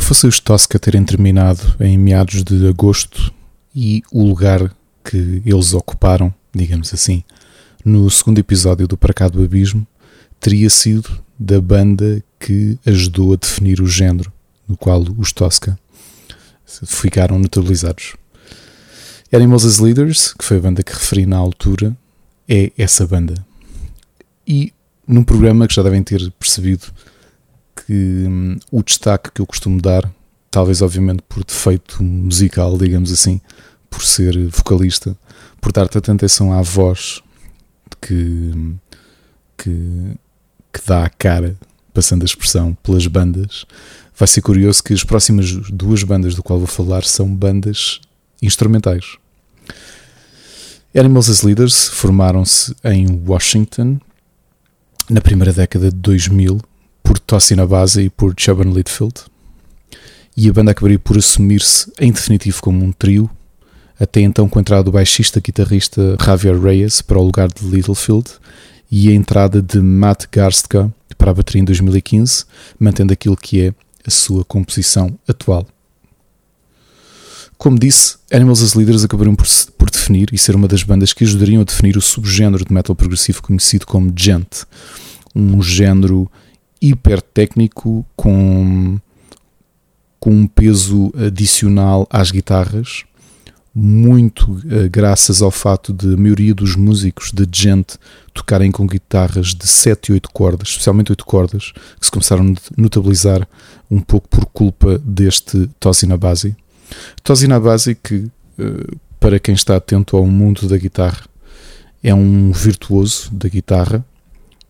Fosse 0.03 0.27
os 0.27 0.37
Tosca 0.37 0.77
terem 0.77 1.03
terminado 1.03 1.61
em 1.79 1.97
meados 1.97 2.43
de 2.43 2.67
agosto 2.67 3.33
e 3.73 4.03
o 4.11 4.23
lugar 4.23 4.75
que 5.03 5.41
eles 5.45 5.73
ocuparam, 5.73 6.31
digamos 6.53 6.93
assim, 6.93 7.23
no 7.85 8.09
segundo 8.11 8.37
episódio 8.37 8.85
do 8.85 8.97
Para 8.97 9.13
Cá 9.13 9.29
do 9.29 9.41
Abismo, 9.41 9.87
teria 10.41 10.69
sido 10.69 11.23
da 11.39 11.59
banda 11.59 12.21
que 12.37 12.77
ajudou 12.85 13.33
a 13.33 13.37
definir 13.37 13.81
o 13.81 13.87
género 13.87 14.31
no 14.67 14.75
qual 14.75 15.01
os 15.17 15.31
Tosca 15.31 15.79
ficaram 16.85 17.39
neutralizados. 17.39 18.13
Animals 19.33 19.63
as 19.63 19.79
Leaders, 19.79 20.33
que 20.37 20.43
foi 20.43 20.57
a 20.57 20.61
banda 20.61 20.83
que 20.83 20.93
referi 20.93 21.25
na 21.25 21.37
altura, 21.37 21.95
é 22.47 22.71
essa 22.77 23.07
banda. 23.07 23.33
E 24.45 24.73
num 25.07 25.23
programa 25.23 25.65
que 25.65 25.73
já 25.73 25.81
devem 25.81 26.03
ter 26.03 26.29
percebido 26.31 26.87
que 27.85 28.25
hum, 28.27 28.57
o 28.71 28.83
destaque 28.83 29.31
que 29.31 29.41
eu 29.41 29.45
costumo 29.45 29.81
dar, 29.81 30.09
talvez 30.49 30.81
obviamente 30.81 31.23
por 31.27 31.43
defeito 31.43 32.03
musical, 32.03 32.77
digamos 32.77 33.11
assim, 33.11 33.41
por 33.89 34.03
ser 34.03 34.47
vocalista, 34.47 35.15
por 35.61 35.71
dar 35.71 35.87
tanta 35.87 36.11
atenção 36.11 36.53
à 36.53 36.61
voz 36.61 37.21
que, 38.01 38.75
que, 39.57 40.15
que 40.71 40.81
dá 40.85 41.05
a 41.05 41.09
cara, 41.09 41.55
passando 41.93 42.23
a 42.23 42.25
expressão, 42.25 42.73
pelas 42.81 43.05
bandas, 43.07 43.65
vai 44.17 44.27
ser 44.27 44.41
curioso 44.41 44.83
que 44.83 44.93
as 44.93 45.03
próximas 45.03 45.51
duas 45.69 46.03
bandas 46.03 46.35
do 46.35 46.43
qual 46.43 46.59
vou 46.59 46.67
falar 46.67 47.03
são 47.03 47.33
bandas 47.33 48.01
instrumentais. 48.41 49.17
Animals 50.95 51.29
as 51.29 51.41
Leaders 51.41 51.87
formaram-se 51.89 52.75
em 52.83 53.23
Washington 53.25 53.99
na 55.09 55.21
primeira 55.21 55.51
década 55.51 55.89
de 55.89 55.97
2000 55.97 56.59
por 57.03 57.19
Tossin 57.19 57.59
Abase 57.59 58.03
e 58.03 58.09
por 58.09 58.33
Chuban 58.35 58.71
Litfield 58.71 59.25
e 60.35 60.49
a 60.49 60.53
banda 60.53 60.71
acabaria 60.71 60.97
por 60.97 61.17
assumir-se 61.17 61.91
em 61.99 62.11
definitivo 62.11 62.61
como 62.61 62.83
um 62.83 62.91
trio 62.91 63.29
até 63.99 64.21
então 64.21 64.49
com 64.49 64.57
a 64.57 64.61
entrada 64.61 64.83
do 64.83 64.91
baixista 64.91 65.39
guitarrista 65.39 66.17
Javier 66.23 66.59
Reyes 66.59 67.01
para 67.01 67.19
o 67.19 67.23
lugar 67.23 67.47
de 67.49 67.65
Littlefield 67.65 68.31
e 68.89 69.09
a 69.09 69.13
entrada 69.13 69.61
de 69.61 69.79
Matt 69.79 70.25
Garstka 70.31 70.91
para 71.17 71.31
a 71.31 71.33
bateria 71.33 71.61
em 71.61 71.65
2015, 71.65 72.45
mantendo 72.79 73.13
aquilo 73.13 73.37
que 73.37 73.61
é 73.61 73.73
a 74.05 74.11
sua 74.11 74.43
composição 74.43 75.17
atual. 75.27 75.65
Como 77.57 77.79
disse, 77.79 78.17
Animals 78.31 78.61
as 78.61 78.73
Leaders 78.73 79.05
acabariam 79.05 79.35
por, 79.35 79.47
por, 79.77 79.89
definir 79.89 80.27
e 80.33 80.37
ser 80.37 80.55
uma 80.55 80.67
das 80.67 80.83
bandas 80.83 81.13
que 81.13 81.23
ajudariam 81.23 81.61
a 81.61 81.63
definir 81.63 81.95
o 81.95 82.01
subgénero 82.01 82.65
de 82.65 82.73
metal 82.73 82.95
progressivo 82.95 83.41
conhecido 83.41 83.85
como 83.85 84.11
Gent, 84.13 84.63
um 85.33 85.61
género 85.61 86.29
hiper 86.83 87.21
técnico 87.21 88.05
com, 88.13 88.99
com 90.19 90.31
um 90.31 90.45
peso 90.45 91.13
adicional 91.15 92.05
às 92.09 92.29
guitarras, 92.29 93.05
muito 93.73 94.51
uh, 94.51 94.89
graças 94.91 95.41
ao 95.41 95.49
fato 95.49 95.93
de 95.93 96.13
a 96.13 96.17
maioria 96.17 96.53
dos 96.53 96.75
músicos 96.75 97.31
de 97.31 97.47
gente 97.51 97.97
tocarem 98.33 98.69
com 98.69 98.85
guitarras 98.85 99.47
de 99.47 99.65
7 99.65 100.09
e 100.09 100.13
8 100.13 100.29
cordas, 100.31 100.67
especialmente 100.67 101.11
8 101.11 101.25
cordas, 101.25 101.71
que 101.99 102.05
se 102.05 102.11
começaram 102.11 102.45
a 102.45 102.81
notabilizar 102.81 103.47
um 103.89 103.99
pouco 103.99 104.27
por 104.27 104.45
culpa 104.45 104.99
deste 104.99 105.67
Tosin 105.79 106.11
Abasi. 106.11 106.55
Tosin 107.23 107.51
Abasi 107.51 107.95
que, 107.95 108.15
uh, 108.59 108.99
para 109.19 109.39
quem 109.39 109.55
está 109.55 109.77
atento 109.77 110.17
ao 110.17 110.27
mundo 110.27 110.67
da 110.67 110.77
guitarra, 110.77 111.23
é 112.03 112.13
um 112.13 112.51
virtuoso 112.51 113.33
da 113.33 113.47
guitarra, 113.47 114.05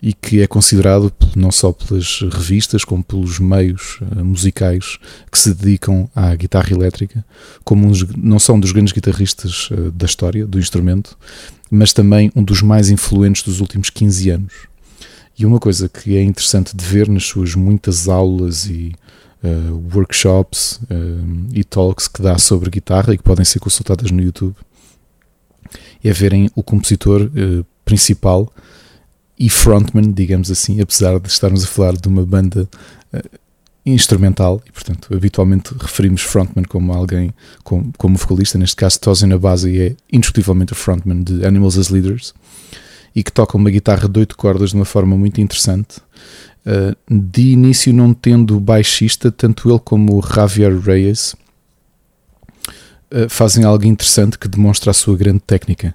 e 0.03 0.11
que 0.11 0.41
é 0.41 0.47
considerado 0.47 1.13
não 1.33 1.49
só 1.49 1.71
pelas 1.71 2.19
revistas 2.29 2.83
como 2.83 3.01
pelos 3.01 3.39
meios 3.39 4.01
uh, 4.01 4.25
musicais 4.25 4.99
que 5.31 5.39
se 5.39 5.53
dedicam 5.53 6.09
à 6.13 6.35
guitarra 6.35 6.73
elétrica, 6.73 7.25
como 7.63 7.87
um, 7.87 7.93
não 8.17 8.37
só 8.37 8.51
um 8.51 8.59
dos 8.59 8.73
grandes 8.73 8.91
guitarristas 8.91 9.69
uh, 9.71 9.91
da 9.91 10.05
história 10.05 10.45
do 10.45 10.59
instrumento, 10.59 11.17
mas 11.71 11.93
também 11.93 12.29
um 12.35 12.43
dos 12.43 12.61
mais 12.61 12.89
influentes 12.89 13.43
dos 13.43 13.61
últimos 13.61 13.89
15 13.89 14.29
anos. 14.29 14.53
E 15.39 15.45
uma 15.45 15.57
coisa 15.57 15.87
que 15.87 16.17
é 16.17 16.21
interessante 16.21 16.75
de 16.75 16.83
ver 16.83 17.07
nas 17.07 17.23
suas 17.23 17.55
muitas 17.55 18.09
aulas 18.09 18.65
e 18.65 18.93
uh, 19.41 19.89
workshops 19.95 20.81
e 21.53 21.63
talks 21.63 22.09
que 22.09 22.21
dá 22.21 22.37
sobre 22.37 22.69
guitarra 22.69 23.13
e 23.13 23.17
que 23.17 23.23
podem 23.23 23.45
ser 23.45 23.59
consultadas 23.59 24.11
no 24.11 24.21
YouTube 24.21 24.55
é 26.03 26.11
verem 26.11 26.51
o 26.55 26.61
compositor 26.61 27.31
principal 27.85 28.51
e 29.37 29.49
frontman, 29.49 30.11
digamos 30.11 30.51
assim, 30.51 30.79
apesar 30.79 31.19
de 31.19 31.27
estarmos 31.27 31.63
a 31.63 31.67
falar 31.67 31.93
de 31.93 32.07
uma 32.07 32.25
banda 32.25 32.69
uh, 33.13 33.39
instrumental 33.85 34.61
e, 34.65 34.71
portanto, 34.71 35.13
habitualmente 35.13 35.73
referimos 35.79 36.21
frontman 36.21 36.63
como 36.63 36.93
alguém, 36.93 37.33
como, 37.63 37.91
como 37.97 38.17
vocalista, 38.17 38.57
neste 38.57 38.75
caso 38.75 38.99
Tosin 38.99 39.35
base 39.37 39.77
é 39.79 39.95
indiscutivelmente 40.11 40.73
o 40.73 40.75
frontman 40.75 41.23
de 41.23 41.45
Animals 41.45 41.77
as 41.77 41.89
Leaders 41.89 42.33
e 43.15 43.23
que 43.23 43.31
toca 43.31 43.57
uma 43.57 43.69
guitarra 43.69 44.07
de 44.07 44.19
oito 44.19 44.37
cordas 44.37 44.71
de 44.71 44.75
uma 44.75 44.85
forma 44.85 45.17
muito 45.17 45.41
interessante. 45.41 45.97
Uh, 46.65 46.95
de 47.09 47.51
início 47.51 47.93
não 47.93 48.13
tendo 48.13 48.59
baixista, 48.59 49.31
tanto 49.31 49.69
ele 49.69 49.79
como 49.83 50.17
o 50.17 50.21
Javier 50.21 50.79
Reyes 50.79 51.35
uh, 53.11 53.29
fazem 53.29 53.65
algo 53.65 53.85
interessante 53.85 54.39
que 54.39 54.47
demonstra 54.47 54.91
a 54.91 54.93
sua 54.93 55.17
grande 55.17 55.41
técnica. 55.41 55.93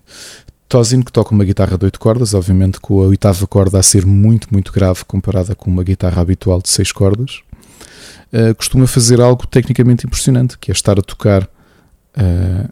Tosin, 0.68 1.00
que 1.00 1.10
toca 1.10 1.34
uma 1.34 1.44
guitarra 1.44 1.78
de 1.78 1.84
8 1.86 1.98
cordas, 1.98 2.34
obviamente 2.34 2.78
com 2.78 3.00
a 3.00 3.06
oitava 3.06 3.46
corda 3.46 3.78
a 3.78 3.82
ser 3.82 4.04
muito, 4.04 4.48
muito 4.52 4.70
grave 4.70 5.02
comparada 5.04 5.54
com 5.54 5.70
uma 5.70 5.82
guitarra 5.82 6.20
habitual 6.20 6.60
de 6.60 6.68
6 6.68 6.92
cordas, 6.92 7.40
uh, 8.32 8.54
costuma 8.54 8.86
fazer 8.86 9.18
algo 9.20 9.46
tecnicamente 9.46 10.06
impressionante, 10.06 10.58
que 10.58 10.70
é 10.70 10.74
estar 10.74 10.98
a 10.98 11.02
tocar, 11.02 11.44
uh, 11.44 12.68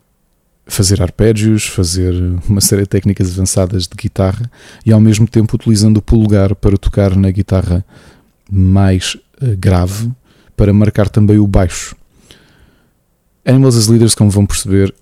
fazer 0.66 1.00
arpégios, 1.00 1.64
fazer 1.66 2.12
uma 2.46 2.60
série 2.60 2.82
de 2.82 2.88
técnicas 2.88 3.32
avançadas 3.32 3.84
de 3.84 3.96
guitarra 3.96 4.50
e 4.84 4.92
ao 4.92 5.00
mesmo 5.00 5.26
tempo 5.26 5.56
utilizando 5.56 5.96
o 5.96 6.02
polegar 6.02 6.54
para 6.54 6.76
tocar 6.76 7.16
na 7.16 7.30
guitarra 7.30 7.82
mais 8.50 9.14
uh, 9.40 9.56
grave 9.58 10.12
para 10.54 10.70
marcar 10.70 11.08
também 11.08 11.38
o 11.38 11.46
baixo. 11.46 11.96
Animals 13.42 13.76
as 13.76 13.86
Leaders, 13.86 14.14
como 14.14 14.28
vão 14.28 14.44
perceber, 14.44 14.92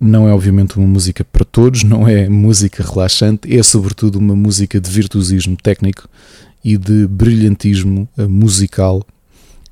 não 0.00 0.28
é 0.28 0.32
obviamente 0.32 0.76
uma 0.76 0.86
música 0.86 1.24
para 1.24 1.44
todos, 1.44 1.82
não 1.82 2.06
é 2.06 2.28
música 2.28 2.82
relaxante, 2.82 3.54
é 3.54 3.62
sobretudo 3.62 4.18
uma 4.18 4.36
música 4.36 4.80
de 4.80 4.88
virtuosismo 4.88 5.56
técnico 5.56 6.08
e 6.64 6.76
de 6.76 7.06
brilhantismo 7.06 8.08
uh, 8.16 8.28
musical, 8.28 9.04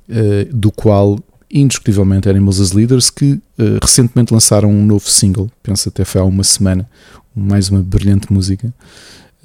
uh, 0.09 0.53
do 0.53 0.71
qual 0.71 1.19
indiscutivelmente 1.49 2.27
Animals 2.27 2.59
as 2.59 2.73
Leaders, 2.73 3.09
que 3.09 3.33
uh, 3.33 3.41
recentemente 3.81 4.33
lançaram 4.33 4.69
um 4.69 4.85
novo 4.85 5.09
single, 5.09 5.49
penso 5.63 5.87
até 5.87 6.03
foi 6.03 6.19
há 6.19 6.23
uma 6.25 6.43
semana, 6.43 6.89
mais 7.33 7.69
uma 7.69 7.81
brilhante 7.81 8.31
música, 8.31 8.73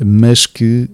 mas 0.05 0.47
que 0.47 0.89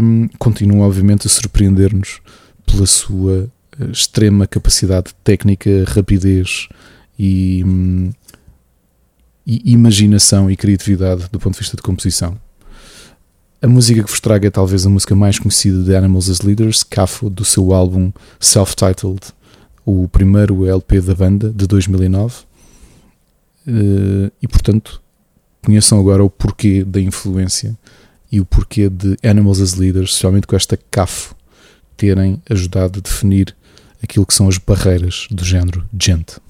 um, 0.00 0.28
continua 0.38 0.86
obviamente 0.86 1.26
a 1.26 1.30
surpreender-nos 1.30 2.20
pela 2.64 2.86
sua 2.86 3.48
extrema 3.90 4.46
capacidade 4.46 5.12
técnica, 5.24 5.84
rapidez 5.88 6.68
e. 7.18 7.64
Um, 7.66 8.10
e 9.46 9.72
imaginação 9.72 10.50
e 10.50 10.56
criatividade 10.56 11.28
do 11.30 11.38
ponto 11.38 11.54
de 11.54 11.60
vista 11.60 11.76
de 11.76 11.82
composição. 11.82 12.38
A 13.60 13.68
música 13.68 14.02
que 14.02 14.10
vos 14.10 14.20
trago 14.20 14.44
é 14.44 14.50
talvez 14.50 14.84
a 14.84 14.90
música 14.90 15.14
mais 15.14 15.38
conhecida 15.38 15.82
de 15.82 15.94
Animals 15.94 16.28
as 16.28 16.40
Leaders, 16.40 16.82
Cafo, 16.82 17.30
do 17.30 17.44
seu 17.44 17.72
álbum 17.72 18.12
Self-Titled, 18.40 19.20
o 19.84 20.08
primeiro 20.08 20.66
LP 20.66 21.00
da 21.00 21.14
banda, 21.14 21.50
de 21.50 21.66
2009. 21.66 22.42
Eh, 23.66 24.32
e 24.42 24.48
portanto, 24.48 25.00
conheçam 25.64 25.98
agora 26.00 26.24
o 26.24 26.30
porquê 26.30 26.82
da 26.84 27.00
influência 27.00 27.78
e 28.30 28.40
o 28.40 28.44
porquê 28.44 28.88
de 28.88 29.16
Animals 29.22 29.60
as 29.60 29.74
Leaders, 29.74 30.10
especialmente 30.10 30.46
com 30.46 30.56
esta 30.56 30.76
Cafo, 30.90 31.36
terem 31.96 32.42
ajudado 32.50 32.98
a 32.98 33.02
definir 33.02 33.54
aquilo 34.02 34.26
que 34.26 34.34
são 34.34 34.48
as 34.48 34.58
barreiras 34.58 35.28
do 35.30 35.44
género 35.44 35.86
gente. 36.00 36.40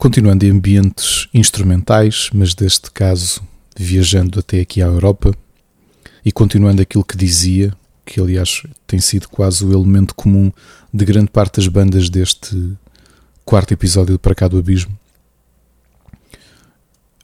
Continuando 0.00 0.46
em 0.46 0.50
ambientes 0.50 1.28
instrumentais, 1.34 2.30
mas 2.32 2.54
deste 2.54 2.90
caso 2.90 3.42
viajando 3.76 4.38
até 4.40 4.60
aqui 4.60 4.80
à 4.80 4.86
Europa 4.86 5.30
e 6.24 6.32
continuando 6.32 6.80
aquilo 6.80 7.04
que 7.04 7.18
dizia, 7.18 7.70
que 8.06 8.18
aliás 8.18 8.62
tem 8.86 8.98
sido 8.98 9.28
quase 9.28 9.62
o 9.62 9.70
elemento 9.70 10.14
comum 10.14 10.50
de 10.90 11.04
grande 11.04 11.30
parte 11.30 11.56
das 11.56 11.68
bandas 11.68 12.08
deste 12.08 12.72
quarto 13.44 13.74
episódio 13.74 14.14
de 14.14 14.18
Para 14.18 14.34
Cá 14.34 14.48
do 14.48 14.56
Abismo. 14.56 14.98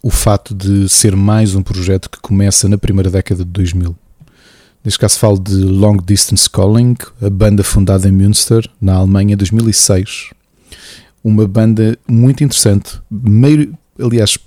O 0.03 0.11
fato 0.11 0.55
de 0.55 0.87
ser 0.87 1.17
mais 1.17 1.55
um 1.55 1.63
projeto 1.63 2.11
que 2.11 2.21
começa 2.21 2.69
na 2.69 2.77
primeira 2.77 3.09
década 3.09 3.43
de 3.43 3.51
2000. 3.53 3.97
Neste 4.85 4.99
caso 4.99 5.19
falo 5.19 5.39
de 5.39 5.55
Long 5.55 5.97
Distance 5.97 6.51
Calling, 6.51 6.95
a 7.23 7.31
banda 7.31 7.65
fundada 7.65 8.07
em 8.07 8.13
Münster, 8.13 8.71
na 8.79 8.97
Alemanha, 8.97 9.33
em 9.33 9.37
2006 9.37 10.37
uma 11.27 11.45
banda 11.49 11.99
muito 12.09 12.45
interessante. 12.45 13.01
Meio, 13.11 13.77
aliás, 14.01 14.39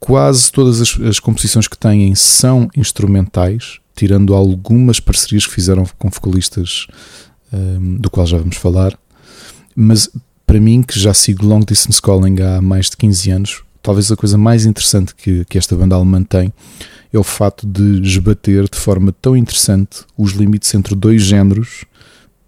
quase 0.00 0.50
todas 0.50 0.80
as, 0.80 0.98
as, 0.98 1.20
composições 1.20 1.68
que 1.68 1.76
têm 1.76 2.14
são 2.14 2.70
instrumentais, 2.74 3.80
tirando 3.94 4.34
algumas 4.34 4.98
parcerias 4.98 5.46
que 5.46 5.52
fizeram 5.52 5.84
com 5.98 6.08
vocalistas, 6.08 6.86
um, 7.52 7.96
do 7.96 8.08
qual 8.08 8.26
já 8.26 8.38
vamos 8.38 8.56
falar. 8.56 8.98
Mas 9.76 10.08
para 10.46 10.58
mim, 10.58 10.82
que 10.82 10.98
já 10.98 11.12
sigo 11.12 11.44
Long 11.44 11.60
Distance 11.60 12.00
Calling 12.00 12.40
há 12.40 12.62
mais 12.62 12.88
de 12.88 12.96
15 12.96 13.30
anos, 13.30 13.62
talvez 13.82 14.10
a 14.10 14.16
coisa 14.16 14.38
mais 14.38 14.64
interessante 14.64 15.14
que, 15.14 15.44
que 15.44 15.58
esta 15.58 15.76
banda 15.76 15.96
alemã 15.96 16.22
tem 16.22 16.50
é 17.12 17.18
o 17.18 17.22
fato 17.22 17.66
de 17.66 18.00
esbater 18.00 18.70
de 18.70 18.78
forma 18.78 19.12
tão 19.12 19.36
interessante 19.36 19.98
os 20.16 20.32
limites 20.32 20.72
entre 20.74 20.94
dois 20.94 21.20
géneros 21.20 21.84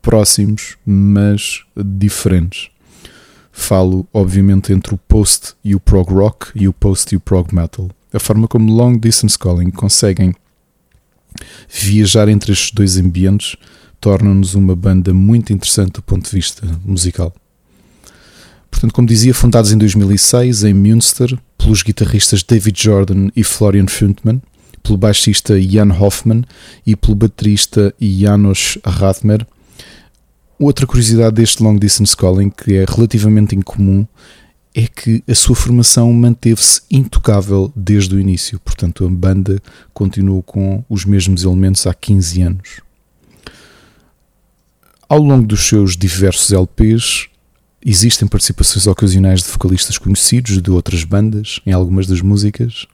próximos, 0.01 0.79
mas 0.87 1.65
diferentes. 1.77 2.71
Falo, 3.59 4.07
obviamente, 4.13 4.71
entre 4.71 4.95
o 4.95 4.99
post 4.99 5.55
e 5.65 5.75
o 5.75 5.81
prog 5.81 6.13
rock 6.13 6.49
e 6.55 6.69
o 6.69 6.73
post 6.75 7.13
e 7.13 7.17
o 7.17 7.21
prog 7.21 7.53
metal. 7.53 7.91
A 8.13 8.21
forma 8.21 8.47
como 8.47 8.71
Long 8.71 8.99
Distance 8.99 9.37
Calling 9.37 9.71
conseguem 9.71 10.35
viajar 11.69 12.29
entre 12.29 12.53
estes 12.53 12.71
dois 12.71 12.97
ambientes 12.99 13.57
torna-nos 13.99 14.55
uma 14.55 14.77
banda 14.77 15.13
muito 15.13 15.53
interessante 15.53 15.95
do 15.95 16.03
ponto 16.03 16.29
de 16.29 16.37
vista 16.37 16.65
musical. 16.85 17.35
Portanto, 18.71 18.93
como 18.93 19.09
dizia, 19.09 19.35
fundados 19.35 19.73
em 19.73 19.79
2006 19.79 20.63
em 20.63 20.75
Münster 20.75 21.37
pelos 21.57 21.83
guitarristas 21.83 22.43
David 22.43 22.81
Jordan 22.81 23.31
e 23.35 23.43
Florian 23.43 23.89
Funtman, 23.89 24.41
pelo 24.83 24.99
baixista 24.99 25.61
Jan 25.61 25.93
Hoffman 25.99 26.45
e 26.87 26.95
pelo 26.95 27.17
baterista 27.17 27.93
Janos 27.99 28.79
Rathmer, 28.85 29.47
Outra 30.59 30.87
curiosidade 30.87 31.37
deste 31.37 31.63
Long 31.63 31.77
Distance 31.77 32.17
Calling, 32.17 32.49
que 32.49 32.75
é 32.77 32.85
relativamente 32.89 33.55
incomum, 33.55 34.07
é 34.75 34.87
que 34.87 35.23
a 35.29 35.35
sua 35.35 35.55
formação 35.55 36.11
manteve-se 36.13 36.81
intocável 36.91 37.71
desde 37.77 38.15
o 38.15 38.21
início. 38.21 38.59
Portanto, 38.61 39.07
a 39.07 39.09
banda 39.11 39.61
continuou 39.93 40.43
com 40.43 40.83
os 40.89 41.05
mesmos 41.05 41.45
elementos 41.45 41.87
há 41.87 41.93
15 41.93 42.43
anos. 42.43 42.81
Ao 45.09 45.19
longo 45.19 45.47
dos 45.47 45.67
seus 45.67 45.97
diversos 45.97 46.53
LPs, 46.53 47.29
existem 47.85 48.27
participações 48.27 48.87
ocasionais 48.87 49.43
de 49.43 49.49
vocalistas 49.49 49.99
conhecidos 49.99 50.61
de 50.61 50.71
outras 50.71 51.05
bandas 51.05 51.61
em 51.65 51.73
algumas 51.73 52.07
das 52.07 52.21
músicas, 52.21 52.87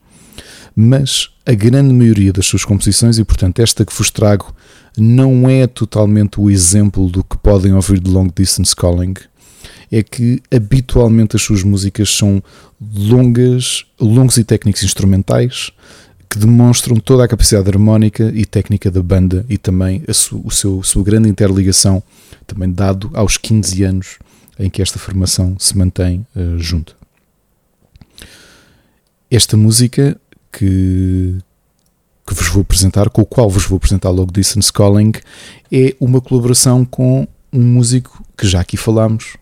mas 0.75 1.31
a 1.47 1.53
grande 1.53 1.95
maioria 1.95 2.33
das 2.33 2.47
suas 2.47 2.65
composições, 2.65 3.19
e 3.19 3.25
portanto 3.25 3.61
esta 3.61 3.85
que 3.85 3.97
vos 3.97 4.11
trago 4.11 4.55
não 4.97 5.49
é 5.49 5.67
totalmente 5.67 6.41
o 6.41 6.51
exemplo 6.51 7.09
do 7.09 7.25
que 7.25 7.37
podem 7.39 7.73
ouvir 7.73 8.01
de 8.01 8.11
Long 8.11 8.29
Distance 8.35 8.75
Calling, 8.75 9.15
é 9.91 10.03
que 10.03 10.43
habitualmente 10.55 11.37
as 11.37 11.43
suas 11.43 11.63
músicas 11.63 12.11
são 12.11 12.43
longas, 12.95 13.85
longos 14.01 14.37
e 14.39 14.45
técnicos 14.45 14.83
instrumentais 14.83 15.71
que 16.29 16.39
demonstram 16.39 16.97
toda 16.97 17.25
a 17.25 17.29
capacidade 17.29 17.69
harmónica 17.69 18.33
e 18.35 18.47
técnica 18.47 18.91
da 18.91 19.03
banda 19.03 19.45
e 19.51 19.59
também 19.59 20.03
a, 20.09 20.15
su, 20.15 20.41
o 20.43 20.51
seu, 20.51 20.83
sua 20.83 21.05
grande 21.05 21.29
interligação, 21.29 22.03
também 22.47 22.73
dado 22.73 23.11
aos 23.13 23.37
15 23.37 23.83
anos 23.83 24.19
em 24.59 24.71
que 24.71 24.81
esta 24.81 24.99
formação 24.99 25.57
se 25.59 25.77
mantém 25.77 26.27
uh, 26.35 26.59
junto. 26.59 26.97
Esta 29.31 29.59
música 29.59 30.19
que, 30.51 31.37
que 32.27 32.35
vos 32.35 32.49
vou 32.49 32.63
apresentar, 32.63 33.11
com 33.11 33.23
o 33.23 33.27
qual 33.27 33.51
vos 33.51 33.65
vou 33.67 33.77
apresentar 33.77 34.11
logo 34.11 34.33
Distance 34.33 34.73
Calling, 34.73 35.13
é 35.71 35.95
uma 36.01 36.21
colaboração 36.21 36.85
com 36.85 37.27
um 37.53 37.63
músico 37.63 38.25
que 38.37 38.47
já 38.47 38.61
aqui 38.61 38.77
falámos, 38.77 39.37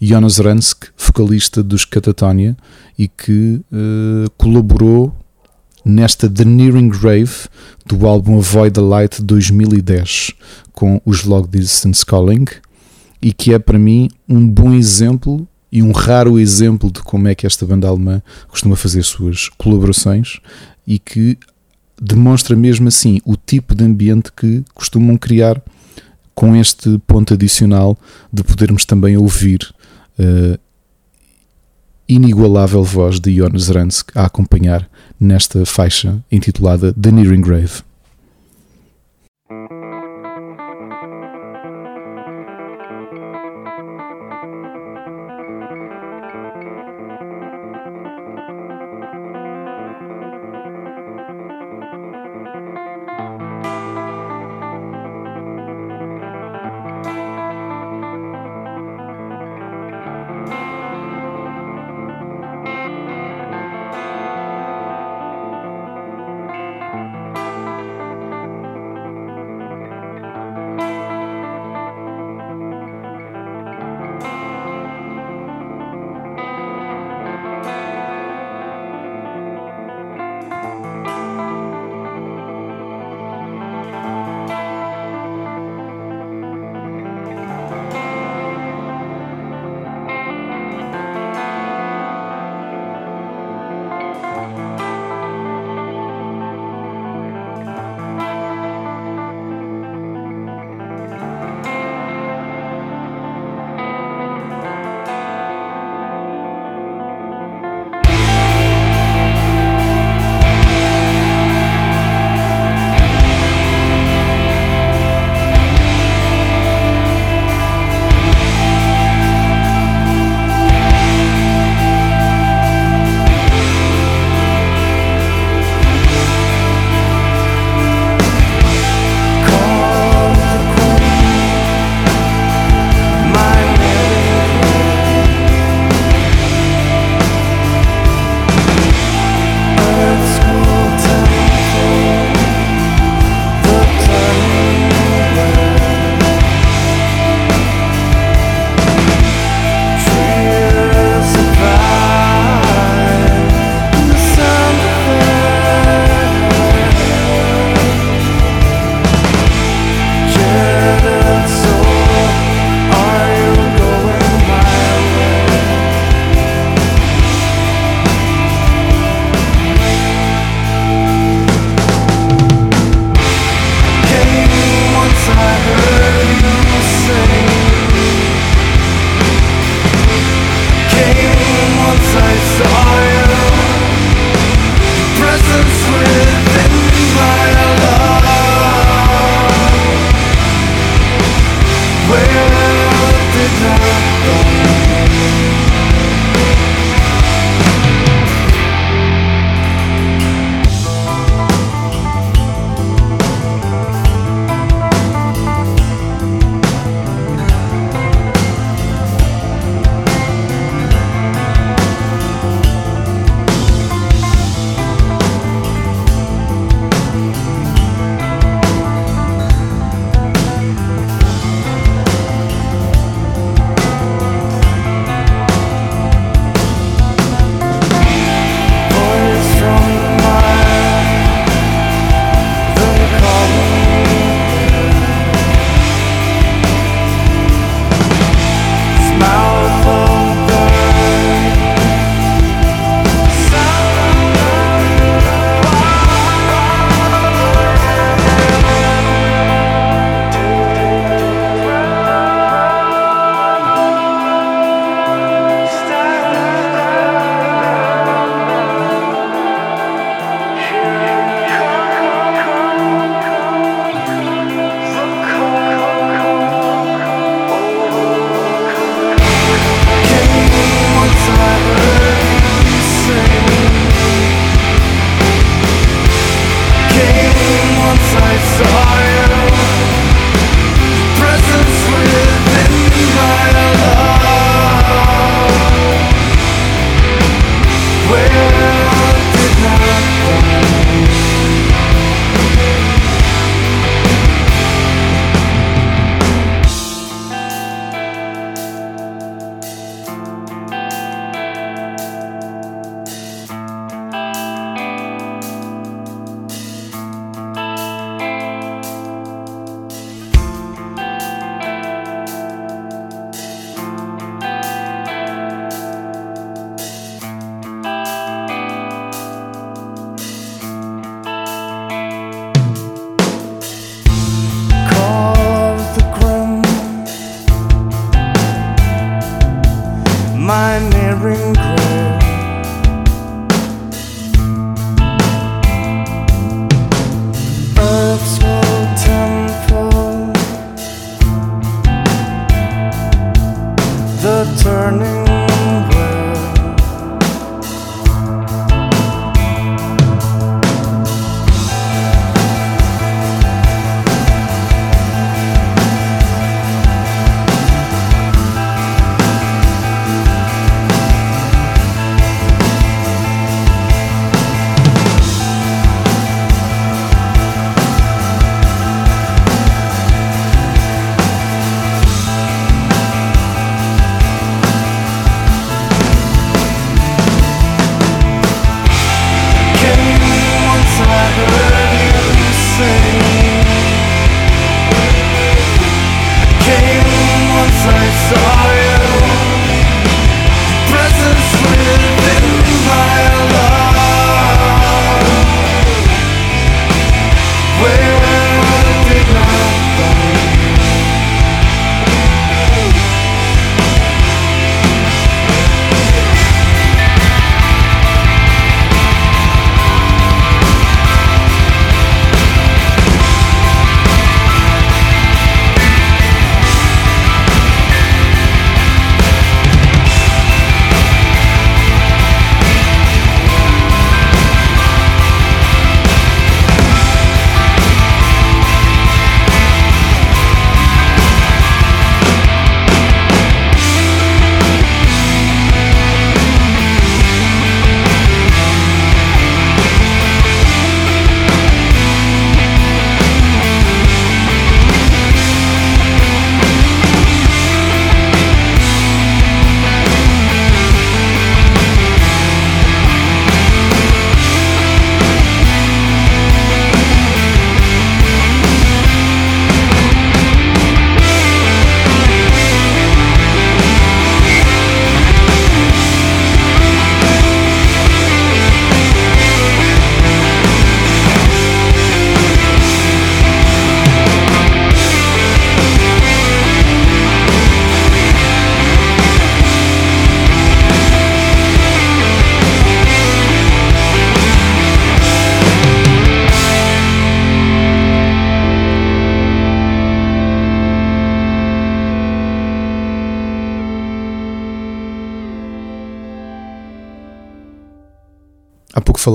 Jonas 0.00 0.38
Ransk, 0.38 0.84
vocalista 0.98 1.62
dos 1.62 1.84
Catatonia, 1.84 2.56
e 2.98 3.08
que 3.08 3.60
uh, 3.72 4.30
colaborou 4.36 5.14
nesta 5.84 6.28
The 6.28 6.44
Nearing 6.44 6.88
Grave 6.88 7.48
do 7.86 8.06
álbum 8.06 8.38
Avoid 8.38 8.74
the 8.74 8.80
Light 8.80 9.22
2010 9.22 10.32
com 10.72 11.00
os 11.06 11.24
Log 11.24 11.48
Distance 11.48 12.04
Calling 12.04 12.44
e 13.22 13.32
que 13.32 13.54
é 13.54 13.58
para 13.58 13.78
mim 13.78 14.08
um 14.28 14.48
bom 14.48 14.74
exemplo 14.74 15.46
e 15.70 15.82
um 15.82 15.92
raro 15.92 16.40
exemplo 16.40 16.90
de 16.90 17.00
como 17.02 17.28
é 17.28 17.34
que 17.34 17.46
esta 17.46 17.64
banda 17.64 17.86
alemã 17.86 18.20
costuma 18.48 18.74
fazer 18.74 19.04
suas 19.04 19.48
colaborações 19.50 20.40
e 20.84 20.98
que 20.98 21.38
demonstra 22.00 22.54
mesmo 22.54 22.88
assim 22.88 23.20
o 23.24 23.36
tipo 23.36 23.74
de 23.74 23.84
ambiente 23.84 24.30
que 24.32 24.64
costumam 24.74 25.16
criar 25.16 25.62
com 26.34 26.54
este 26.54 26.98
ponto 27.06 27.34
adicional 27.34 27.98
de 28.32 28.44
podermos 28.44 28.84
também 28.84 29.16
ouvir 29.16 29.60
uh, 30.18 30.58
inigualável 32.08 32.84
voz 32.84 33.18
de 33.18 33.34
Jonas 33.34 33.68
Ransk 33.68 34.14
a 34.14 34.26
acompanhar 34.26 34.88
nesta 35.18 35.64
faixa 35.64 36.22
intitulada 36.30 36.92
The 36.92 37.10
Nearing 37.10 37.40
Grave. 37.40 37.85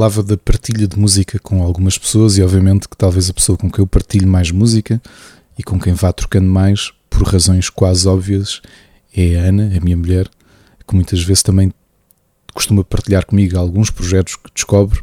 Falava 0.02 0.24
da 0.24 0.36
partilha 0.36 0.88
de 0.88 0.98
música 0.98 1.38
com 1.38 1.62
algumas 1.62 1.96
pessoas 1.96 2.36
e 2.36 2.42
obviamente 2.42 2.90
que 2.90 2.98
talvez 2.98 3.30
a 3.30 3.34
pessoa 3.34 3.56
com 3.56 3.70
quem 3.70 3.84
eu 3.84 3.88
partilho 3.88 4.28
mais 4.28 4.50
música 4.50 5.00
e 5.60 5.62
com 5.62 5.80
quem 5.80 5.94
vá 5.94 6.12
trocando 6.12 6.50
mais, 6.50 6.92
por 7.08 7.22
razões 7.22 7.70
quase 7.70 8.08
óbvias, 8.08 8.64
é 9.16 9.36
a 9.36 9.44
Ana, 9.44 9.72
a 9.78 9.80
minha 9.80 9.96
mulher, 9.96 10.28
que 10.88 10.96
muitas 10.96 11.22
vezes 11.22 11.44
também 11.44 11.72
costuma 12.52 12.84
partilhar 12.84 13.28
comigo 13.28 13.56
alguns 13.60 13.92
projetos 13.92 14.38
que 14.38 14.50
descobre. 14.56 15.00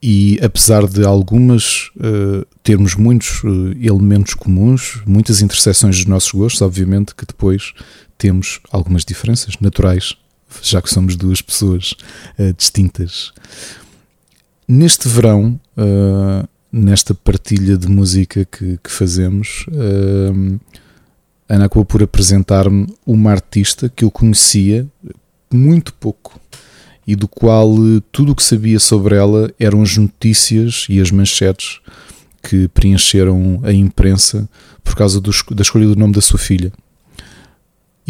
E 0.00 0.38
apesar 0.40 0.86
de 0.86 1.04
algumas 1.04 1.90
uh, 1.96 2.46
termos 2.62 2.94
muitos 2.94 3.42
uh, 3.42 3.72
elementos 3.82 4.34
comuns, 4.34 5.02
muitas 5.04 5.42
interseções 5.42 5.96
dos 5.96 6.06
nossos 6.06 6.30
gostos, 6.30 6.62
obviamente 6.62 7.16
que 7.16 7.26
depois 7.26 7.72
temos 8.16 8.60
algumas 8.70 9.04
diferenças 9.04 9.56
naturais, 9.60 10.16
já 10.62 10.80
que 10.80 10.90
somos 10.90 11.16
duas 11.16 11.40
pessoas 11.40 11.94
uh, 12.38 12.52
distintas. 12.56 13.32
Neste 14.66 15.08
verão, 15.08 15.58
nesta 16.70 17.14
partilha 17.14 17.78
de 17.78 17.88
música 17.88 18.44
que, 18.44 18.78
que 18.84 18.90
fazemos, 18.90 19.64
Ana 21.48 21.64
acabou 21.64 21.86
por 21.86 22.02
apresentar-me 22.02 22.86
uma 23.06 23.30
artista 23.30 23.88
que 23.88 24.04
eu 24.04 24.10
conhecia 24.10 24.86
muito 25.50 25.94
pouco 25.94 26.38
e 27.06 27.16
do 27.16 27.26
qual 27.26 27.74
tudo 28.12 28.32
o 28.32 28.34
que 28.34 28.42
sabia 28.42 28.78
sobre 28.78 29.16
ela 29.16 29.50
eram 29.58 29.80
as 29.80 29.96
notícias 29.96 30.84
e 30.90 31.00
as 31.00 31.10
manchetes 31.10 31.80
que 32.42 32.68
preencheram 32.68 33.60
a 33.64 33.72
imprensa 33.72 34.46
por 34.84 34.94
causa 34.94 35.18
do, 35.18 35.30
da 35.52 35.62
escolha 35.62 35.86
do 35.86 35.96
nome 35.96 36.12
da 36.12 36.20
sua 36.20 36.38
filha. 36.38 36.70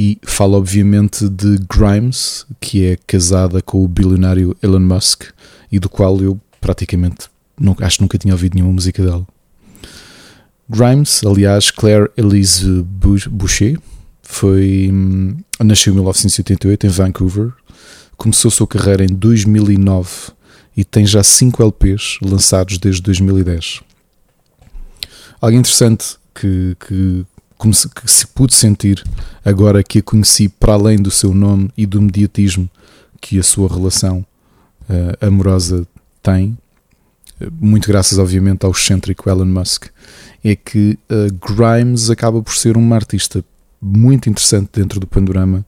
E 0.00 0.16
fala 0.22 0.56
obviamente 0.56 1.28
de 1.28 1.58
Grimes, 1.68 2.46
que 2.60 2.86
é 2.86 2.96
casada 3.04 3.60
com 3.60 3.82
o 3.84 3.88
bilionário 3.88 4.56
Elon 4.62 4.78
Musk 4.78 5.24
e 5.72 5.80
do 5.80 5.88
qual 5.88 6.20
eu 6.20 6.40
praticamente 6.60 7.26
nunca, 7.58 7.84
acho 7.84 7.96
que 7.96 8.02
nunca 8.02 8.16
tinha 8.16 8.32
ouvido 8.32 8.54
nenhuma 8.54 8.74
música 8.74 9.02
dela. 9.04 9.26
Grimes, 10.68 11.24
aliás, 11.24 11.72
Claire 11.72 12.10
Elise 12.16 12.84
Boucher, 13.28 13.76
foi, 14.22 14.88
hum, 14.92 15.36
nasceu 15.64 15.90
em 15.90 15.96
1988 15.96 16.86
em 16.86 16.90
Vancouver, 16.90 17.52
começou 18.16 18.50
sua 18.52 18.68
carreira 18.68 19.02
em 19.02 19.08
2009 19.08 20.10
e 20.76 20.84
tem 20.84 21.04
já 21.04 21.24
5 21.24 21.60
LPs 21.60 22.18
lançados 22.22 22.78
desde 22.78 23.02
2010. 23.02 23.80
Algo 25.40 25.56
interessante 25.56 26.16
que, 26.34 26.76
que, 26.86 27.26
que 27.58 28.10
se 28.10 28.26
pude 28.28 28.54
sentir 28.54 29.02
agora 29.44 29.82
que 29.82 29.98
a 29.98 30.02
conheci 30.02 30.48
para 30.48 30.74
além 30.74 30.96
do 30.96 31.10
seu 31.10 31.34
nome 31.34 31.70
e 31.76 31.84
do 31.84 32.00
mediatismo 32.00 32.70
que 33.20 33.38
a 33.38 33.42
sua 33.42 33.68
relação 33.68 34.24
uh, 34.88 35.26
amorosa 35.26 35.86
tem, 36.22 36.56
muito 37.60 37.88
graças 37.88 38.18
obviamente 38.18 38.64
ao 38.64 38.72
excêntrico 38.72 39.28
Elon 39.28 39.46
Musk, 39.46 39.86
é 40.44 40.56
que 40.56 40.98
uh, 41.10 41.54
Grimes 41.54 42.10
acaba 42.10 42.42
por 42.42 42.54
ser 42.54 42.76
uma 42.76 42.96
artista 42.96 43.44
muito 43.80 44.28
interessante 44.28 44.70
dentro 44.72 44.98
do 44.98 45.06
panorama 45.06 45.64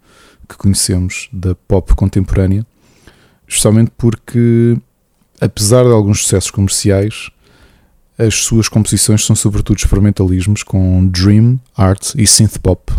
que 0.48 0.56
conhecemos 0.56 1.28
da 1.32 1.54
pop 1.54 1.94
contemporânea, 1.94 2.66
justamente 3.46 3.92
porque, 3.96 4.76
apesar 5.40 5.84
de 5.84 5.92
alguns 5.92 6.22
sucessos 6.22 6.50
comerciais, 6.50 7.30
as 8.20 8.34
suas 8.34 8.68
composições 8.68 9.24
são 9.24 9.34
sobretudo 9.34 9.78
experimentalismos 9.78 10.62
com 10.62 11.06
dream, 11.06 11.59
art 11.74 12.14
e 12.16 12.26
synth 12.26 12.59
pop, 12.59 12.92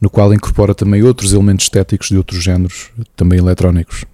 no 0.00 0.08
qual 0.08 0.32
incorpora 0.32 0.74
também 0.74 1.02
outros 1.02 1.32
elementos 1.32 1.64
estéticos 1.64 2.08
de 2.08 2.16
outros 2.16 2.42
géneros, 2.42 2.90
também 3.16 3.38
eletrónicos. 3.38 4.04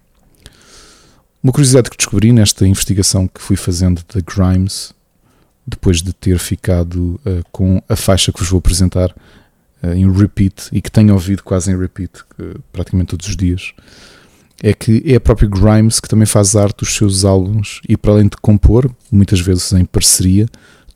Uma 1.42 1.52
curiosidade 1.52 1.90
que 1.90 1.96
descobri 1.96 2.32
nesta 2.32 2.66
investigação 2.66 3.28
que 3.28 3.40
fui 3.40 3.56
fazendo 3.56 4.02
da 4.14 4.20
Grimes, 4.20 4.94
depois 5.66 6.00
de 6.02 6.12
ter 6.12 6.38
ficado 6.38 7.20
uh, 7.26 7.44
com 7.52 7.82
a 7.88 7.96
faixa 7.96 8.32
que 8.32 8.38
vos 8.40 8.48
vou 8.48 8.58
apresentar, 8.58 9.10
uh, 9.82 9.92
em 9.94 10.10
repeat 10.10 10.68
e 10.72 10.80
que 10.80 10.90
tenho 10.90 11.12
ouvido 11.12 11.42
quase 11.42 11.70
em 11.70 11.78
repeat 11.78 12.20
uh, 12.38 12.60
praticamente 12.72 13.10
todos 13.10 13.28
os 13.28 13.36
dias 13.36 13.74
é 14.62 14.74
que 14.74 15.02
é 15.06 15.16
a 15.16 15.20
própria 15.20 15.48
Grimes 15.48 16.00
que 16.00 16.08
também 16.08 16.26
faz 16.26 16.54
arte 16.54 16.78
dos 16.78 16.94
seus 16.94 17.24
álbuns 17.24 17.80
e 17.88 17.96
para 17.96 18.12
além 18.12 18.24
de 18.24 18.36
compor, 18.40 18.90
muitas 19.10 19.40
vezes 19.40 19.72
em 19.72 19.84
parceria, 19.84 20.46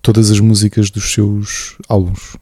todas 0.02 0.30
as 0.30 0.38
músicas 0.38 0.90
dos 0.90 1.12
seus 1.12 1.76
álbuns. 1.88 2.36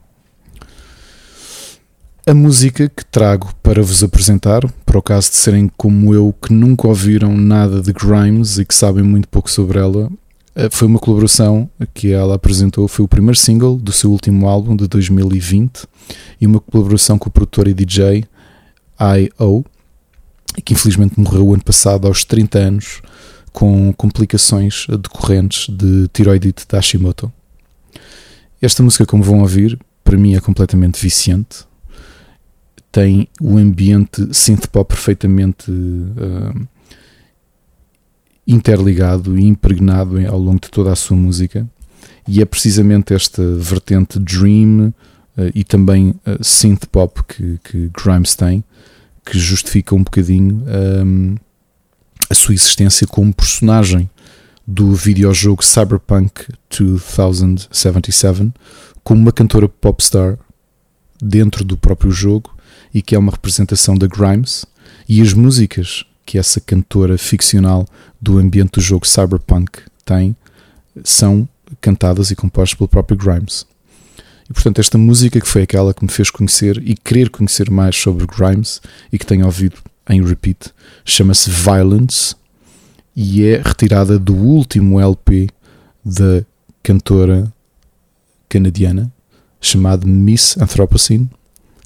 A 2.25 2.35
música 2.35 2.89
que 2.89 3.05
trago 3.05 3.53
para 3.63 3.83
vos 3.83 4.03
apresentar, 4.05 4.63
para 4.87 4.99
o 4.99 5.03
caso 5.03 5.31
de 5.31 5.37
serem 5.37 5.69
como 5.77 6.15
eu 6.15 6.33
que 6.41 6.53
nunca 6.53 6.87
ouviram 6.87 7.37
nada 7.37 7.81
de 7.81 7.93
Grimes 7.93 8.59
e 8.59 8.65
que 8.65 8.75
sabem 8.75 9.03
muito 9.03 9.29
pouco 9.29 9.51
sobre 9.51 9.79
ela, 9.79 10.09
eh, 10.55 10.69
foi 10.71 10.87
uma 10.87 11.01
colaboração 11.01 11.69
que 11.93 12.13
ela 12.13 12.37
apresentou, 12.37 12.87
foi 12.87 13.05
o 13.05 13.09
primeiro 13.09 13.37
single 13.37 13.77
do 13.77 13.91
seu 13.91 14.11
último 14.11 14.47
álbum 14.47 14.77
de 14.77 14.87
2020 14.87 15.85
e 16.41 16.47
uma 16.47 16.61
colaboração 16.61 17.19
com 17.19 17.29
o 17.29 17.33
produtor 17.33 17.67
e 17.67 17.75
DJ 17.75 18.25
I.O., 19.01 19.65
que 20.65 20.75
infelizmente 20.75 21.19
morreu 21.19 21.53
ano 21.53 21.65
passado 21.65 22.07
aos 22.07 22.25
30 22.25 22.59
anos 22.59 23.03
com 23.53 23.93
complicações 23.93 24.87
decorrentes 24.89 25.69
de 25.69 26.09
tiroidite 26.09 26.67
da 26.69 26.79
Hashimoto. 26.79 27.33
Esta 28.61 28.83
música, 28.83 29.05
como 29.05 29.23
vão 29.23 29.41
ouvir, 29.41 29.79
para 30.05 30.17
mim 30.17 30.35
é 30.35 30.41
completamente 30.41 31.01
viciante. 31.01 31.65
Tem 32.91 33.29
o 33.41 33.57
ambiente 33.57 34.29
synth 34.35 34.67
pop 34.67 34.89
perfeitamente 34.89 35.71
uh, 35.71 36.69
interligado 38.47 39.39
e 39.39 39.45
impregnado 39.45 40.19
ao 40.29 40.39
longo 40.39 40.61
de 40.61 40.71
toda 40.71 40.93
a 40.93 40.97
sua 40.97 41.17
música, 41.17 41.67
e 42.29 42.41
é 42.41 42.45
precisamente 42.45 43.15
esta 43.15 43.43
vertente 43.57 44.19
dream 44.19 44.89
uh, 45.37 45.51
e 45.55 45.65
também 45.65 46.11
uh, 46.11 46.43
synth 46.43 46.87
pop 46.87 47.23
que, 47.25 47.59
que, 47.65 47.91
Grimes 47.93 48.37
tem 48.37 48.63
que 49.25 49.39
justifica 49.39 49.95
um 49.95 50.03
bocadinho 50.03 50.65
um, 51.05 51.37
a 52.29 52.35
sua 52.35 52.55
existência 52.55 53.07
como 53.07 53.33
personagem 53.33 54.11
do 54.67 54.95
videojogo 54.95 55.65
Cyberpunk 55.65 56.47
2077 56.71 58.53
como 59.03 59.21
uma 59.21 59.33
cantora 59.33 59.69
popstar 59.69 60.39
dentro 61.21 61.65
do 61.65 61.77
próprio 61.77 62.11
jogo 62.11 62.57
e 62.95 63.03
que 63.03 63.15
é 63.15 63.19
uma 63.19 63.33
representação 63.33 63.97
da 63.97 64.07
Grimes 64.07 64.65
e 65.09 65.21
as 65.21 65.33
músicas 65.33 66.05
que 66.25 66.39
essa 66.39 66.61
cantora 66.61 67.19
ficcional 67.19 67.87
do 68.21 68.39
ambiente 68.39 68.73
do 68.73 68.81
jogo 68.81 69.07
Cyberpunk 69.07 69.81
tem 70.05 70.37
são 71.05 71.49
cantadas 71.81 72.31
e 72.31 72.37
compostas 72.37 72.77
pelo 72.77 72.89
próprio 72.89 73.17
Grimes. 73.17 73.67
E 74.53 74.55
portanto, 74.55 74.81
esta 74.81 74.99
música 74.99 75.41
que 75.41 75.49
foi 75.49 75.63
aquela 75.63 75.95
que 75.95 76.05
me 76.05 76.11
fez 76.11 76.31
conhecer 76.31 76.77
e 76.87 76.95
querer 76.95 77.31
conhecer 77.31 77.71
mais 77.71 77.97
sobre 77.97 78.27
Grimes 78.27 78.83
e 79.11 79.19
que 79.19 79.25
tenho 79.25 79.47
ouvido 79.47 79.79
em 80.07 80.23
repeat, 80.23 80.75
chama-se 81.07 81.49
Violence 81.49 82.37
e 83.17 83.47
é 83.47 83.63
retirada 83.65 84.19
do 84.19 84.35
último 84.35 85.01
LP 85.01 85.49
da 86.05 86.45
cantora 86.83 87.51
canadiana 88.47 89.11
chamado 89.59 90.07
Miss 90.07 90.59
Anthropocene. 90.59 91.31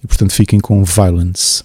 E 0.03 0.07
portanto, 0.09 0.33
fiquem 0.33 0.59
com 0.59 0.83
Violence. 0.83 1.63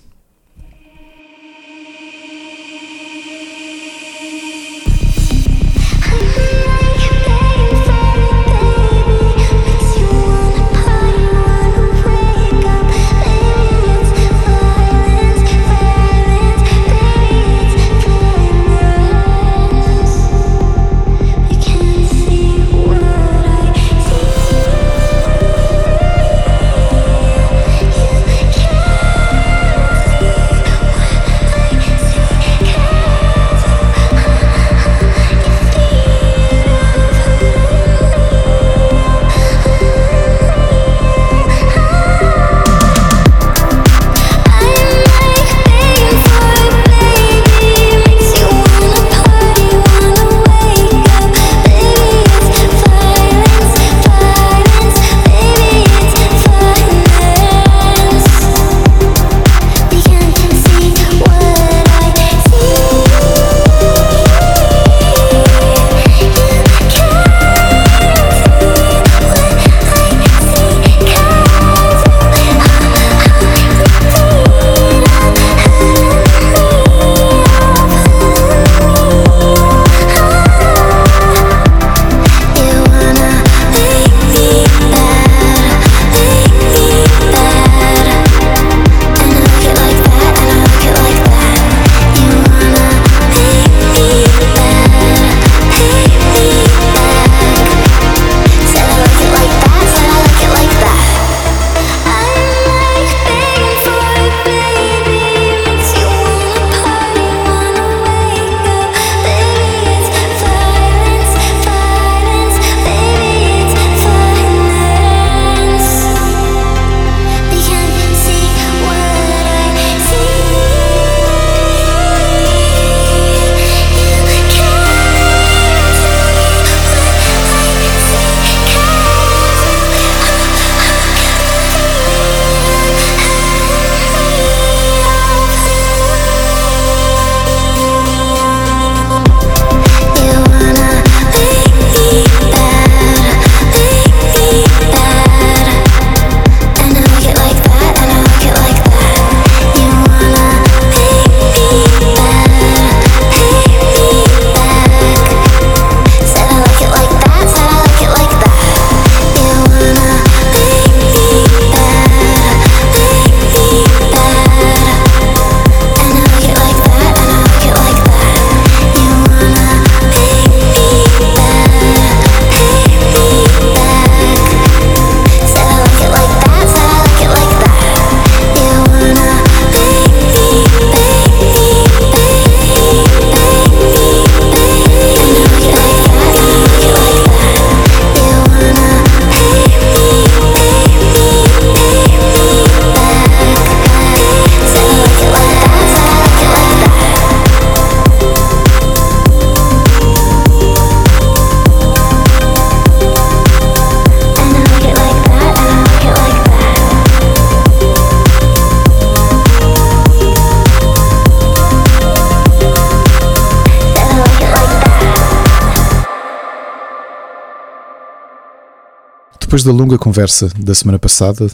Depois 219.52 219.66
da 219.66 219.72
longa 219.74 219.98
conversa 219.98 220.48
da 220.58 220.74
semana 220.74 220.98
passada, 220.98 221.52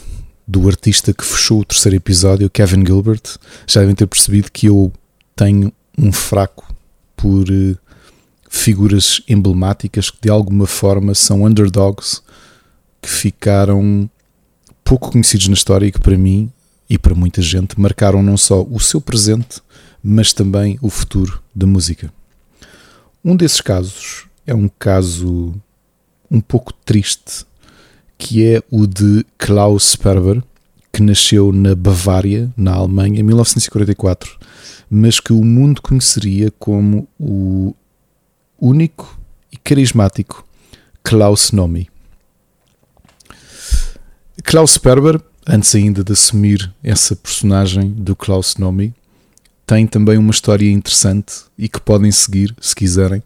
do 0.47 0.67
artista 0.67 1.11
que 1.11 1.25
fechou 1.25 1.61
o 1.61 1.65
terceiro 1.65 1.95
episódio, 1.95 2.47
Kevin 2.47 2.85
Gilbert, 2.85 3.23
já 3.65 3.79
devem 3.79 3.95
ter 3.95 4.05
percebido 4.05 4.51
que 4.51 4.67
eu 4.67 4.93
tenho 5.35 5.73
um 5.97 6.11
fraco 6.11 6.71
por 7.15 7.49
eh, 7.49 7.75
figuras 8.47 9.23
emblemáticas 9.27 10.11
que 10.11 10.19
de 10.21 10.29
alguma 10.29 10.67
forma 10.67 11.15
são 11.15 11.43
underdogs 11.43 12.21
que 13.01 13.09
ficaram 13.09 14.07
pouco 14.83 15.11
conhecidos 15.11 15.47
na 15.47 15.55
história 15.55 15.87
e 15.87 15.91
que 15.91 15.99
para 15.99 16.15
mim 16.15 16.51
e 16.87 16.99
para 16.99 17.15
muita 17.15 17.41
gente 17.41 17.81
marcaram 17.81 18.21
não 18.21 18.37
só 18.37 18.61
o 18.61 18.79
seu 18.79 19.01
presente, 19.01 19.59
mas 20.03 20.33
também 20.33 20.77
o 20.83 20.89
futuro 20.91 21.41
da 21.55 21.65
música. 21.65 22.13
Um 23.25 23.35
desses 23.35 23.59
casos 23.59 24.27
é 24.45 24.53
um 24.53 24.67
caso 24.67 25.51
um 26.29 26.39
pouco 26.39 26.71
triste, 26.85 27.47
que 28.17 28.45
é 28.45 28.61
o 28.71 28.87
de 28.87 29.25
Klaus 29.37 29.91
Sperber, 29.91 30.41
que 30.91 31.03
nasceu 31.03 31.51
na 31.51 31.75
Bavária, 31.75 32.51
na 32.57 32.73
Alemanha, 32.73 33.19
em 33.19 33.23
1944, 33.23 34.37
mas 34.89 35.19
que 35.19 35.31
o 35.31 35.43
mundo 35.43 35.81
conheceria 35.81 36.51
como 36.51 37.07
o 37.19 37.75
único 38.59 39.19
e 39.51 39.57
carismático 39.57 40.45
Klaus 41.03 41.51
Nomi. 41.51 41.89
Klaus 44.43 44.71
Sperber, 44.71 45.21
antes 45.45 45.75
ainda 45.75 46.03
de 46.03 46.13
assumir 46.13 46.73
essa 46.83 47.15
personagem 47.15 47.91
do 47.91 48.15
Klaus 48.15 48.55
Nomi, 48.57 48.93
tem 49.65 49.85
também 49.85 50.17
uma 50.17 50.31
história 50.31 50.71
interessante 50.71 51.43
e 51.57 51.67
que 51.67 51.79
podem 51.79 52.11
seguir, 52.11 52.55
se 52.59 52.73
quiserem, 52.73 53.21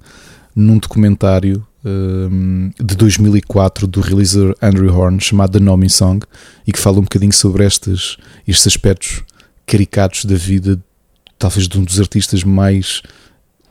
num 0.55 0.77
documentário 0.80 1.57
um, 1.59 1.70
de 1.84 2.95
2004 2.95 3.88
do 3.88 4.02
realizador 4.02 4.56
Andrew 4.62 4.95
Horn 4.95 5.20
chamado 5.20 5.53
The 5.53 5.60
Nomi 5.60 5.90
Song 5.90 6.26
e 6.66 6.72
que 6.72 6.80
fala 6.80 6.99
um 6.99 7.03
bocadinho 7.03 7.34
sobre 7.34 7.66
estes, 7.66 8.18
estes 8.48 8.68
aspectos 8.68 9.24
caricatos 9.66 10.26
da 10.26 10.36
vida, 10.36 10.80
talvez 11.40 11.68
de 11.68 11.80
um 11.80 11.84
dos 11.84 11.99
artistas 11.99 12.44
mais 12.44 13.02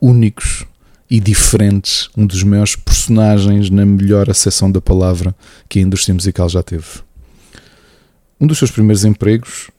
únicos 0.01 0.65
e 1.09 1.20
diferentes, 1.20 2.09
um 2.16 2.27
dos 2.27 2.43
maiores 2.43 2.77
personagens 2.77 3.70
na 3.70 3.85
melhor 3.85 4.31
acessão 4.31 4.70
da 4.70 4.81
palavra 4.81 5.35
que 5.69 5.78
a 5.78 5.82
indústria 5.82 6.15
musical 6.15 6.49
já 6.49 6.62
teve. 6.62 6.87
Um 8.41 8.47
dos 8.47 8.59
seus 8.59 8.70
primeiros 8.70 9.05
empregos 9.05 9.70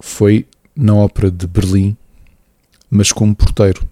foi 0.00 0.46
na 0.76 0.94
Ópera 0.94 1.30
de 1.30 1.46
Berlim, 1.46 1.96
mas 2.88 3.10
como 3.10 3.34
porteiro. 3.34 3.88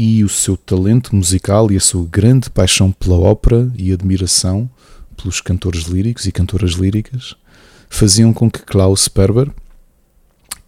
E 0.00 0.22
o 0.22 0.28
seu 0.28 0.56
talento 0.56 1.12
musical 1.16 1.72
e 1.72 1.76
a 1.76 1.80
sua 1.80 2.06
grande 2.08 2.48
paixão 2.48 2.92
pela 2.92 3.16
ópera 3.16 3.68
e 3.74 3.92
admiração 3.92 4.70
pelos 5.16 5.40
cantores 5.40 5.86
líricos 5.86 6.24
e 6.24 6.30
cantoras 6.30 6.74
líricas 6.74 7.34
faziam 7.90 8.32
com 8.32 8.48
que 8.48 8.60
Klaus 8.60 9.02
Sperber 9.06 9.50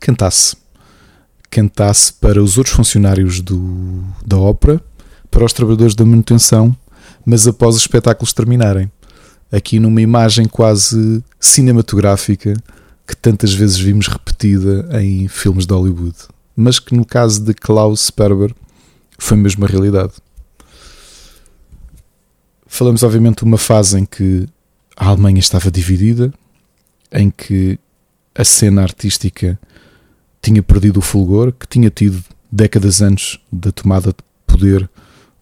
cantasse. 0.01 0.57
Cantasse 1.48 2.12
para 2.15 2.43
os 2.43 2.59
outros 2.59 2.74
funcionários 2.74 3.40
do, 3.40 4.02
da 4.27 4.36
ópera, 4.36 4.82
para 5.31 5.44
os 5.44 5.52
trabalhadores 5.52 5.94
da 5.94 6.05
manutenção, 6.05 6.77
mas 7.24 7.47
após 7.47 7.77
os 7.77 7.82
espetáculos 7.82 8.32
terminarem. 8.32 8.90
Aqui 9.52 9.78
numa 9.78 10.02
imagem 10.02 10.47
quase 10.47 11.23
cinematográfica 11.39 12.57
que 13.07 13.15
tantas 13.15 13.52
vezes 13.52 13.78
vimos 13.78 14.09
repetida 14.09 14.89
em 15.01 15.28
filmes 15.28 15.66
de 15.66 15.73
Hollywood, 15.73 16.16
mas 16.57 16.81
que 16.81 16.97
no 16.97 17.05
caso 17.05 17.40
de 17.44 17.55
Klaus 17.55 18.07
Sperber 18.07 18.52
foi 19.21 19.37
mesmo 19.37 19.65
a 19.65 19.69
realidade. 19.69 20.15
Falamos, 22.67 23.03
obviamente, 23.03 23.39
de 23.39 23.45
uma 23.45 23.59
fase 23.59 23.99
em 23.99 24.05
que 24.05 24.47
a 24.97 25.09
Alemanha 25.09 25.39
estava 25.39 25.71
dividida, 25.71 26.33
em 27.13 27.31
que 27.31 27.79
a 28.35 28.45
cena 28.45 28.83
artística 28.83 29.59
tinha 30.41 30.63
perdido 30.63 30.99
o 30.99 31.03
fulgor, 31.03 31.53
que 31.53 31.67
tinha 31.69 31.91
tido 31.91 32.23
décadas 32.51 33.03
antes 33.03 33.39
da 33.53 33.71
tomada 33.71 34.11
de 34.11 34.25
poder 34.47 34.89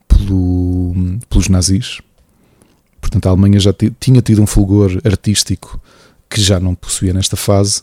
pelo, 0.09 0.95
pelos 1.29 1.49
nazis. 1.49 2.01
Portanto, 3.01 3.27
a 3.27 3.31
Alemanha 3.31 3.61
já 3.61 3.73
tinha 4.01 4.21
tido 4.21 4.43
um 4.43 4.47
fulgor 4.47 5.01
artístico 5.05 5.81
que 6.29 6.41
já 6.41 6.59
não 6.59 6.75
possuía 6.75 7.13
nesta 7.13 7.37
fase, 7.37 7.83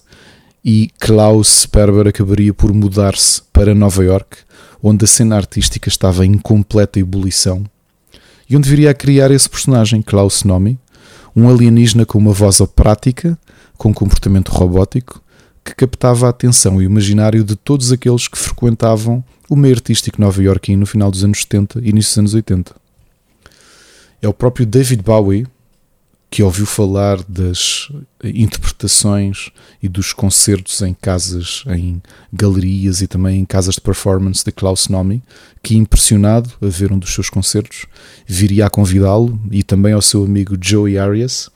e 0.64 0.90
Klaus 1.00 1.62
Sperber 1.62 2.08
acabaria 2.08 2.54
por 2.54 2.74
mudar-se 2.74 3.42
para 3.54 3.74
Nova 3.74 4.04
York, 4.04 4.38
onde 4.82 5.06
a 5.06 5.08
cena 5.08 5.36
artística 5.36 5.90
estava 5.90 6.26
em 6.26 6.38
completa 6.38 7.00
ebulição, 7.00 7.64
e 8.50 8.56
onde 8.56 8.70
viria 8.70 8.92
a 8.92 8.94
criar 8.94 9.32
esse 9.32 9.50
personagem, 9.50 10.02
Klaus 10.02 10.44
Nomi, 10.44 10.80
um 11.36 11.50
alienígena 11.50 12.06
com 12.06 12.18
uma 12.18 12.32
voz 12.32 12.62
operática, 12.62 13.38
com 13.78 13.90
um 13.90 13.94
comportamento 13.94 14.50
robótico, 14.50 15.22
que 15.64 15.74
captava 15.74 16.28
a 16.28 16.30
atenção 16.30 16.82
e 16.82 16.86
o 16.86 16.90
imaginário 16.90 17.44
de 17.44 17.56
todos 17.56 17.92
aqueles 17.92 18.28
que 18.28 18.38
frequentavam 18.38 19.24
o 19.50 19.56
meio 19.56 19.74
artístico 19.74 20.22
nova-iorquino 20.22 20.82
no 20.82 20.86
final 20.86 21.10
dos 21.10 21.24
anos 21.24 21.42
70 21.42 21.80
e 21.80 21.90
início 21.90 22.12
dos 22.12 22.18
anos 22.20 22.34
80. 22.36 22.76
É 24.22 24.28
o 24.28 24.34
próprio 24.34 24.66
David 24.66 25.02
Bowie 25.02 25.48
que 26.30 26.44
ouviu 26.44 26.66
falar 26.66 27.24
das 27.24 27.90
interpretações 28.24 29.52
e 29.82 29.88
dos 29.88 30.12
concertos 30.12 30.82
em 30.82 30.94
casas, 30.94 31.64
em 31.68 32.02
galerias 32.34 33.02
e 33.02 33.08
também 33.08 33.40
em 33.40 33.46
casas 33.46 33.76
de 33.76 33.82
performance 33.82 34.44
de 34.44 34.52
Klaus 34.52 34.88
Nomi, 34.88 35.24
que 35.64 35.78
impressionado 35.78 36.52
a 36.62 36.68
ver 36.68 36.92
um 36.92 37.00
dos 37.00 37.14
seus 37.14 37.30
concertos, 37.30 37.86
viria 38.26 38.66
a 38.66 38.70
convidá-lo 38.70 39.40
e 39.50 39.64
também 39.64 39.94
ao 39.94 40.02
seu 40.02 40.24
amigo 40.26 40.58
Joey 40.60 40.98
Arias 40.98 41.50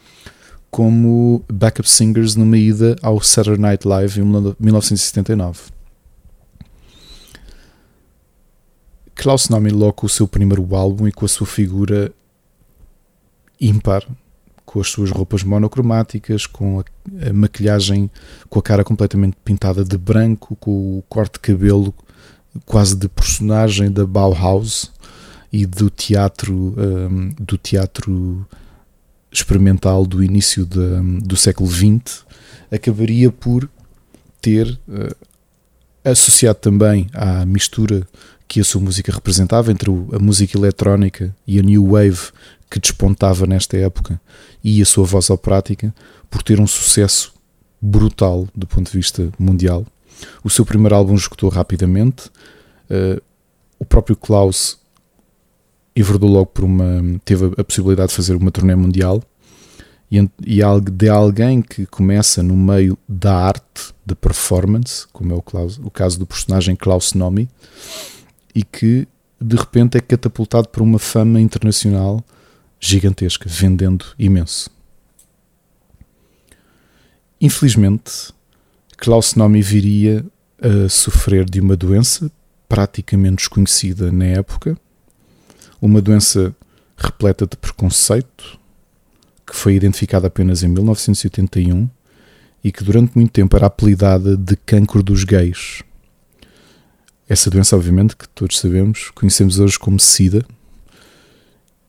como 0.72 1.44
backup 1.52 1.90
singers 1.90 2.36
numa 2.36 2.58
ida 2.58 2.96
ao 3.02 3.22
Saturday 3.22 3.60
Night 3.60 3.88
Live 3.88 4.22
em 4.22 4.24
1979. 4.24 5.72
Klaus 9.16 9.50
Nomi 9.50 9.72
logo 9.72 10.06
o 10.06 10.10
seu 10.10 10.28
primeiro 10.28 10.74
álbum 10.74 11.08
e 11.08 11.12
com 11.12 11.26
a 11.26 11.28
sua 11.28 11.46
figura 11.46 12.14
ímpar 13.60 14.08
com 14.70 14.80
as 14.80 14.88
suas 14.88 15.10
roupas 15.10 15.44
monocromáticas, 15.44 16.46
com 16.46 16.80
a, 16.80 17.34
maquilhagem, 17.34 18.08
com 18.48 18.60
a 18.60 18.62
cara 18.62 18.84
completamente 18.84 19.36
pintada 19.44 19.84
de 19.84 19.98
branco, 19.98 20.56
com 20.58 21.00
o 21.00 21.04
corte 21.10 21.34
de 21.34 21.40
cabelo 21.40 21.92
quase 22.68 22.96
de 22.96 23.10
personagem 23.10 23.92
da 23.92 24.06
Bauhaus 24.06 24.92
e 25.52 25.66
do 25.66 25.90
teatro 25.90 26.76
um, 26.78 27.30
do 27.40 27.58
teatro 27.58 28.46
experimental 29.32 30.06
do 30.06 30.24
início 30.24 30.64
de, 30.68 31.20
do 31.24 31.36
século 31.36 31.68
XX, 31.68 32.24
acabaria 32.72 33.32
por 33.32 33.68
ter 34.40 34.80
uh, 34.88 35.16
associado 36.04 36.60
também 36.60 37.10
à 37.12 37.44
mistura 37.44 38.08
que 38.48 38.60
a 38.60 38.64
sua 38.64 38.82
música 38.82 39.12
representava 39.12 39.72
entre 39.72 39.90
a 39.90 40.20
música 40.20 40.56
eletrónica 40.56 41.36
e 41.48 41.60
a 41.60 41.64
new 41.64 41.92
wave 41.92 42.32
que 42.70 42.80
despontava 42.80 43.48
nesta 43.48 43.78
época 43.78 44.22
e 44.64 44.82
a 44.82 44.86
sua 44.86 45.06
voz 45.06 45.30
operática 45.30 45.94
por 46.30 46.44
ter 46.44 46.60
um 46.60 46.68
sucesso 46.68 47.34
brutal 47.82 48.48
do 48.56 48.68
ponto 48.68 48.92
de 48.92 48.98
vista 48.98 49.32
mundial. 49.40 49.86
O 50.44 50.50
seu 50.50 50.66
primeiro 50.66 50.96
álbum 50.96 51.16
escutou 51.16 51.50
rapidamente. 51.50 52.28
Uh, 52.90 53.22
o 53.80 53.86
próprio 53.86 54.16
Klaus 54.16 54.78
enverdou 55.96 56.30
logo 56.30 56.48
por 56.48 56.64
uma. 56.64 57.02
teve 57.26 57.52
a 57.58 57.64
possibilidade 57.64 58.10
de 58.10 58.16
fazer 58.16 58.36
uma 58.36 58.52
turnê 58.52 58.76
mundial. 58.76 59.24
E, 60.12 60.18
e 60.46 60.62
de 60.92 61.08
alguém 61.08 61.62
que 61.62 61.86
começa 61.86 62.42
no 62.42 62.58
meio 62.58 62.98
da 63.08 63.36
arte, 63.36 63.94
de 64.04 64.16
performance, 64.16 65.08
como 65.14 65.34
é 65.34 65.36
o, 65.36 65.42
Klaus, 65.42 65.78
o 65.78 65.92
caso 65.92 66.18
do 66.18 66.26
personagem 66.26 66.76
Klaus 66.76 67.14
Nomi, 67.14 67.48
e 68.56 68.64
que 68.64 69.08
de 69.40 69.56
repente 69.56 69.98
é 69.98 70.02
catapultado 70.02 70.68
para 70.68 70.82
uma 70.82 70.98
fama 70.98 71.40
internacional 71.40 72.24
gigantesca, 72.80 73.50
vendendo 73.50 74.06
imenso. 74.18 74.70
Infelizmente, 77.42 78.34
Klaus 78.98 79.36
Nomi 79.36 79.62
viria 79.62 80.26
a 80.62 80.90
sofrer 80.90 81.50
de 81.50 81.60
uma 81.62 81.76
doença 81.76 82.32
praticamente 82.68 83.38
desconhecida 83.38 84.12
na 84.12 84.26
época, 84.26 84.78
uma 85.82 86.02
doença 86.02 86.56
repleta 86.98 87.48
de 87.48 87.56
preconceito, 87.56 88.60
que 89.46 89.56
foi 89.56 89.76
identificada 89.76 90.28
apenas 90.28 90.64
em 90.64 90.68
1981 90.68 91.90
e 92.64 92.72
que 92.72 92.84
durante 92.84 93.16
muito 93.16 93.32
tempo 93.32 93.56
era 93.56 93.68
apelidada 93.68 94.36
de 94.36 94.56
cancro 94.58 95.02
dos 95.02 95.24
gays. 95.24 95.82
Essa 97.28 97.50
doença, 97.50 97.76
obviamente, 97.76 98.16
que 98.16 98.28
todos 98.30 98.60
sabemos, 98.60 99.12
conhecemos 99.12 99.60
hoje 99.60 99.80
como 99.80 100.00
SIDA, 100.00 100.46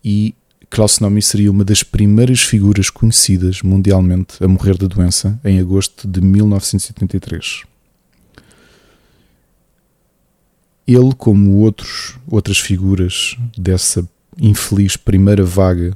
e 0.03 0.35
Klaus 0.71 1.01
Nomi 1.01 1.21
seria 1.21 1.51
uma 1.51 1.65
das 1.65 1.83
primeiras 1.83 2.43
figuras 2.43 2.89
conhecidas 2.91 3.61
mundialmente 3.61 4.43
a 4.43 4.47
morrer 4.47 4.79
da 4.79 4.87
doença 4.87 5.39
em 5.45 5.59
agosto 5.59 6.07
de 6.07 6.21
1983. 6.21 7.65
Ele, 10.87 11.13
como 11.19 11.57
outros, 11.57 12.17
outras 12.29 12.59
figuras 12.59 13.37
dessa 13.59 14.09
infeliz 14.39 14.97
primeira 14.97 15.45
vaga 15.45 15.93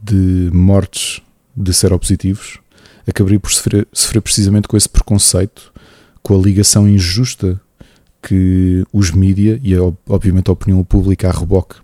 de 0.00 0.48
mortes 0.52 1.20
de 1.56 1.74
seropositivos 1.74 2.60
acabaria 3.04 3.40
por 3.40 3.50
sofrer, 3.50 3.86
sofrer 3.92 4.20
precisamente 4.20 4.68
com 4.68 4.76
esse 4.76 4.88
preconceito, 4.88 5.72
com 6.22 6.38
a 6.38 6.42
ligação 6.42 6.88
injusta 6.88 7.60
que 8.22 8.84
os 8.92 9.10
mídia 9.10 9.60
e 9.62 9.76
obviamente 10.08 10.48
a 10.48 10.52
opinião 10.52 10.82
pública 10.84 11.28
a 11.28 11.32
reboque 11.32 11.76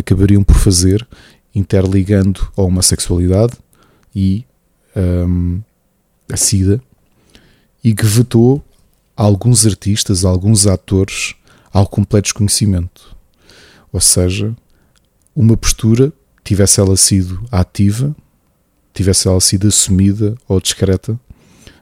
acabariam 0.00 0.42
por 0.42 0.56
fazer 0.56 1.06
interligando 1.54 2.50
a 2.56 2.62
homossexualidade 2.62 3.54
e 4.14 4.44
um, 4.96 5.60
a 6.30 6.36
SIDA 6.36 6.80
e 7.82 7.94
que 7.94 8.04
vetou 8.04 8.62
alguns 9.16 9.66
artistas, 9.66 10.24
alguns 10.24 10.66
atores 10.66 11.34
ao 11.72 11.86
completo 11.86 12.24
desconhecimento. 12.24 13.16
Ou 13.92 14.00
seja, 14.00 14.54
uma 15.34 15.56
postura, 15.56 16.12
tivesse 16.44 16.80
ela 16.80 16.96
sido 16.96 17.46
ativa, 17.50 18.14
tivesse 18.92 19.28
ela 19.28 19.40
sido 19.40 19.68
assumida 19.68 20.36
ou 20.48 20.60
discreta, 20.60 21.18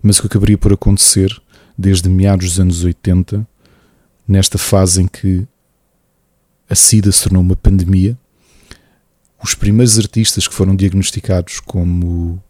mas 0.03 0.19
o 0.19 0.23
que 0.23 0.27
acabaria 0.27 0.59
por 0.59 0.73
acontecer 0.73 1.31
desde 1.77 2.09
meados 2.09 2.47
dos 2.47 2.61
anos 2.61 2.85
80, 2.85 3.47
nesta 4.27 4.59
fase 4.59 5.03
em 5.03 5.07
que 5.07 5.47
a 6.69 6.75
SIDA 6.75 7.11
se 7.11 7.25
tornou 7.25 7.43
uma 7.43 7.57
pandemia, 7.57 8.19
os 9.43 9.55
primeiros 9.55 9.99
artistas 9.99 10.47
que 10.47 10.55
foram 10.55 10.75
diagnosticados 10.75 11.61
como 11.61 12.43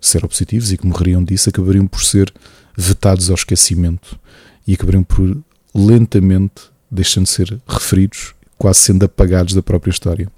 seropositivos 0.00 0.72
e 0.72 0.78
que 0.78 0.86
morreriam 0.86 1.22
disso 1.22 1.48
acabariam 1.48 1.86
por 1.86 2.02
ser 2.02 2.32
vetados 2.76 3.28
ao 3.28 3.34
esquecimento 3.34 4.18
e 4.66 4.74
acabariam 4.74 5.02
por 5.02 5.42
lentamente 5.74 6.70
deixando 6.90 7.24
de 7.24 7.30
ser 7.30 7.60
referidos, 7.66 8.34
quase 8.58 8.80
sendo 8.80 9.04
apagados 9.04 9.54
da 9.54 9.62
própria 9.62 9.90
história. 9.90 10.30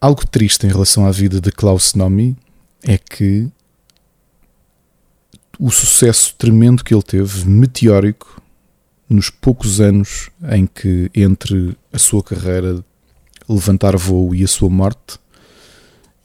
Algo 0.00 0.26
triste 0.26 0.66
em 0.66 0.70
relação 0.70 1.06
à 1.06 1.10
vida 1.10 1.40
de 1.40 1.50
Klaus 1.50 1.94
Nomi 1.94 2.36
é 2.82 2.98
que 2.98 3.48
o 5.58 5.70
sucesso 5.70 6.34
tremendo 6.36 6.84
que 6.84 6.92
ele 6.92 7.02
teve, 7.02 7.48
meteórico, 7.48 8.42
nos 9.14 9.30
poucos 9.30 9.80
anos 9.80 10.30
em 10.52 10.66
que 10.66 11.10
entre 11.14 11.76
a 11.92 11.98
sua 11.98 12.22
carreira 12.22 12.84
levantar 13.48 13.96
voo 13.96 14.34
e 14.34 14.42
a 14.42 14.48
sua 14.48 14.68
morte 14.68 15.18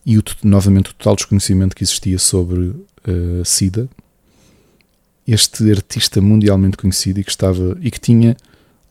e 0.05 0.17
o, 0.17 0.23
novamente 0.43 0.91
o 0.91 0.93
total 0.93 1.15
desconhecimento 1.15 1.75
que 1.75 1.83
existia 1.83 2.17
sobre 2.17 2.59
uh, 2.59 3.45
SIDA, 3.45 3.87
este 5.27 5.69
artista 5.69 6.19
mundialmente 6.19 6.77
conhecido 6.77 7.19
e 7.19 7.23
que 7.23 7.29
estava 7.29 7.77
e 7.81 7.91
que 7.91 7.99
tinha 7.99 8.35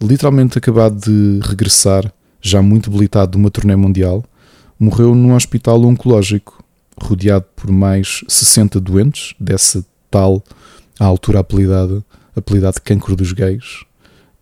literalmente 0.00 0.56
acabado 0.56 1.00
de 1.00 1.40
regressar, 1.44 2.12
já 2.40 2.62
muito 2.62 2.88
debilitado 2.88 3.32
de 3.32 3.36
uma 3.36 3.50
turnê 3.50 3.74
mundial, 3.74 4.24
morreu 4.78 5.14
num 5.14 5.34
hospital 5.34 5.82
oncológico, 5.84 6.62
rodeado 7.00 7.46
por 7.56 7.70
mais 7.70 8.22
60 8.28 8.80
doentes 8.80 9.34
dessa 9.40 9.84
tal 10.08 10.42
à 11.00 11.04
altura 11.04 11.40
apelidada, 11.40 12.04
apelidado 12.36 12.80
cancro 12.80 13.16
dos 13.16 13.32
gays, 13.32 13.84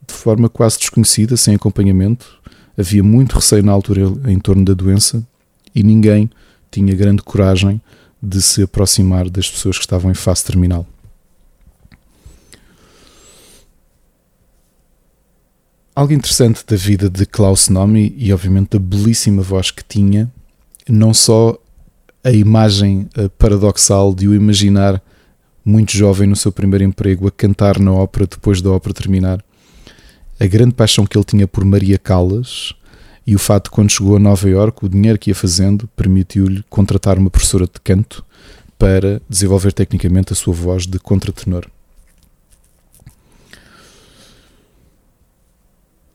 de 0.06 0.14
forma 0.14 0.48
quase 0.48 0.78
desconhecida, 0.78 1.36
sem 1.36 1.54
acompanhamento. 1.54 2.40
Havia 2.76 3.02
muito 3.02 3.34
receio 3.34 3.62
na 3.62 3.72
altura 3.72 4.02
em 4.26 4.38
torno 4.38 4.64
da 4.64 4.74
doença 4.74 5.26
e 5.74 5.82
ninguém 5.82 6.30
tinha 6.70 6.94
grande 6.94 7.22
coragem 7.22 7.80
de 8.22 8.40
se 8.42 8.62
aproximar 8.62 9.28
das 9.28 9.50
pessoas 9.50 9.76
que 9.76 9.84
estavam 9.84 10.10
em 10.10 10.14
fase 10.14 10.44
terminal. 10.44 10.86
Algo 15.94 16.12
interessante 16.12 16.62
da 16.66 16.76
vida 16.76 17.08
de 17.08 17.24
Klaus 17.24 17.70
Nomi 17.70 18.14
e 18.18 18.30
obviamente 18.30 18.70
da 18.72 18.78
belíssima 18.78 19.42
voz 19.42 19.70
que 19.70 19.82
tinha, 19.82 20.30
não 20.86 21.14
só 21.14 21.58
a 22.22 22.30
imagem 22.30 23.08
eh, 23.16 23.28
paradoxal 23.38 24.14
de 24.14 24.28
o 24.28 24.34
imaginar 24.34 25.02
muito 25.64 25.96
jovem 25.96 26.28
no 26.28 26.36
seu 26.36 26.52
primeiro 26.52 26.84
emprego 26.84 27.26
a 27.26 27.30
cantar 27.30 27.78
na 27.78 27.92
ópera 27.92 28.26
depois 28.26 28.60
da 28.60 28.70
ópera 28.70 28.92
terminar, 28.92 29.42
a 30.38 30.46
grande 30.46 30.74
paixão 30.74 31.06
que 31.06 31.16
ele 31.16 31.24
tinha 31.24 31.48
por 31.48 31.64
Maria 31.64 31.98
Callas 31.98 32.74
e 33.26 33.34
o 33.34 33.38
fato 33.38 33.64
de 33.64 33.70
quando 33.70 33.90
chegou 33.90 34.16
a 34.16 34.20
Nova 34.20 34.48
York, 34.48 34.84
o 34.84 34.88
dinheiro 34.88 35.18
que 35.18 35.30
ia 35.30 35.34
fazendo 35.34 35.88
permitiu-lhe 35.96 36.62
contratar 36.70 37.18
uma 37.18 37.28
professora 37.30 37.64
de 37.64 37.80
canto 37.82 38.24
para 38.78 39.20
desenvolver 39.28 39.72
tecnicamente 39.72 40.32
a 40.32 40.36
sua 40.36 40.54
voz 40.54 40.86
de 40.86 40.98
contratenor. 40.98 41.66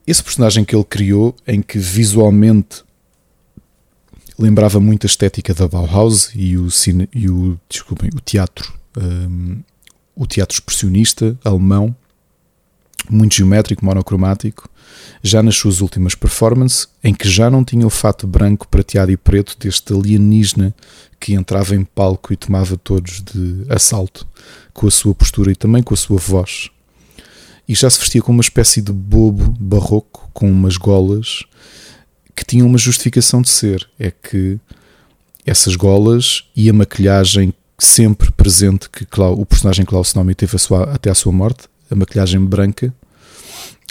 Esse 0.06 0.22
personagem 0.22 0.64
que 0.64 0.74
ele 0.74 0.84
criou, 0.84 1.36
em 1.46 1.60
que 1.60 1.78
visualmente 1.78 2.82
lembrava 4.38 4.80
muito 4.80 5.04
a 5.04 5.08
estética 5.08 5.54
da 5.54 5.68
Bauhaus 5.68 6.30
e 6.34 6.56
o, 6.56 6.70
cine, 6.70 7.08
e 7.14 7.28
o, 7.28 7.58
desculpem, 7.68 8.10
o 8.14 8.20
teatro, 8.20 8.72
um, 8.96 9.62
o 10.16 10.26
teatro 10.26 10.54
expressionista 10.54 11.38
alemão, 11.44 11.94
muito 13.10 13.34
geométrico, 13.34 13.84
monocromático, 13.84 14.68
já 15.22 15.42
nas 15.42 15.56
suas 15.56 15.80
últimas 15.80 16.14
performances, 16.14 16.88
em 17.02 17.14
que 17.14 17.28
já 17.28 17.50
não 17.50 17.64
tinha 17.64 17.86
o 17.86 17.90
fato 17.90 18.26
branco, 18.26 18.66
prateado 18.68 19.12
e 19.12 19.16
preto 19.16 19.56
deste 19.58 19.92
alienígena 19.92 20.74
que 21.20 21.34
entrava 21.34 21.76
em 21.76 21.84
palco 21.84 22.32
e 22.32 22.36
tomava 22.36 22.76
todos 22.76 23.22
de 23.22 23.64
assalto, 23.68 24.26
com 24.72 24.88
a 24.88 24.90
sua 24.90 25.14
postura 25.14 25.52
e 25.52 25.56
também 25.56 25.82
com 25.82 25.94
a 25.94 25.96
sua 25.96 26.18
voz. 26.18 26.68
E 27.68 27.74
já 27.74 27.88
se 27.88 28.00
vestia 28.00 28.20
como 28.20 28.38
uma 28.38 28.42
espécie 28.42 28.82
de 28.82 28.92
bobo 28.92 29.54
barroco, 29.58 30.28
com 30.32 30.50
umas 30.50 30.76
golas, 30.76 31.44
que 32.34 32.44
tinham 32.44 32.66
uma 32.66 32.78
justificação 32.78 33.40
de 33.40 33.50
ser. 33.50 33.88
É 33.98 34.10
que 34.10 34.58
essas 35.46 35.76
golas 35.76 36.44
e 36.56 36.68
a 36.68 36.72
maquilhagem 36.72 37.54
sempre 37.78 38.30
presente 38.32 38.88
que 38.90 39.06
o 39.20 39.46
personagem 39.46 39.84
Klaus 39.84 40.14
Nomi 40.14 40.34
teve 40.34 40.56
a 40.56 40.58
sua, 40.58 40.84
até 40.84 41.10
à 41.10 41.14
sua 41.14 41.32
morte, 41.32 41.68
a 41.92 41.96
maquilhagem 41.96 42.44
branca, 42.44 42.92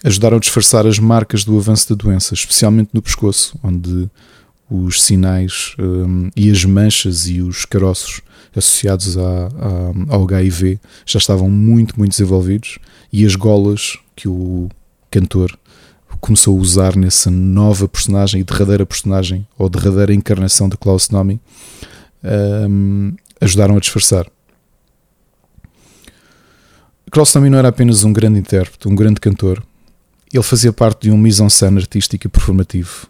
ajudaram 0.04 0.38
a 0.38 0.40
disfarçar 0.40 0.88
as 0.88 0.98
marcas 0.98 1.44
do 1.44 1.58
avanço 1.58 1.90
da 1.90 1.96
doença, 1.96 2.34
especialmente 2.34 2.90
no 2.94 3.02
pescoço, 3.02 3.58
onde 3.64 4.10
os 4.70 5.04
sinais 5.04 5.76
um, 5.78 6.30
e 6.36 6.50
as 6.50 6.64
manchas 6.64 7.28
e 7.28 7.42
os 7.42 7.66
caroços 7.66 8.22
associados 8.56 9.18
a, 9.18 9.50
ao 10.10 10.24
HIV 10.24 10.80
já 11.06 11.20
estavam 11.20 11.50
muito, 11.50 11.98
muito 11.98 12.12
desenvolvidos 12.12 12.80
e 13.12 13.26
as 13.26 13.36
golas 13.36 13.98
que 14.16 14.28
o 14.28 14.70
cantor 15.10 15.58
começou 16.20 16.58
a 16.58 16.62
usar 16.62 16.96
nessa 16.96 17.30
nova 17.30 17.88
personagem 17.88 18.42
e 18.42 18.44
derradeira 18.44 18.86
personagem 18.86 19.48
ou 19.58 19.70
derradeira 19.70 20.14
encarnação 20.14 20.70
de 20.70 20.78
Klaus 20.78 21.10
Nomi 21.10 21.40
um, 22.24 23.14
ajudaram 23.40 23.76
a 23.76 23.80
disfarçar. 23.80 24.28
Klaus 27.12 27.36
Nomi 27.36 27.50
não 27.50 27.58
era 27.58 27.68
apenas 27.68 28.06
um 28.06 28.14
grande 28.14 28.40
intérprete, 28.40 28.88
um 28.88 28.96
grande 28.96 29.20
cantor, 29.20 29.62
ele 30.34 30.44
fazia 30.44 30.72
parte 30.72 31.02
de 31.02 31.12
um 31.12 31.18
mise-en-scène 31.18 31.78
artístico 31.78 32.26
e 32.26 32.30
performativo. 32.30 33.06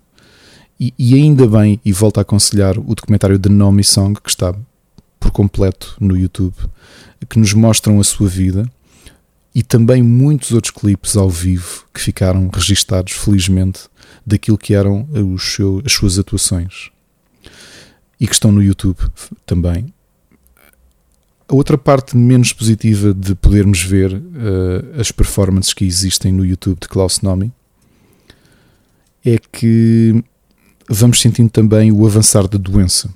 E, 0.80 0.92
e, 0.98 1.14
ainda 1.14 1.48
bem, 1.48 1.80
e 1.86 1.94
volto 1.94 2.18
a 2.18 2.22
aconselhar 2.22 2.80
o 2.80 2.96
documentário 2.96 3.38
The 3.38 3.50
Nomi 3.50 3.84
Song, 3.84 4.20
que 4.20 4.30
está 4.32 4.56
por 5.20 5.30
completo 5.30 5.96
no 6.00 6.18
YouTube, 6.18 6.56
que 7.30 7.38
nos 7.38 7.54
mostram 7.54 8.00
a 8.00 8.04
sua 8.04 8.28
vida 8.28 8.68
e 9.54 9.62
também 9.62 10.02
muitos 10.02 10.52
outros 10.52 10.74
clipes 10.74 11.16
ao 11.16 11.30
vivo 11.30 11.86
que 11.94 12.02
ficaram 12.02 12.50
registados, 12.52 13.14
felizmente, 13.14 13.82
daquilo 14.26 14.58
que 14.58 14.74
eram 14.74 15.08
seu, 15.38 15.80
as 15.86 15.94
suas 15.94 16.18
atuações 16.18 16.90
e 18.20 18.26
que 18.26 18.34
estão 18.34 18.52
no 18.52 18.64
YouTube 18.64 18.98
também. 19.46 19.94
A 21.52 21.54
outra 21.54 21.78
parte 21.78 22.16
menos 22.16 22.54
positiva 22.54 23.14
de 23.14 23.36
podermos 23.36 23.84
ver 23.84 24.14
uh, 24.14 24.98
as 25.02 25.12
performances 25.12 25.74
que 25.74 25.84
existem 25.84 26.32
no 26.32 26.46
YouTube 26.46 26.80
de 26.80 26.88
Klaus 26.88 27.20
Nomi 27.20 27.52
é 29.26 29.38
que 29.52 30.24
vamos 30.90 31.20
sentindo 31.20 31.50
também 31.50 31.92
o 31.92 32.06
avançar 32.06 32.48
da 32.48 32.58
doença. 32.58 33.14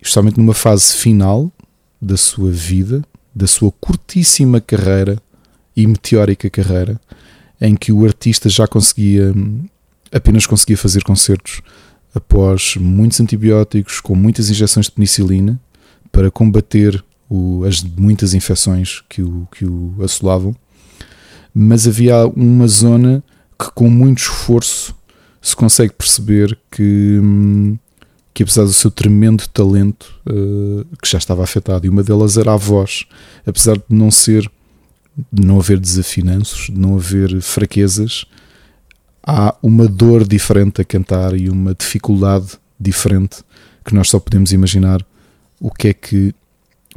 Especialmente 0.00 0.38
numa 0.38 0.54
fase 0.54 0.94
final 0.94 1.52
da 2.00 2.16
sua 2.16 2.50
vida, 2.50 3.04
da 3.34 3.46
sua 3.46 3.70
curtíssima 3.72 4.58
carreira 4.58 5.20
e 5.76 5.86
meteórica 5.86 6.48
carreira, 6.48 6.98
em 7.60 7.76
que 7.76 7.92
o 7.92 8.06
artista 8.06 8.48
já 8.48 8.66
conseguia, 8.66 9.34
apenas 10.10 10.46
conseguia 10.46 10.78
fazer 10.78 11.04
concertos 11.04 11.60
após 12.14 12.74
muitos 12.76 13.20
antibióticos, 13.20 14.00
com 14.00 14.14
muitas 14.14 14.48
injeções 14.48 14.86
de 14.86 14.92
penicilina, 14.92 15.60
para 16.16 16.30
combater 16.30 17.04
o, 17.28 17.62
as 17.64 17.82
muitas 17.82 18.32
infecções 18.32 19.02
que 19.06 19.20
o, 19.20 19.46
que 19.54 19.66
o 19.66 19.94
assolavam, 20.02 20.56
mas 21.54 21.86
havia 21.86 22.26
uma 22.28 22.66
zona 22.66 23.22
que, 23.58 23.70
com 23.74 23.90
muito 23.90 24.20
esforço, 24.20 24.96
se 25.42 25.54
consegue 25.54 25.92
perceber 25.92 26.58
que, 26.70 27.20
que 28.32 28.42
apesar 28.42 28.64
do 28.64 28.72
seu 28.72 28.90
tremendo 28.90 29.46
talento, 29.48 30.18
uh, 30.26 30.86
que 31.02 31.06
já 31.06 31.18
estava 31.18 31.44
afetado, 31.44 31.84
e 31.84 31.90
uma 31.90 32.02
delas 32.02 32.38
era 32.38 32.54
a 32.54 32.56
voz, 32.56 33.04
apesar 33.46 33.76
de 33.76 33.84
não 33.90 34.10
ser, 34.10 34.50
de 35.30 35.46
não 35.46 35.60
haver 35.60 35.78
desafinanços, 35.78 36.68
de 36.72 36.80
não 36.80 36.96
haver 36.96 37.42
fraquezas, 37.42 38.24
há 39.22 39.54
uma 39.62 39.86
dor 39.86 40.26
diferente 40.26 40.80
a 40.80 40.84
cantar 40.84 41.38
e 41.38 41.50
uma 41.50 41.74
dificuldade 41.74 42.52
diferente 42.80 43.44
que 43.84 43.94
nós 43.94 44.08
só 44.08 44.18
podemos 44.18 44.50
imaginar 44.50 45.04
o 45.60 45.70
que 45.70 45.88
é 45.88 45.94
que 45.94 46.34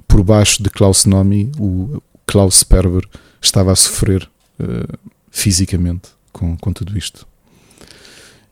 por 0.08 0.24
baixo 0.24 0.62
de 0.62 0.70
Klaus 0.70 1.06
Nomi 1.06 1.52
o 1.60 2.02
Klaus 2.26 2.60
Sperber 2.60 3.08
estava 3.42 3.72
a 3.72 3.76
sofrer 3.76 4.30
uh, 4.60 4.98
fisicamente 5.32 6.10
com, 6.32 6.56
com 6.58 6.74
tudo 6.74 6.98
isto. 6.98 7.28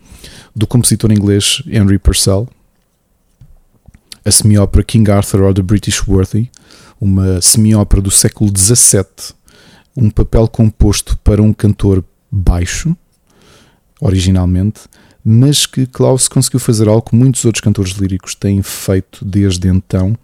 do 0.54 0.66
compositor 0.66 1.10
inglês 1.10 1.62
Henry 1.66 1.98
Purcell, 1.98 2.48
a 4.24 4.30
semi-ópera 4.30 4.84
King 4.84 5.10
Arthur 5.10 5.40
or 5.42 5.54
the 5.54 5.62
British 5.62 6.06
Worthy, 6.06 6.50
uma 7.00 7.40
semi-ópera 7.40 8.02
do 8.02 8.10
século 8.10 8.52
XVII, 8.54 9.34
um 9.96 10.10
papel 10.10 10.46
composto 10.46 11.16
para 11.18 11.42
um 11.42 11.52
cantor 11.52 12.04
baixo, 12.30 12.94
originalmente, 14.00 14.82
mas 15.24 15.66
que 15.66 15.86
Klaus 15.86 16.28
conseguiu 16.28 16.60
fazer 16.60 16.88
algo 16.88 17.02
que 17.02 17.16
muitos 17.16 17.44
outros 17.44 17.62
cantores 17.62 17.92
líricos 17.92 18.34
têm 18.34 18.62
feito 18.62 19.24
desde 19.24 19.68
então, 19.68 20.16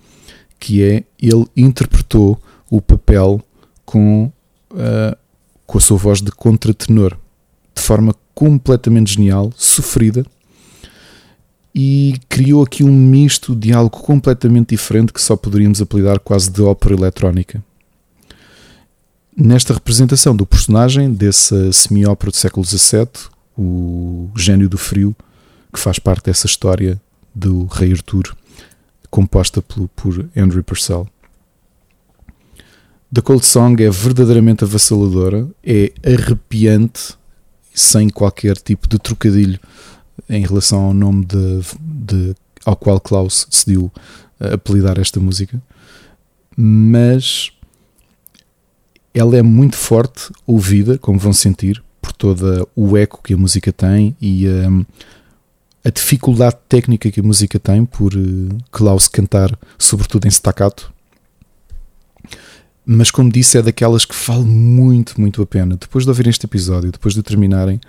que 0.59 0.83
é 0.83 1.05
ele 1.21 1.47
interpretou 1.57 2.41
o 2.71 2.81
papel 2.81 3.43
com, 3.85 4.31
uh, 4.71 5.17
com 5.67 5.79
a 5.79 5.81
sua 5.81 5.97
voz 5.97 6.21
de 6.21 6.31
contratenor, 6.31 7.17
de 7.75 7.83
forma 7.83 8.15
completamente 8.37 9.15
genial, 9.15 9.51
sofrida, 9.57 10.23
e 11.75 12.21
criou 12.29 12.63
aqui 12.63 12.85
um 12.85 12.93
misto 12.93 13.57
de 13.57 13.73
algo 13.73 13.89
completamente 13.89 14.69
diferente 14.69 15.11
que 15.11 15.23
só 15.23 15.37
poderíamos 15.37 15.81
apelidar 15.81 16.21
quase 16.21 16.51
de 16.51 16.61
ópera 16.61 16.95
eletrónica. 16.95 17.65
Nesta 19.35 19.73
representação 19.73 20.37
do 20.37 20.45
personagem 20.45 21.13
dessa 21.13 21.73
semi-ópera 21.73 22.31
do 22.31 22.37
século 22.37 22.65
XVII, 22.65 23.09
o 23.57 24.31
Gênio 24.37 24.69
do 24.69 24.77
Frio, 24.77 25.17
que 25.73 25.81
faz 25.81 25.99
parte 25.99 26.27
dessa 26.27 26.47
história 26.47 27.01
do 27.35 27.65
Rei 27.65 27.93
Arthur, 27.93 28.37
composta 29.11 29.63
por, 29.63 29.89
por 29.89 30.29
Henry 30.37 30.63
Purcell. 30.63 31.09
The 33.13 33.23
Cold 33.23 33.47
Song 33.47 33.83
é 33.83 33.91
verdadeiramente 33.91 34.63
avassaladora, 34.63 35.49
é 35.65 35.91
arrepiante, 36.05 37.17
sem 37.77 38.09
qualquer 38.09 38.57
tipo 38.57 38.89
de 38.89 38.99
trocadilho 38.99 39.61
em 40.31 40.41
relação 40.41 40.81
ao 40.81 40.95
nome 40.95 41.27
de, 41.27 41.61
de, 41.79 42.35
ao 42.65 42.75
qual 42.75 42.99
Klaus 42.99 43.47
decidiu 43.49 43.93
eh, 44.41 44.55
apelidar 44.55 44.99
esta 44.99 45.21
música, 45.21 45.61
mas 46.57 47.53
ela 49.13 49.37
é 49.37 49.43
muito 49.43 49.77
forte, 49.77 50.31
ouvida, 50.47 50.97
como 50.97 51.19
vão 51.19 51.35
sentir, 51.35 51.83
por 52.01 52.13
todo 52.13 52.67
o 52.75 52.97
eco 52.97 53.21
que 53.23 53.35
a 53.35 53.37
música 53.37 53.71
tem 53.71 54.17
e 54.21 54.49
um, 54.49 54.85
a 55.85 55.91
dificuldade 55.91 56.57
técnica 56.69 57.11
que 57.11 57.21
a 57.21 57.23
música 57.23 57.59
tem 57.59 57.85
por 57.85 58.15
uh, 58.15 58.59
Klaus 58.71 59.07
cantar, 59.07 59.57
sobretudo 59.79 60.27
em 60.27 60.31
staccato. 60.31 60.93
Mas, 62.89 63.11
como 63.11 63.33
disse, 63.33 63.59
é 63.59 63.63
daquelas 63.63 64.05
que 64.05 64.15
vale 64.15 64.45
muito, 64.45 65.21
muito 65.21 65.43
a 65.43 65.47
pena. 65.47 65.77
Depois 65.77 66.05
de 66.05 66.11
ouvirem 66.11 66.31
este 66.31 66.47
episódio, 66.47 66.93
depois 66.93 67.15
de 67.15 67.23
terminarem, 67.23 67.81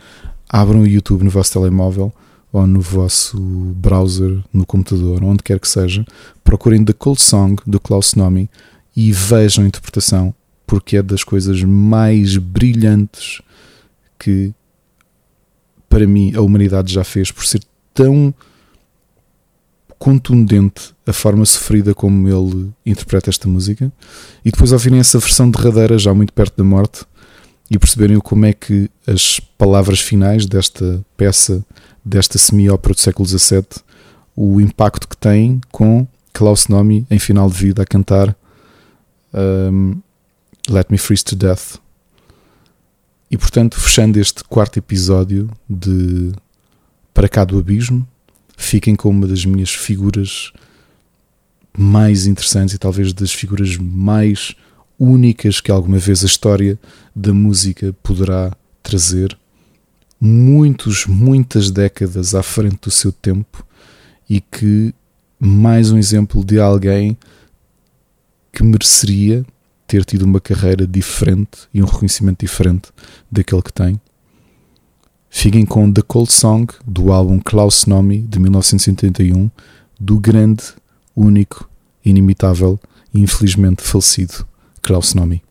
abram 0.50 0.82
o 0.82 0.88
YouTube 0.88 1.24
no 1.24 1.30
vosso 1.30 1.54
telemóvel 1.54 2.12
ou 2.52 2.66
no 2.66 2.82
vosso 2.82 3.38
browser, 3.76 4.42
no 4.52 4.66
computador, 4.66 5.24
onde 5.24 5.44
quer 5.44 5.60
que 5.60 5.68
seja, 5.68 6.04
procurem 6.44 6.84
The 6.84 6.94
Cold 6.94 7.22
Song 7.22 7.62
do 7.68 7.80
Klaus 7.80 8.16
Nomi 8.16 8.50
e 8.96 9.12
vejam 9.12 9.64
a 9.64 9.68
interpretação, 9.68 10.34
porque 10.66 10.98
é 10.98 11.04
das 11.04 11.24
coisas 11.24 11.62
mais 11.62 12.38
brilhantes 12.38 13.42
que 14.18 14.52
para 15.88 16.08
mim 16.08 16.34
a 16.36 16.42
humanidade 16.42 16.92
já 16.92 17.04
fez 17.04 17.32
por 17.32 17.46
ser 17.46 17.62
tão 17.94 18.34
contundente 19.98 20.94
a 21.06 21.14
forma 21.14 21.46
sofrida 21.46 21.94
como 21.94 22.28
ele 22.28 22.72
interpreta 22.86 23.30
esta 23.30 23.48
música 23.48 23.92
e 24.46 24.52
depois 24.52 24.72
ouvirem 24.72 25.00
essa 25.00 25.20
versão 25.20 25.50
derradeira 25.50 25.98
já 25.98 26.14
muito 26.14 26.34
perto 26.34 26.58
da 26.58 26.64
morte 26.64 27.06
e 27.70 27.78
perceberem 27.78 28.20
como 28.20 28.46
é 28.46 28.54
que 28.54 28.90
as 29.06 29.40
palavras 29.58 30.00
finais 30.00 30.46
desta 30.46 31.04
peça, 31.16 31.66
desta 32.04 32.38
semi-ópera 32.38 32.94
do 32.94 33.00
século 33.00 33.28
XVII, 33.28 33.66
o 34.36 34.62
impacto 34.62 35.08
que 35.08 35.18
tem 35.18 35.60
com 35.72 36.08
Klaus 36.32 36.68
Nomi 36.68 37.06
em 37.10 37.20
final 37.20 37.50
de 37.50 37.58
vida 37.58 37.82
a 37.82 37.86
cantar 37.86 38.36
um, 39.34 40.00
Let 40.70 40.88
Me 40.90 40.98
Freeze 40.98 41.26
to 41.26 41.36
Death. 41.36 41.80
E 43.30 43.38
portanto, 43.38 43.78
fechando 43.80 44.20
este 44.20 44.44
quarto 44.44 44.78
episódio 44.78 45.50
de 45.70 46.32
Para 47.14 47.28
Cá 47.28 47.44
do 47.44 47.60
Abismo, 47.60 48.08
fiquem 48.58 48.96
com 48.96 49.10
uma 49.10 49.28
das 49.28 49.46
minhas 49.46 49.70
figuras 49.70 50.52
mais 51.78 52.26
interessantes 52.26 52.74
e 52.74 52.80
talvez 52.80 53.14
das 53.14 53.32
figuras 53.32 53.78
mais 53.78 54.56
únicas 55.00 55.62
que 55.62 55.72
alguma 55.72 56.00
vez 56.00 56.24
a 56.24 56.26
história 56.26 56.78
da 57.16 57.32
música 57.32 57.96
poderá 58.02 58.52
trazer, 58.82 59.38
muitos, 60.20 61.06
muitas 61.06 61.70
décadas 61.70 62.34
à 62.34 62.42
frente 62.42 62.80
do 62.82 62.92
seu 62.92 63.12
tempo 63.12 63.64
e 64.28 64.42
que 64.42 64.94
mais 65.40 65.92
um 65.92 65.98
exemplo 65.98 66.44
de 66.44 66.60
alguém 66.60 67.16
que 68.52 68.64
mereceria 68.64 69.46
ter 69.86 70.04
tido 70.04 70.24
uma 70.24 70.42
carreira 70.42 70.88
diferente 70.88 71.68
e 71.72 71.82
um 71.82 71.86
reconhecimento 71.86 72.40
diferente 72.40 72.90
daquele 73.32 73.62
que 73.62 73.72
tem. 73.72 74.02
Fiquem 75.40 75.68
com 75.68 75.94
The 75.94 76.02
Cold 76.02 76.32
Song 76.34 76.66
do 76.84 77.14
álbum 77.14 77.40
Klaus 77.40 77.86
Nomi 77.86 78.24
de 78.24 78.40
1981, 78.40 79.52
do 80.00 80.20
grande, 80.20 80.64
único, 81.16 81.70
inimitável 82.04 82.80
e 83.14 83.22
infelizmente 83.22 83.84
falecido 83.84 84.48
Klaus 84.82 85.14
Nomi. 85.14 85.44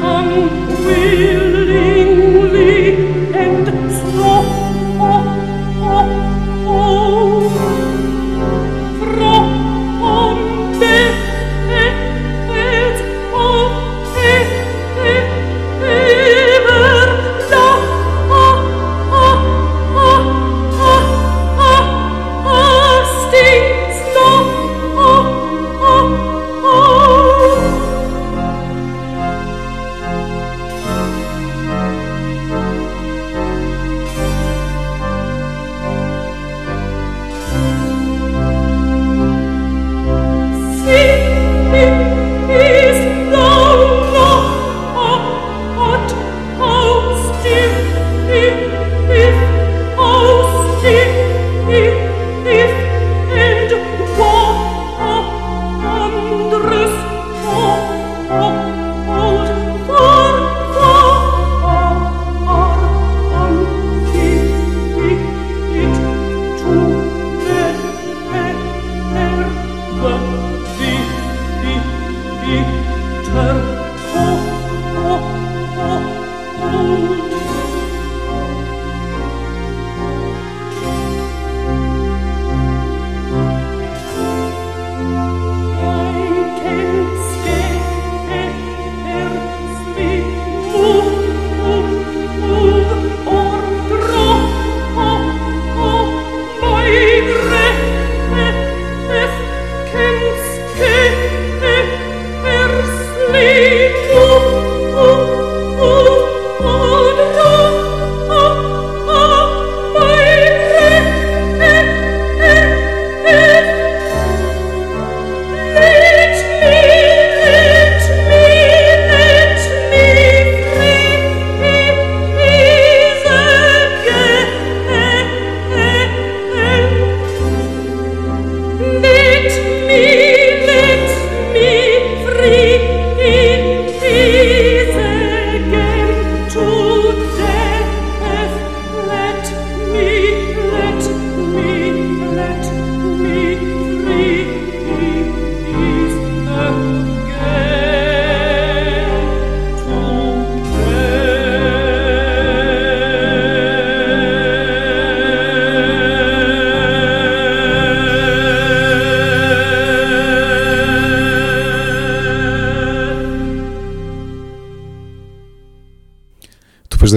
come, 0.00 0.66
will 0.86 1.43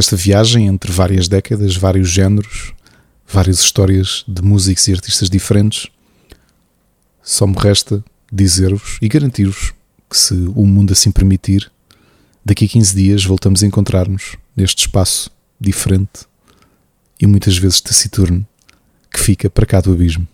desta 0.08 0.16
viagem 0.16 0.68
entre 0.68 0.90
várias 0.90 1.28
décadas, 1.28 1.76
vários 1.76 2.10
géneros, 2.10 2.74
várias 3.28 3.60
histórias 3.60 4.24
de 4.26 4.42
músicos 4.42 4.88
e 4.88 4.94
artistas 4.94 5.30
diferentes, 5.30 5.88
só 7.22 7.46
me 7.46 7.56
resta 7.58 8.02
dizer-vos 8.32 8.98
e 9.02 9.10
garantir-vos 9.10 9.74
que, 10.10 10.18
se 10.18 10.34
o 10.34 10.66
mundo 10.66 10.94
assim 10.94 11.12
permitir, 11.12 11.70
daqui 12.46 12.64
a 12.64 12.68
15 12.70 12.96
dias 12.96 13.26
voltamos 13.26 13.62
a 13.64 13.68
encontrar-nos 13.68 14.38
neste 14.56 14.80
espaço 14.80 15.30
diferente 15.60 16.26
e 17.20 17.28
muitas 17.28 17.58
vezes 17.58 17.82
taciturno 17.82 18.48
que 19.12 19.20
fica 19.20 19.50
para 19.50 19.66
cá 19.66 19.82
do 19.82 19.92
abismo. 19.92 20.26